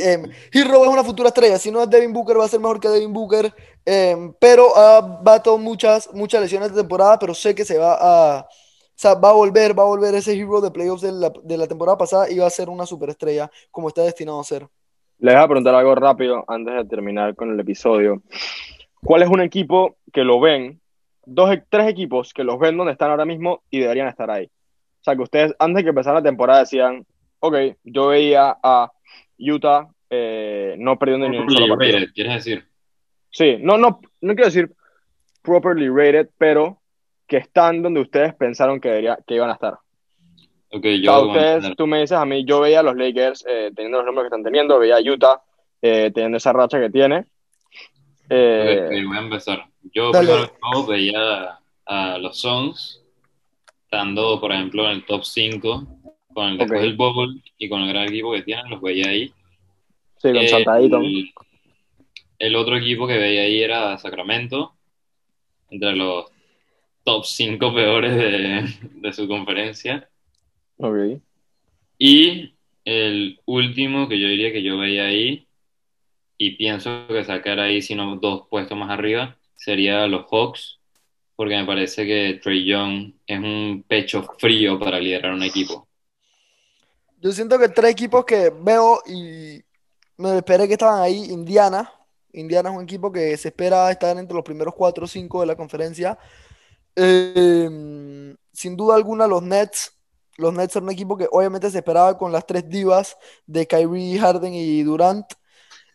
Eh, 0.00 0.22
Hero 0.52 0.84
es 0.84 0.88
una 0.90 1.04
futura 1.04 1.28
estrella. 1.28 1.58
Si 1.58 1.70
no 1.70 1.82
es 1.82 1.90
Devin 1.90 2.12
Booker, 2.12 2.38
va 2.38 2.44
a 2.44 2.48
ser 2.48 2.60
mejor 2.60 2.80
que 2.80 2.88
Devin 2.88 3.12
Booker. 3.12 3.54
Eh, 3.84 4.32
pero 4.40 4.72
ah, 4.76 5.22
va 5.26 5.34
a 5.34 5.42
tomar 5.42 5.60
muchas, 5.64 6.12
muchas 6.14 6.40
lesiones 6.42 6.70
de 6.70 6.76
temporada, 6.82 7.18
pero 7.18 7.34
sé 7.34 7.54
que 7.54 7.64
se 7.64 7.78
va 7.78 7.96
a. 8.00 8.40
O 8.42 9.00
sea, 9.00 9.14
va 9.14 9.30
a 9.30 9.32
volver, 9.32 9.78
va 9.78 9.84
a 9.84 9.86
volver 9.86 10.14
ese 10.14 10.32
Hero 10.34 10.60
de 10.60 10.70
playoffs 10.70 11.02
de 11.02 11.12
la, 11.12 11.32
de 11.42 11.56
la 11.56 11.66
temporada 11.68 11.96
pasada 11.98 12.30
y 12.30 12.38
va 12.38 12.46
a 12.46 12.50
ser 12.50 12.68
una 12.68 12.86
superestrella, 12.86 13.50
como 13.70 13.88
está 13.88 14.02
destinado 14.02 14.40
a 14.40 14.44
ser. 14.44 14.68
Les 15.18 15.34
voy 15.34 15.42
a 15.42 15.48
preguntar 15.48 15.74
algo 15.74 15.94
rápido 15.94 16.44
antes 16.48 16.74
de 16.74 16.84
terminar 16.84 17.34
con 17.34 17.52
el 17.52 17.60
episodio. 17.60 18.22
¿Cuál 19.02 19.22
es 19.22 19.28
un 19.28 19.40
equipo 19.40 19.96
que 20.12 20.24
lo 20.24 20.40
ven, 20.40 20.80
dos, 21.24 21.56
tres 21.68 21.88
equipos 21.88 22.32
que 22.32 22.44
los 22.44 22.58
ven 22.58 22.76
donde 22.76 22.92
están 22.92 23.10
ahora 23.10 23.24
mismo 23.24 23.62
y 23.70 23.80
deberían 23.80 24.08
estar 24.08 24.30
ahí? 24.30 24.46
O 24.46 25.04
sea, 25.04 25.16
que 25.16 25.22
ustedes 25.22 25.54
antes 25.58 25.76
de 25.76 25.82
que 25.84 25.88
empezara 25.90 26.18
la 26.18 26.22
temporada 26.22 26.60
decían, 26.60 27.04
ok, 27.40 27.56
yo 27.84 28.08
veía 28.08 28.56
a 28.62 28.90
Utah 29.38 29.88
eh, 30.10 30.76
no 30.78 30.98
perdiendo 30.98 31.28
ni 31.28 31.38
un 31.38 31.50
solo 31.50 31.76
partido. 31.76 31.98
rated, 31.98 32.12
¿Quieres 32.14 32.34
decir? 32.34 32.64
Sí, 33.30 33.58
no, 33.60 33.76
no, 33.76 34.00
no 34.20 34.34
quiero 34.34 34.46
decir 34.46 34.72
properly 35.42 35.88
rated, 35.88 36.28
pero 36.38 36.80
que 37.26 37.36
están 37.38 37.82
donde 37.82 38.00
ustedes 38.00 38.34
pensaron 38.34 38.80
que, 38.80 38.88
debería, 38.88 39.18
que 39.26 39.34
iban 39.34 39.50
a 39.50 39.54
estar. 39.54 39.78
Ok, 40.70 40.84
O 40.84 40.88
sea, 40.88 40.96
yo. 41.00 41.26
ustedes, 41.28 41.76
tú 41.76 41.86
me 41.86 42.00
dices 42.00 42.16
a 42.18 42.24
mí, 42.26 42.44
yo 42.44 42.60
veía 42.60 42.80
a 42.80 42.82
los 42.82 42.96
Lakers 42.96 43.44
eh, 43.48 43.70
teniendo 43.74 43.98
los 43.98 44.06
números 44.06 44.24
que 44.24 44.36
están 44.36 44.44
teniendo, 44.44 44.78
veía 44.78 44.96
a 44.96 45.00
Utah 45.00 45.40
eh, 45.80 46.10
teniendo 46.14 46.36
esa 46.36 46.52
racha 46.52 46.78
que 46.80 46.90
tiene. 46.90 47.24
Eh, 48.30 49.02
voy 49.06 49.16
a 49.16 49.20
empezar. 49.20 49.64
Yo 49.94 50.10
Dale. 50.12 50.26
primero 50.28 50.48
que 50.48 50.58
todo 50.60 50.86
veía 50.86 51.58
a 51.86 52.18
los 52.18 52.38
Suns 52.40 53.02
estando, 53.84 54.38
por 54.40 54.52
ejemplo, 54.52 54.84
en 54.84 54.90
el 54.90 55.06
top 55.06 55.24
5 55.24 55.86
con 56.34 56.48
el 56.48 56.58
después 56.58 56.80
Ok. 56.80 56.84
del 56.86 56.96
Bubble 56.96 57.40
y 57.56 57.68
con 57.68 57.80
el 57.82 57.88
gran 57.88 58.04
equipo 58.08 58.32
que 58.32 58.42
tienen, 58.42 58.68
los 58.70 58.80
veía 58.82 59.08
ahí. 59.08 59.32
sí, 60.18 60.32
con 60.32 60.46
saltadito. 60.46 60.98
el, 61.00 61.30
el 62.38 62.54
otro 62.56 62.76
equipo 62.76 63.06
que 63.06 63.16
veía 63.16 63.42
ahí 63.42 63.62
era 63.62 63.96
Sacramento, 63.96 64.74
entre 65.70 65.96
los 65.96 66.26
top 67.04 67.24
5 67.24 67.74
peores 67.74 68.14
de, 68.14 68.68
de 69.00 69.12
su 69.14 69.26
conferencia. 69.26 70.06
Ok. 70.78 71.20
Y 71.98 72.54
el 72.84 73.40
último 73.44 74.08
que 74.08 74.18
yo 74.18 74.28
diría 74.28 74.52
que 74.52 74.62
yo 74.62 74.78
veía 74.78 75.06
ahí, 75.06 75.46
y 76.38 76.56
pienso 76.56 77.06
que 77.08 77.24
sacar 77.24 77.58
ahí, 77.58 77.82
sino 77.82 78.16
dos 78.16 78.46
puestos 78.48 78.78
más 78.78 78.90
arriba, 78.90 79.36
sería 79.56 80.06
los 80.06 80.26
Hawks, 80.30 80.78
porque 81.36 81.56
me 81.56 81.66
parece 81.66 82.06
que 82.06 82.40
Trey 82.42 82.64
Young 82.64 83.12
es 83.26 83.38
un 83.38 83.84
pecho 83.86 84.22
frío 84.38 84.78
para 84.78 85.00
liderar 85.00 85.32
un 85.32 85.42
equipo. 85.42 85.86
Yo 87.20 87.32
siento 87.32 87.58
que 87.58 87.68
tres 87.68 87.90
equipos 87.90 88.24
que 88.24 88.50
veo 88.50 89.00
y 89.06 89.60
me 90.16 90.38
esperé 90.38 90.68
que 90.68 90.74
estaban 90.74 91.02
ahí, 91.02 91.24
Indiana. 91.30 91.92
Indiana 92.32 92.70
es 92.70 92.76
un 92.76 92.84
equipo 92.84 93.10
que 93.10 93.36
se 93.36 93.48
espera 93.48 93.90
estar 93.90 94.16
entre 94.16 94.34
los 94.34 94.44
primeros 94.44 94.74
cuatro 94.74 95.04
o 95.04 95.08
cinco 95.08 95.40
de 95.40 95.46
la 95.46 95.56
conferencia. 95.56 96.16
Eh, 96.94 97.68
sin 98.52 98.76
duda 98.76 98.94
alguna, 98.94 99.26
los 99.26 99.42
Nets. 99.42 99.97
Los 100.38 100.54
Nets 100.54 100.72
son 100.72 100.84
un 100.84 100.90
equipo 100.90 101.16
que 101.16 101.26
obviamente 101.30 101.68
se 101.70 101.78
esperaba 101.78 102.16
con 102.16 102.30
las 102.32 102.46
tres 102.46 102.68
divas 102.68 103.16
de 103.46 103.66
Kyrie, 103.66 104.18
Harden 104.20 104.54
y 104.54 104.82
Durant. 104.84 105.26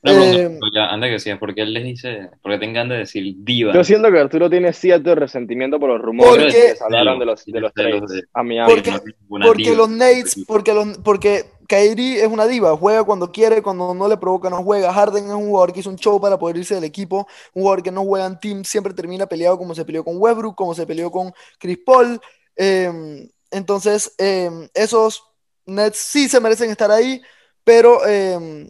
Pregunta, 0.02 0.38
Eh, 0.38 0.58
pero 0.60 0.72
ya, 0.76 0.88
antes 0.94 1.12
que 1.12 1.20
sigas, 1.20 1.40
¿por 1.40 1.56
qué 1.56 1.62
él 1.62 1.74
les 1.74 1.86
dice, 1.86 2.30
por 2.42 2.52
qué 2.52 2.58
te 2.60 2.66
encanta 2.66 2.94
decir 2.94 3.36
diva? 3.38 3.74
Yo 3.74 3.86
siento 3.86 4.12
que 4.12 4.20
Arturo 4.20 4.50
tiene 4.50 4.74
cierto 4.74 5.16
resentimiento 5.16 5.80
por 5.80 5.92
los 5.92 6.02
rumores 6.02 6.44
Porque- 6.54 6.72
que 6.72 6.76
se 6.76 6.84
hablaron 6.84 7.20
de 7.20 7.26
los, 7.26 7.46
de 7.46 7.60
los 7.62 7.74
De 7.74 7.90
los 7.90 8.12
de- 8.12 8.24
a 8.34 8.44
Miami. 8.44 8.74
Porque- 8.74 8.92
no 8.92 9.00
tiene 9.00 9.16
ninguna 9.22 9.46
Porque 9.46 9.64
diva. 9.64 9.76
los 9.78 9.90
Nets, 9.90 10.44
porque 10.46 10.74
los, 10.74 10.98
porque 10.98 11.46
Kyrie 11.70 12.20
es 12.22 12.28
una 12.28 12.46
diva, 12.46 12.76
juega 12.76 13.06
cuando 13.06 13.32
quiere, 13.32 13.62
cuando 13.62 13.94
no 13.94 14.10
le 14.10 14.18
provoca 14.18 14.50
no 14.50 14.62
juega. 14.62 14.92
Harden 14.92 15.24
es 15.24 15.32
un 15.32 15.48
jugador 15.48 15.72
que 15.72 15.80
hizo 15.80 15.90
un 15.90 15.96
show 15.96 16.20
para 16.20 16.38
poder 16.38 16.58
irse 16.58 16.76
del 16.76 16.84
equipo, 16.84 17.26
un 17.54 17.62
jugador 17.62 17.82
que 17.82 17.92
no 17.92 18.04
juega 18.04 18.26
en 18.26 18.38
team, 18.42 18.66
siempre 18.66 18.94
termina 18.94 19.26
peleado 19.26 19.58
como 19.58 19.74
se 19.74 19.86
peleó 19.86 20.04
con 20.04 20.18
Westbrook, 20.18 20.56
como 20.56 20.76
se 20.76 20.86
peleó 20.86 21.10
con 21.10 21.32
Chris 21.58 21.78
Paul. 21.86 22.20
Em, 22.58 23.26
entonces, 23.54 24.14
em, 24.18 24.68
esos 24.74 25.24
Nets 25.66 25.98
sí 25.98 26.28
se 26.28 26.40
merecen 26.40 26.70
estar 26.70 26.92
ahí, 26.92 27.22
pero... 27.64 28.06
em, 28.06 28.70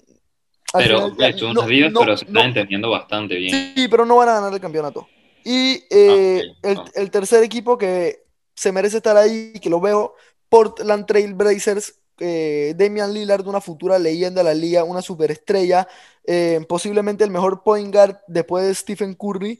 Pero, 0.73 1.15
final 1.15 1.93
no- 1.93 1.99
pero 1.99 2.17
se 2.17 2.25
están 2.25 2.45
entendiendo 2.47 2.89
bastante 2.89 3.35
bien. 3.35 3.73
Sí, 3.75 3.87
pero 3.87 4.05
no 4.05 4.15
van 4.17 4.29
a 4.29 4.33
ganar 4.35 4.53
el 4.53 4.59
campeonato. 4.59 5.07
Y 5.43 5.83
eh, 5.89 6.41
Ah, 6.63 6.69
el, 6.69 6.77
ah. 6.77 6.85
el 6.95 7.11
tercer 7.11 7.43
equipo 7.43 7.77
que 7.77 8.23
se 8.55 8.71
merece 8.71 8.97
estar 8.97 9.17
ahí, 9.17 9.53
que 9.53 9.69
lo 9.69 9.79
veo, 9.81 10.15
Portland 10.49 11.05
Trail 11.05 11.33
Blazers, 11.33 11.95
eh, 12.19 12.73
Damian 12.77 13.13
Lillard, 13.13 13.47
una 13.47 13.59
futura 13.59 13.97
leyenda 13.99 14.41
de 14.41 14.45
la 14.49 14.53
liga, 14.53 14.83
una 14.83 15.01
superestrella, 15.01 15.87
eh, 16.25 16.63
posiblemente 16.69 17.23
el 17.23 17.31
mejor 17.31 17.63
point 17.63 17.91
guard 17.93 18.17
después 18.27 18.65
de 18.65 18.75
Stephen 18.75 19.15
Curry 19.15 19.59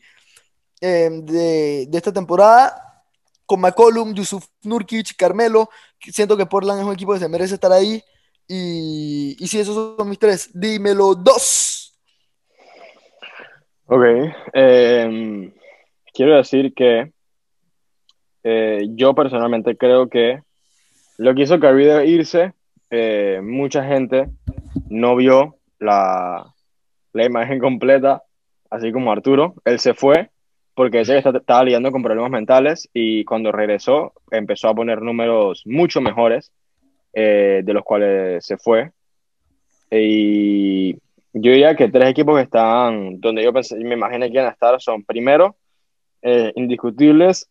de, 0.82 1.86
de 1.88 1.98
esta 1.98 2.12
temporada, 2.14 2.93
con 3.46 3.62
McCollum, 3.62 4.14
Yusuf 4.14 4.46
Nurkic, 4.64 5.16
Carmelo. 5.18 5.70
Siento 6.00 6.38
que 6.38 6.46
Portland 6.46 6.80
es 6.80 6.86
un 6.86 6.94
equipo 6.94 7.14
que 7.14 7.20
se 7.20 7.30
merece 7.30 7.56
estar 7.56 7.72
ahí. 7.72 8.02
Y, 8.48 9.36
y 9.40 9.48
sí, 9.48 9.60
esos 9.60 9.98
son 9.98 10.10
mis 10.10 10.20
tres. 10.20 10.50
Dímelo, 10.54 11.16
dos. 11.16 11.98
Ok. 13.86 14.04
em, 14.54 15.54
quiero 16.14 16.38
decir 16.38 16.74
que 16.74 17.12
eh, 18.44 18.88
yo 18.90 19.14
personalmente 19.14 19.78
creo 19.78 20.10
que 20.10 20.42
lo 21.18 21.36
que 21.36 21.44
hizo 21.44 21.60
Kyrie 21.60 22.06
irse, 22.08 22.54
eh, 22.90 23.40
mucha 23.44 23.84
gente 23.84 24.30
no 24.90 25.16
vio 25.16 25.58
la, 25.80 26.54
la 27.14 27.26
imagen 27.26 27.60
completa, 27.62 28.24
así 28.70 28.92
como 28.92 29.12
Arturo. 29.12 29.56
Él 29.66 29.80
se 29.80 29.94
fue 29.94 30.30
porque 30.76 31.02
esta- 31.02 31.30
estaba 31.30 31.64
lidiando 31.64 31.92
con 31.92 32.02
problemas 32.04 32.32
mentales 32.32 32.90
y 32.94 33.24
cuando 33.26 33.52
regresó 33.52 34.14
empezó 34.32 34.70
a 34.70 34.74
poner 34.76 35.02
números 35.02 35.64
mucho 35.66 36.02
mejores 36.02 36.52
eh, 37.14 37.62
de 37.64 37.74
los 37.74 37.84
cuales 37.84 38.46
se 38.46 38.58
fue. 38.58 38.92
Y 39.92 40.94
yo 41.34 41.52
diría 41.52 41.76
que 41.76 41.90
tres 41.90 42.10
equipos 42.10 42.36
que 42.38 42.44
están 42.44 43.20
donde 43.20 43.44
yo 43.44 43.54
pensé, 43.54 43.76
me 43.78 43.94
imaginé 43.96 44.28
que 44.28 44.34
iban 44.38 44.48
a 44.48 44.52
estar 44.52 44.80
son 44.82 45.04
primero, 45.04 45.56
eh, 46.22 46.52
indiscutibles, 46.56 47.50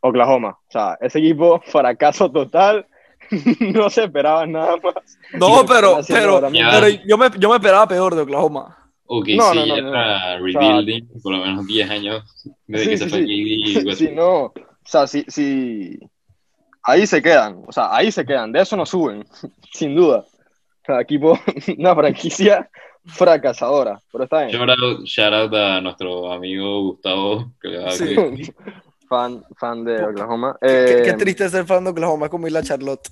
Oklahoma. 0.00 0.58
O 0.68 0.70
sea, 0.70 0.96
ese 1.00 1.18
equipo, 1.18 1.60
fracaso 1.66 2.30
total, 2.30 2.86
no 3.74 3.90
se 3.90 4.04
esperaba 4.04 4.46
nada 4.46 4.76
más. 4.82 4.94
No, 5.32 5.64
pero, 5.66 5.98
pero, 6.06 6.40
pero 6.70 6.88
yo, 7.06 7.18
me, 7.18 7.26
yo 7.38 7.48
me 7.48 7.56
esperaba 7.56 7.88
peor 7.88 8.14
de 8.14 8.22
Oklahoma. 8.22 8.76
Ok, 9.06 9.28
No, 9.36 9.50
sí, 9.50 9.56
no, 9.56 9.66
no, 9.66 9.76
ya 9.76 9.82
no. 9.82 9.88
está 9.88 10.38
rebuilding 10.38 11.08
por 11.22 11.32
lo 11.32 11.38
menos 11.44 11.66
10 11.66 11.90
años 11.90 12.24
desde 12.66 12.84
Sí, 12.84 12.90
que 12.90 12.96
sí, 12.96 13.04
se 13.04 13.10
fue 13.10 13.18
sí. 13.26 13.84
KD 13.84 13.94
Sí, 13.96 14.08
no, 14.12 14.44
o 14.46 14.54
sea, 14.84 15.06
sí, 15.06 15.24
sí, 15.28 15.98
ahí 16.82 17.06
se 17.06 17.20
quedan, 17.22 17.62
o 17.66 17.72
sea, 17.72 17.94
ahí 17.94 18.10
se 18.10 18.24
quedan, 18.24 18.52
de 18.52 18.60
eso 18.62 18.76
no 18.76 18.86
suben, 18.86 19.24
sin 19.72 19.94
duda. 19.94 20.18
O 20.18 20.86
sea, 20.86 21.00
equipo, 21.00 21.38
una 21.78 21.94
franquicia 21.94 22.68
fracasadora, 23.06 24.00
pero 24.12 24.24
está 24.24 24.44
bien. 24.44 24.50
Shout 24.50 24.70
out, 24.70 25.04
shout 25.06 25.32
out 25.32 25.54
a 25.54 25.80
nuestro 25.80 26.32
amigo 26.32 26.82
Gustavo, 26.82 27.52
que 27.60 27.68
le 27.68 27.78
va 27.78 27.90
a. 27.90 27.96
Fan, 29.06 29.44
fan 29.58 29.84
de 29.84 30.02
Oklahoma. 30.02 30.56
Qué, 30.60 30.68
qué 31.04 31.10
Eh, 31.10 31.16
triste 31.18 31.48
ser 31.50 31.66
fan 31.66 31.84
de 31.84 31.90
Oklahoma, 31.90 32.26
es 32.26 32.30
como 32.30 32.48
ir 32.48 32.56
a 32.56 32.62
Charlotte. 32.62 33.08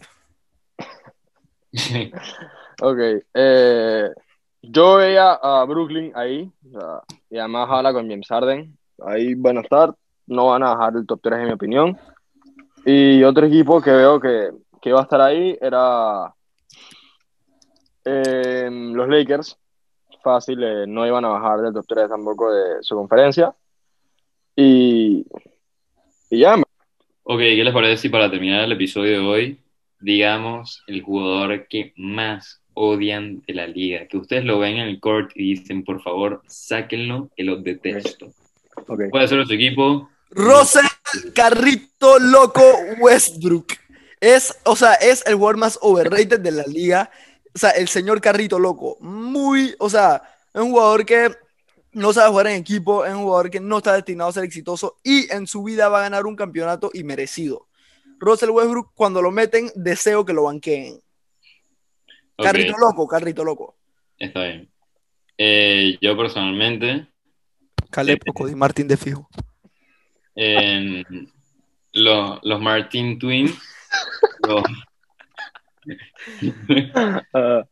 Ok, 2.83 2.99
eh, 3.35 4.09
yo 4.63 4.97
veía 4.97 5.33
a 5.33 5.65
Brooklyn 5.65 6.13
ahí, 6.15 6.51
y 7.31 7.39
además 7.39 7.69
ahora 7.69 7.93
con 7.93 8.09
James 8.09 8.27
Harden, 8.29 8.79
ahí 9.05 9.35
van 9.35 9.59
a 9.59 9.61
estar, 9.61 9.95
no 10.27 10.47
van 10.47 10.63
a 10.63 10.75
bajar 10.75 10.95
el 10.97 11.07
top 11.07 11.21
3 11.23 11.41
en 11.41 11.47
mi 11.47 11.53
opinión. 11.53 11.99
Y 12.85 13.23
otro 13.23 13.47
equipo 13.47 13.81
que 13.81 13.91
veo 13.91 14.21
que, 14.21 14.51
que 14.81 14.89
iba 14.89 15.01
a 15.01 15.05
estar 15.05 15.21
ahí 15.21 15.57
era 15.61 16.33
eh, 18.05 18.69
los 18.71 19.09
Lakers, 19.09 19.59
fácil, 20.23 20.63
eh, 20.63 20.87
no 20.87 21.07
iban 21.07 21.25
a 21.25 21.29
bajar 21.29 21.61
del 21.61 21.75
top 21.75 21.87
3 21.87 22.09
tampoco 22.09 22.53
de 22.53 22.83
su 22.83 22.95
conferencia. 22.97 23.55
Y, 24.55 25.27
y 26.31 26.39
ya, 26.39 26.57
Ok, 27.25 27.39
¿qué 27.39 27.63
les 27.63 27.73
parece 27.73 27.97
si 28.03 28.09
para 28.09 28.31
terminar 28.31 28.65
el 28.65 28.73
episodio 28.73 29.13
de 29.13 29.27
hoy, 29.27 29.61
digamos 30.01 30.83
el 30.89 31.01
jugador 31.03 31.69
que 31.69 31.93
más 31.97 32.62
odian 32.75 33.43
de 33.47 33.55
la 33.55 33.67
liga? 33.67 34.07
Que 34.07 34.17
ustedes 34.17 34.45
lo 34.45 34.59
ven 34.59 34.77
en 34.77 34.89
el 34.89 35.01
court 35.01 35.31
y 35.35 35.55
dicen, 35.55 35.85
por 35.85 36.03
favor, 36.03 36.43
sáquenlo, 36.47 37.31
que 37.37 37.45
lo 37.45 37.57
detesto. 37.57 38.33
Puede 39.11 39.29
ser 39.29 39.47
su 39.47 39.53
equipo. 39.53 40.09
Russell 40.31 40.87
Carrito 41.35 42.19
Loco 42.19 42.63
Westbrook. 43.01 43.73
Es, 44.21 44.57
o 44.65 44.77
sea, 44.77 44.95
es 44.95 45.25
el 45.27 45.35
jugador 45.35 45.57
más 45.57 45.79
overrated 45.83 46.41
de 46.41 46.53
la 46.53 46.65
liga. 46.65 47.11
O 47.55 47.59
sea, 47.59 47.71
el 47.71 47.89
señor 47.89 48.21
Carrito 48.21 48.59
Loco. 48.59 48.97
Muy, 49.01 49.75
o 49.79 49.91
sea, 49.91 50.23
es 50.55 50.61
un 50.61 50.71
jugador 50.71 51.05
que 51.05 51.31
no 51.93 52.13
sabe 52.13 52.31
jugar 52.31 52.47
en 52.47 52.55
equipo, 52.55 53.05
es 53.05 53.13
un 53.15 53.25
jugador 53.25 53.51
que 53.51 53.61
no 53.61 53.79
está 53.79 53.95
destinado 53.95 54.31
a 54.31 54.33
ser 54.33 54.45
exitoso 54.45 54.97
y 55.03 55.31
en 55.31 55.47
su 55.47 55.63
vida 55.63 55.89
va 55.89 55.99
a 55.99 56.03
ganar 56.03 56.27
un 56.27 56.37
campeonato 56.37 56.91
y 56.93 57.05
merecido. 57.05 57.67
Russell 58.19 58.51
Westbrook, 58.51 58.93
cuando 58.95 59.21
lo 59.21 59.31
meten, 59.31 59.71
deseo 59.75 60.25
que 60.25 60.33
lo 60.33 60.45
banqueen. 60.45 61.02
Carrito 62.43 62.77
Loco, 62.79 63.07
Carrito 63.09 63.45
Loco. 63.45 63.77
está 64.19 64.45
bien. 64.45 64.69
Eh, 65.39 65.97
yo 66.01 66.17
personalmente, 66.17 67.07
Caleb 67.91 68.21
o 68.27 68.33
Cody 68.33 68.55
Martin 68.55 68.87
de 68.89 68.97
fijo. 68.97 69.29
en 70.35 71.05
los, 71.93 72.39
los 72.43 72.61
Martin 72.61 73.19
Twins, 73.19 73.59
los- 74.49 74.63
Ah, 77.35 77.65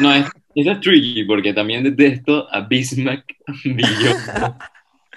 no, 0.00 0.14
es, 0.14 0.26
eso 0.54 0.70
es 0.72 0.80
tricky 0.80 1.24
porque 1.24 1.52
también 1.52 1.82
detesto 1.82 2.46
a 2.52 2.60
Bismack 2.60 3.24
Billon, 3.64 4.16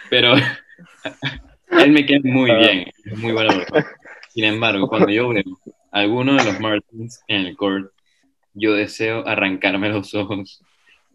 pero 0.10 0.34
él 1.72 1.91
me 1.91 2.05
queda 2.05 2.20
muy 2.24 2.51
bien, 2.55 2.88
es 3.05 3.18
muy 3.18 3.34
persona. 3.34 3.86
Sin 4.30 4.45
embargo, 4.45 4.88
cuando 4.88 5.10
yo 5.10 5.30
veo 5.30 5.43
a 5.91 5.99
alguno 5.99 6.36
de 6.36 6.43
los 6.43 6.60
Martins 6.60 7.22
en 7.28 7.45
el 7.45 7.55
court, 7.55 7.91
yo 8.54 8.74
deseo 8.74 9.28
arrancarme 9.28 9.89
los 9.89 10.14
ojos 10.16 10.64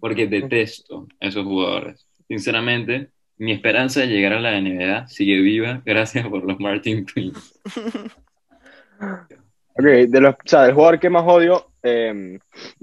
porque 0.01 0.27
detesto 0.27 1.07
a 1.21 1.27
esos 1.27 1.45
jugadores. 1.45 2.07
Sinceramente, 2.29 3.09
mi 3.39 3.53
esperanza 3.53 4.01
de 4.01 4.09
llegar 4.09 4.35
a 4.35 4.41
la 4.41 4.61
NBA 4.61 5.09
sigue 5.09 5.41
viva 5.41 5.83
gracias 5.85 6.27
por 6.29 6.45
los 6.45 6.61
Martin 6.61 7.05
Twins. 7.07 7.61
Ok, 9.77 9.85
de 9.85 10.21
los, 10.21 10.35
o 10.35 10.39
sea, 10.45 10.67
el 10.67 10.73
jugador 10.73 11.01
que 11.01 11.11
más 11.11 11.25
odio 11.27 11.73
eh, 11.83 12.39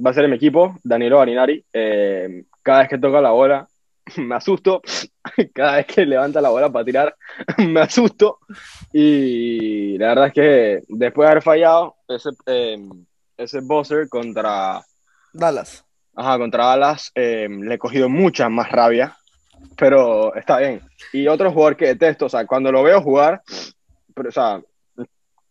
va 0.05 0.11
a 0.11 0.13
ser 0.13 0.25
en 0.25 0.31
mi 0.31 0.35
equipo, 0.35 0.77
Danilo 0.83 1.19
Garinari. 1.19 1.63
Eh, 1.71 2.43
cada 2.61 2.79
vez 2.79 2.89
que 2.89 2.97
toca 2.97 3.21
la 3.21 3.31
bola, 3.31 3.67
me 4.17 4.35
asusto. 4.35 4.81
Cada 5.53 5.77
vez 5.77 5.85
que 5.85 6.05
levanta 6.05 6.41
la 6.41 6.49
bola 6.49 6.71
para 6.71 6.83
tirar, 6.83 7.15
me 7.59 7.79
asusto. 7.79 8.39
Y 8.91 9.97
la 9.97 10.07
verdad 10.07 10.27
es 10.27 10.33
que 10.33 10.83
después 10.89 11.25
de 11.27 11.31
haber 11.31 11.43
fallado 11.43 11.95
ese, 12.07 12.31
eh, 12.47 12.77
ese 13.43 13.59
buzzer 13.61 14.07
contra, 14.09 14.81
Dallas. 15.33 15.83
ajá, 16.15 16.37
contra 16.37 16.65
Dallas, 16.65 17.11
eh, 17.15 17.47
le 17.49 17.75
he 17.75 17.79
cogido 17.79 18.09
mucha 18.09 18.49
más 18.49 18.71
rabia. 18.71 19.17
Pero 19.77 20.33
está 20.35 20.57
bien. 20.57 20.81
Y 21.13 21.27
otro 21.27 21.51
jugador 21.51 21.77
que 21.77 21.87
detesto, 21.87 22.25
o 22.25 22.29
sea, 22.29 22.45
cuando 22.47 22.71
lo 22.71 22.81
veo 22.83 23.01
jugar, 23.01 23.41
pero, 24.15 24.29
o 24.29 24.31
sea, 24.31 24.61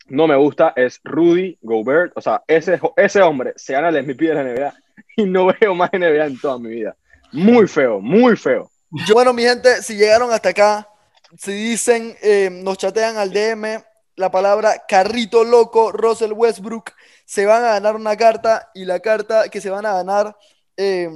no 0.09 0.27
me 0.27 0.37
gusta 0.37 0.73
es 0.77 1.01
Rudy 1.05 1.57
Gobert. 1.63 2.13
O 2.17 2.21
sea, 2.21 2.43
ese, 2.47 2.81
ese 2.97 3.23
hombre 3.23 3.53
se 3.57 3.73
gana 3.73 3.89
el 3.89 4.05
MVP 4.05 4.27
de 4.27 4.35
la 4.35 4.43
NBA 4.43 4.75
y 5.17 5.25
no 5.25 5.47
veo 5.61 5.75
más 5.75 5.91
NBA 5.93 6.27
en 6.27 6.41
toda 6.41 6.59
mi 6.59 6.71
vida. 6.71 6.97
Muy 7.33 7.69
feo, 7.69 8.01
muy 8.01 8.37
feo. 8.37 8.71
Yo, 9.07 9.15
bueno, 9.15 9.33
mi 9.33 9.43
gente, 9.43 9.83
si 9.83 9.97
llegaron 9.97 10.33
hasta 10.33 10.49
acá, 10.49 10.89
si 11.39 11.53
dicen, 11.53 12.17
eh, 12.23 12.51
nos 12.51 12.77
chatean 12.77 13.17
al 13.17 13.33
DM 13.33 13.81
la 14.21 14.31
palabra 14.31 14.85
carrito 14.87 15.43
loco, 15.45 15.91
Russell 15.93 16.33
Westbrook, 16.33 16.93
se 17.25 17.47
van 17.47 17.65
a 17.65 17.69
ganar 17.73 17.97
una 17.97 18.17
carta 18.17 18.71
y 18.75 18.85
la 18.85 19.01
carta 19.01 19.49
que 19.49 19.61
se 19.61 19.71
van 19.71 19.87
a 19.87 19.95
ganar 19.95 20.37
eh, 20.77 21.09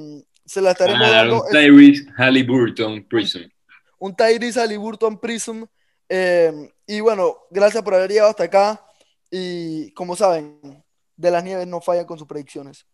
se 0.44 0.60
la 0.60 0.72
estaremos 0.72 1.06
Ah, 1.06 1.10
dando. 1.10 1.42
un 1.42 1.46
es 1.46 1.52
Tyrese 1.52 2.06
Halliburton 2.16 3.04
Prism. 3.08 3.42
un 3.98 4.14
Tyrese 4.16 4.60
Halliburton 4.60 5.18
Prism. 5.18 5.64
eh, 6.08 6.70
y 6.86 7.00
bueno, 7.00 7.36
gracias 7.50 7.82
por 7.82 7.94
haber 7.94 8.10
llegado 8.10 8.30
hasta 8.30 8.44
acá. 8.44 8.84
Y 9.30 9.90
como 9.94 10.14
saben, 10.16 10.60
de 11.16 11.30
las 11.30 11.42
nieves 11.42 11.66
no 11.66 11.80
fallan 11.80 12.04
con 12.04 12.18
sus 12.18 12.26
predicciones. 12.28 12.86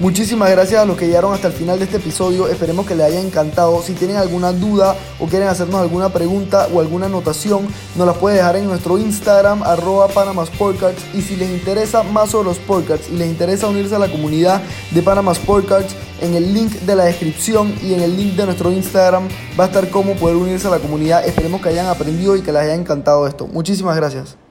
Muchísimas 0.00 0.50
gracias 0.50 0.82
a 0.82 0.84
los 0.84 0.96
que 0.96 1.06
llegaron 1.06 1.32
hasta 1.32 1.46
el 1.46 1.52
final 1.52 1.78
de 1.78 1.84
este 1.84 1.98
episodio. 1.98 2.48
Esperemos 2.48 2.86
que 2.86 2.94
les 2.94 3.06
haya 3.06 3.20
encantado. 3.20 3.80
Si 3.82 3.92
tienen 3.92 4.16
alguna 4.16 4.52
duda 4.52 4.96
o 5.20 5.26
quieren 5.26 5.48
hacernos 5.48 5.80
alguna 5.80 6.08
pregunta 6.08 6.68
o 6.72 6.80
alguna 6.80 7.06
anotación, 7.06 7.68
nos 7.96 8.06
la 8.06 8.12
pueden 8.12 8.38
dejar 8.38 8.56
en 8.56 8.66
nuestro 8.66 8.98
Instagram, 8.98 9.62
arroba. 9.62 10.08
Y 11.14 11.22
si 11.22 11.36
les 11.36 11.50
interesa 11.50 12.02
más 12.02 12.30
sobre 12.30 12.48
los 12.48 12.56
Sportcards 12.56 13.10
y 13.10 13.16
les 13.16 13.28
interesa 13.28 13.68
unirse 13.68 13.94
a 13.94 13.98
la 13.98 14.10
comunidad 14.10 14.60
de 14.90 15.02
Panama 15.02 15.34
Sportcards, 15.34 15.94
en 16.20 16.34
el 16.34 16.54
link 16.54 16.72
de 16.72 16.96
la 16.96 17.04
descripción 17.04 17.74
y 17.82 17.94
en 17.94 18.00
el 18.00 18.16
link 18.16 18.34
de 18.34 18.46
nuestro 18.46 18.70
Instagram 18.72 19.28
va 19.58 19.64
a 19.64 19.66
estar 19.66 19.88
cómo 19.90 20.14
poder 20.14 20.36
unirse 20.36 20.68
a 20.68 20.70
la 20.70 20.78
comunidad. 20.78 21.26
Esperemos 21.26 21.60
que 21.60 21.68
hayan 21.68 21.86
aprendido 21.86 22.36
y 22.36 22.42
que 22.42 22.52
les 22.52 22.62
haya 22.62 22.74
encantado 22.74 23.26
esto. 23.26 23.46
Muchísimas 23.46 23.96
gracias. 23.96 24.41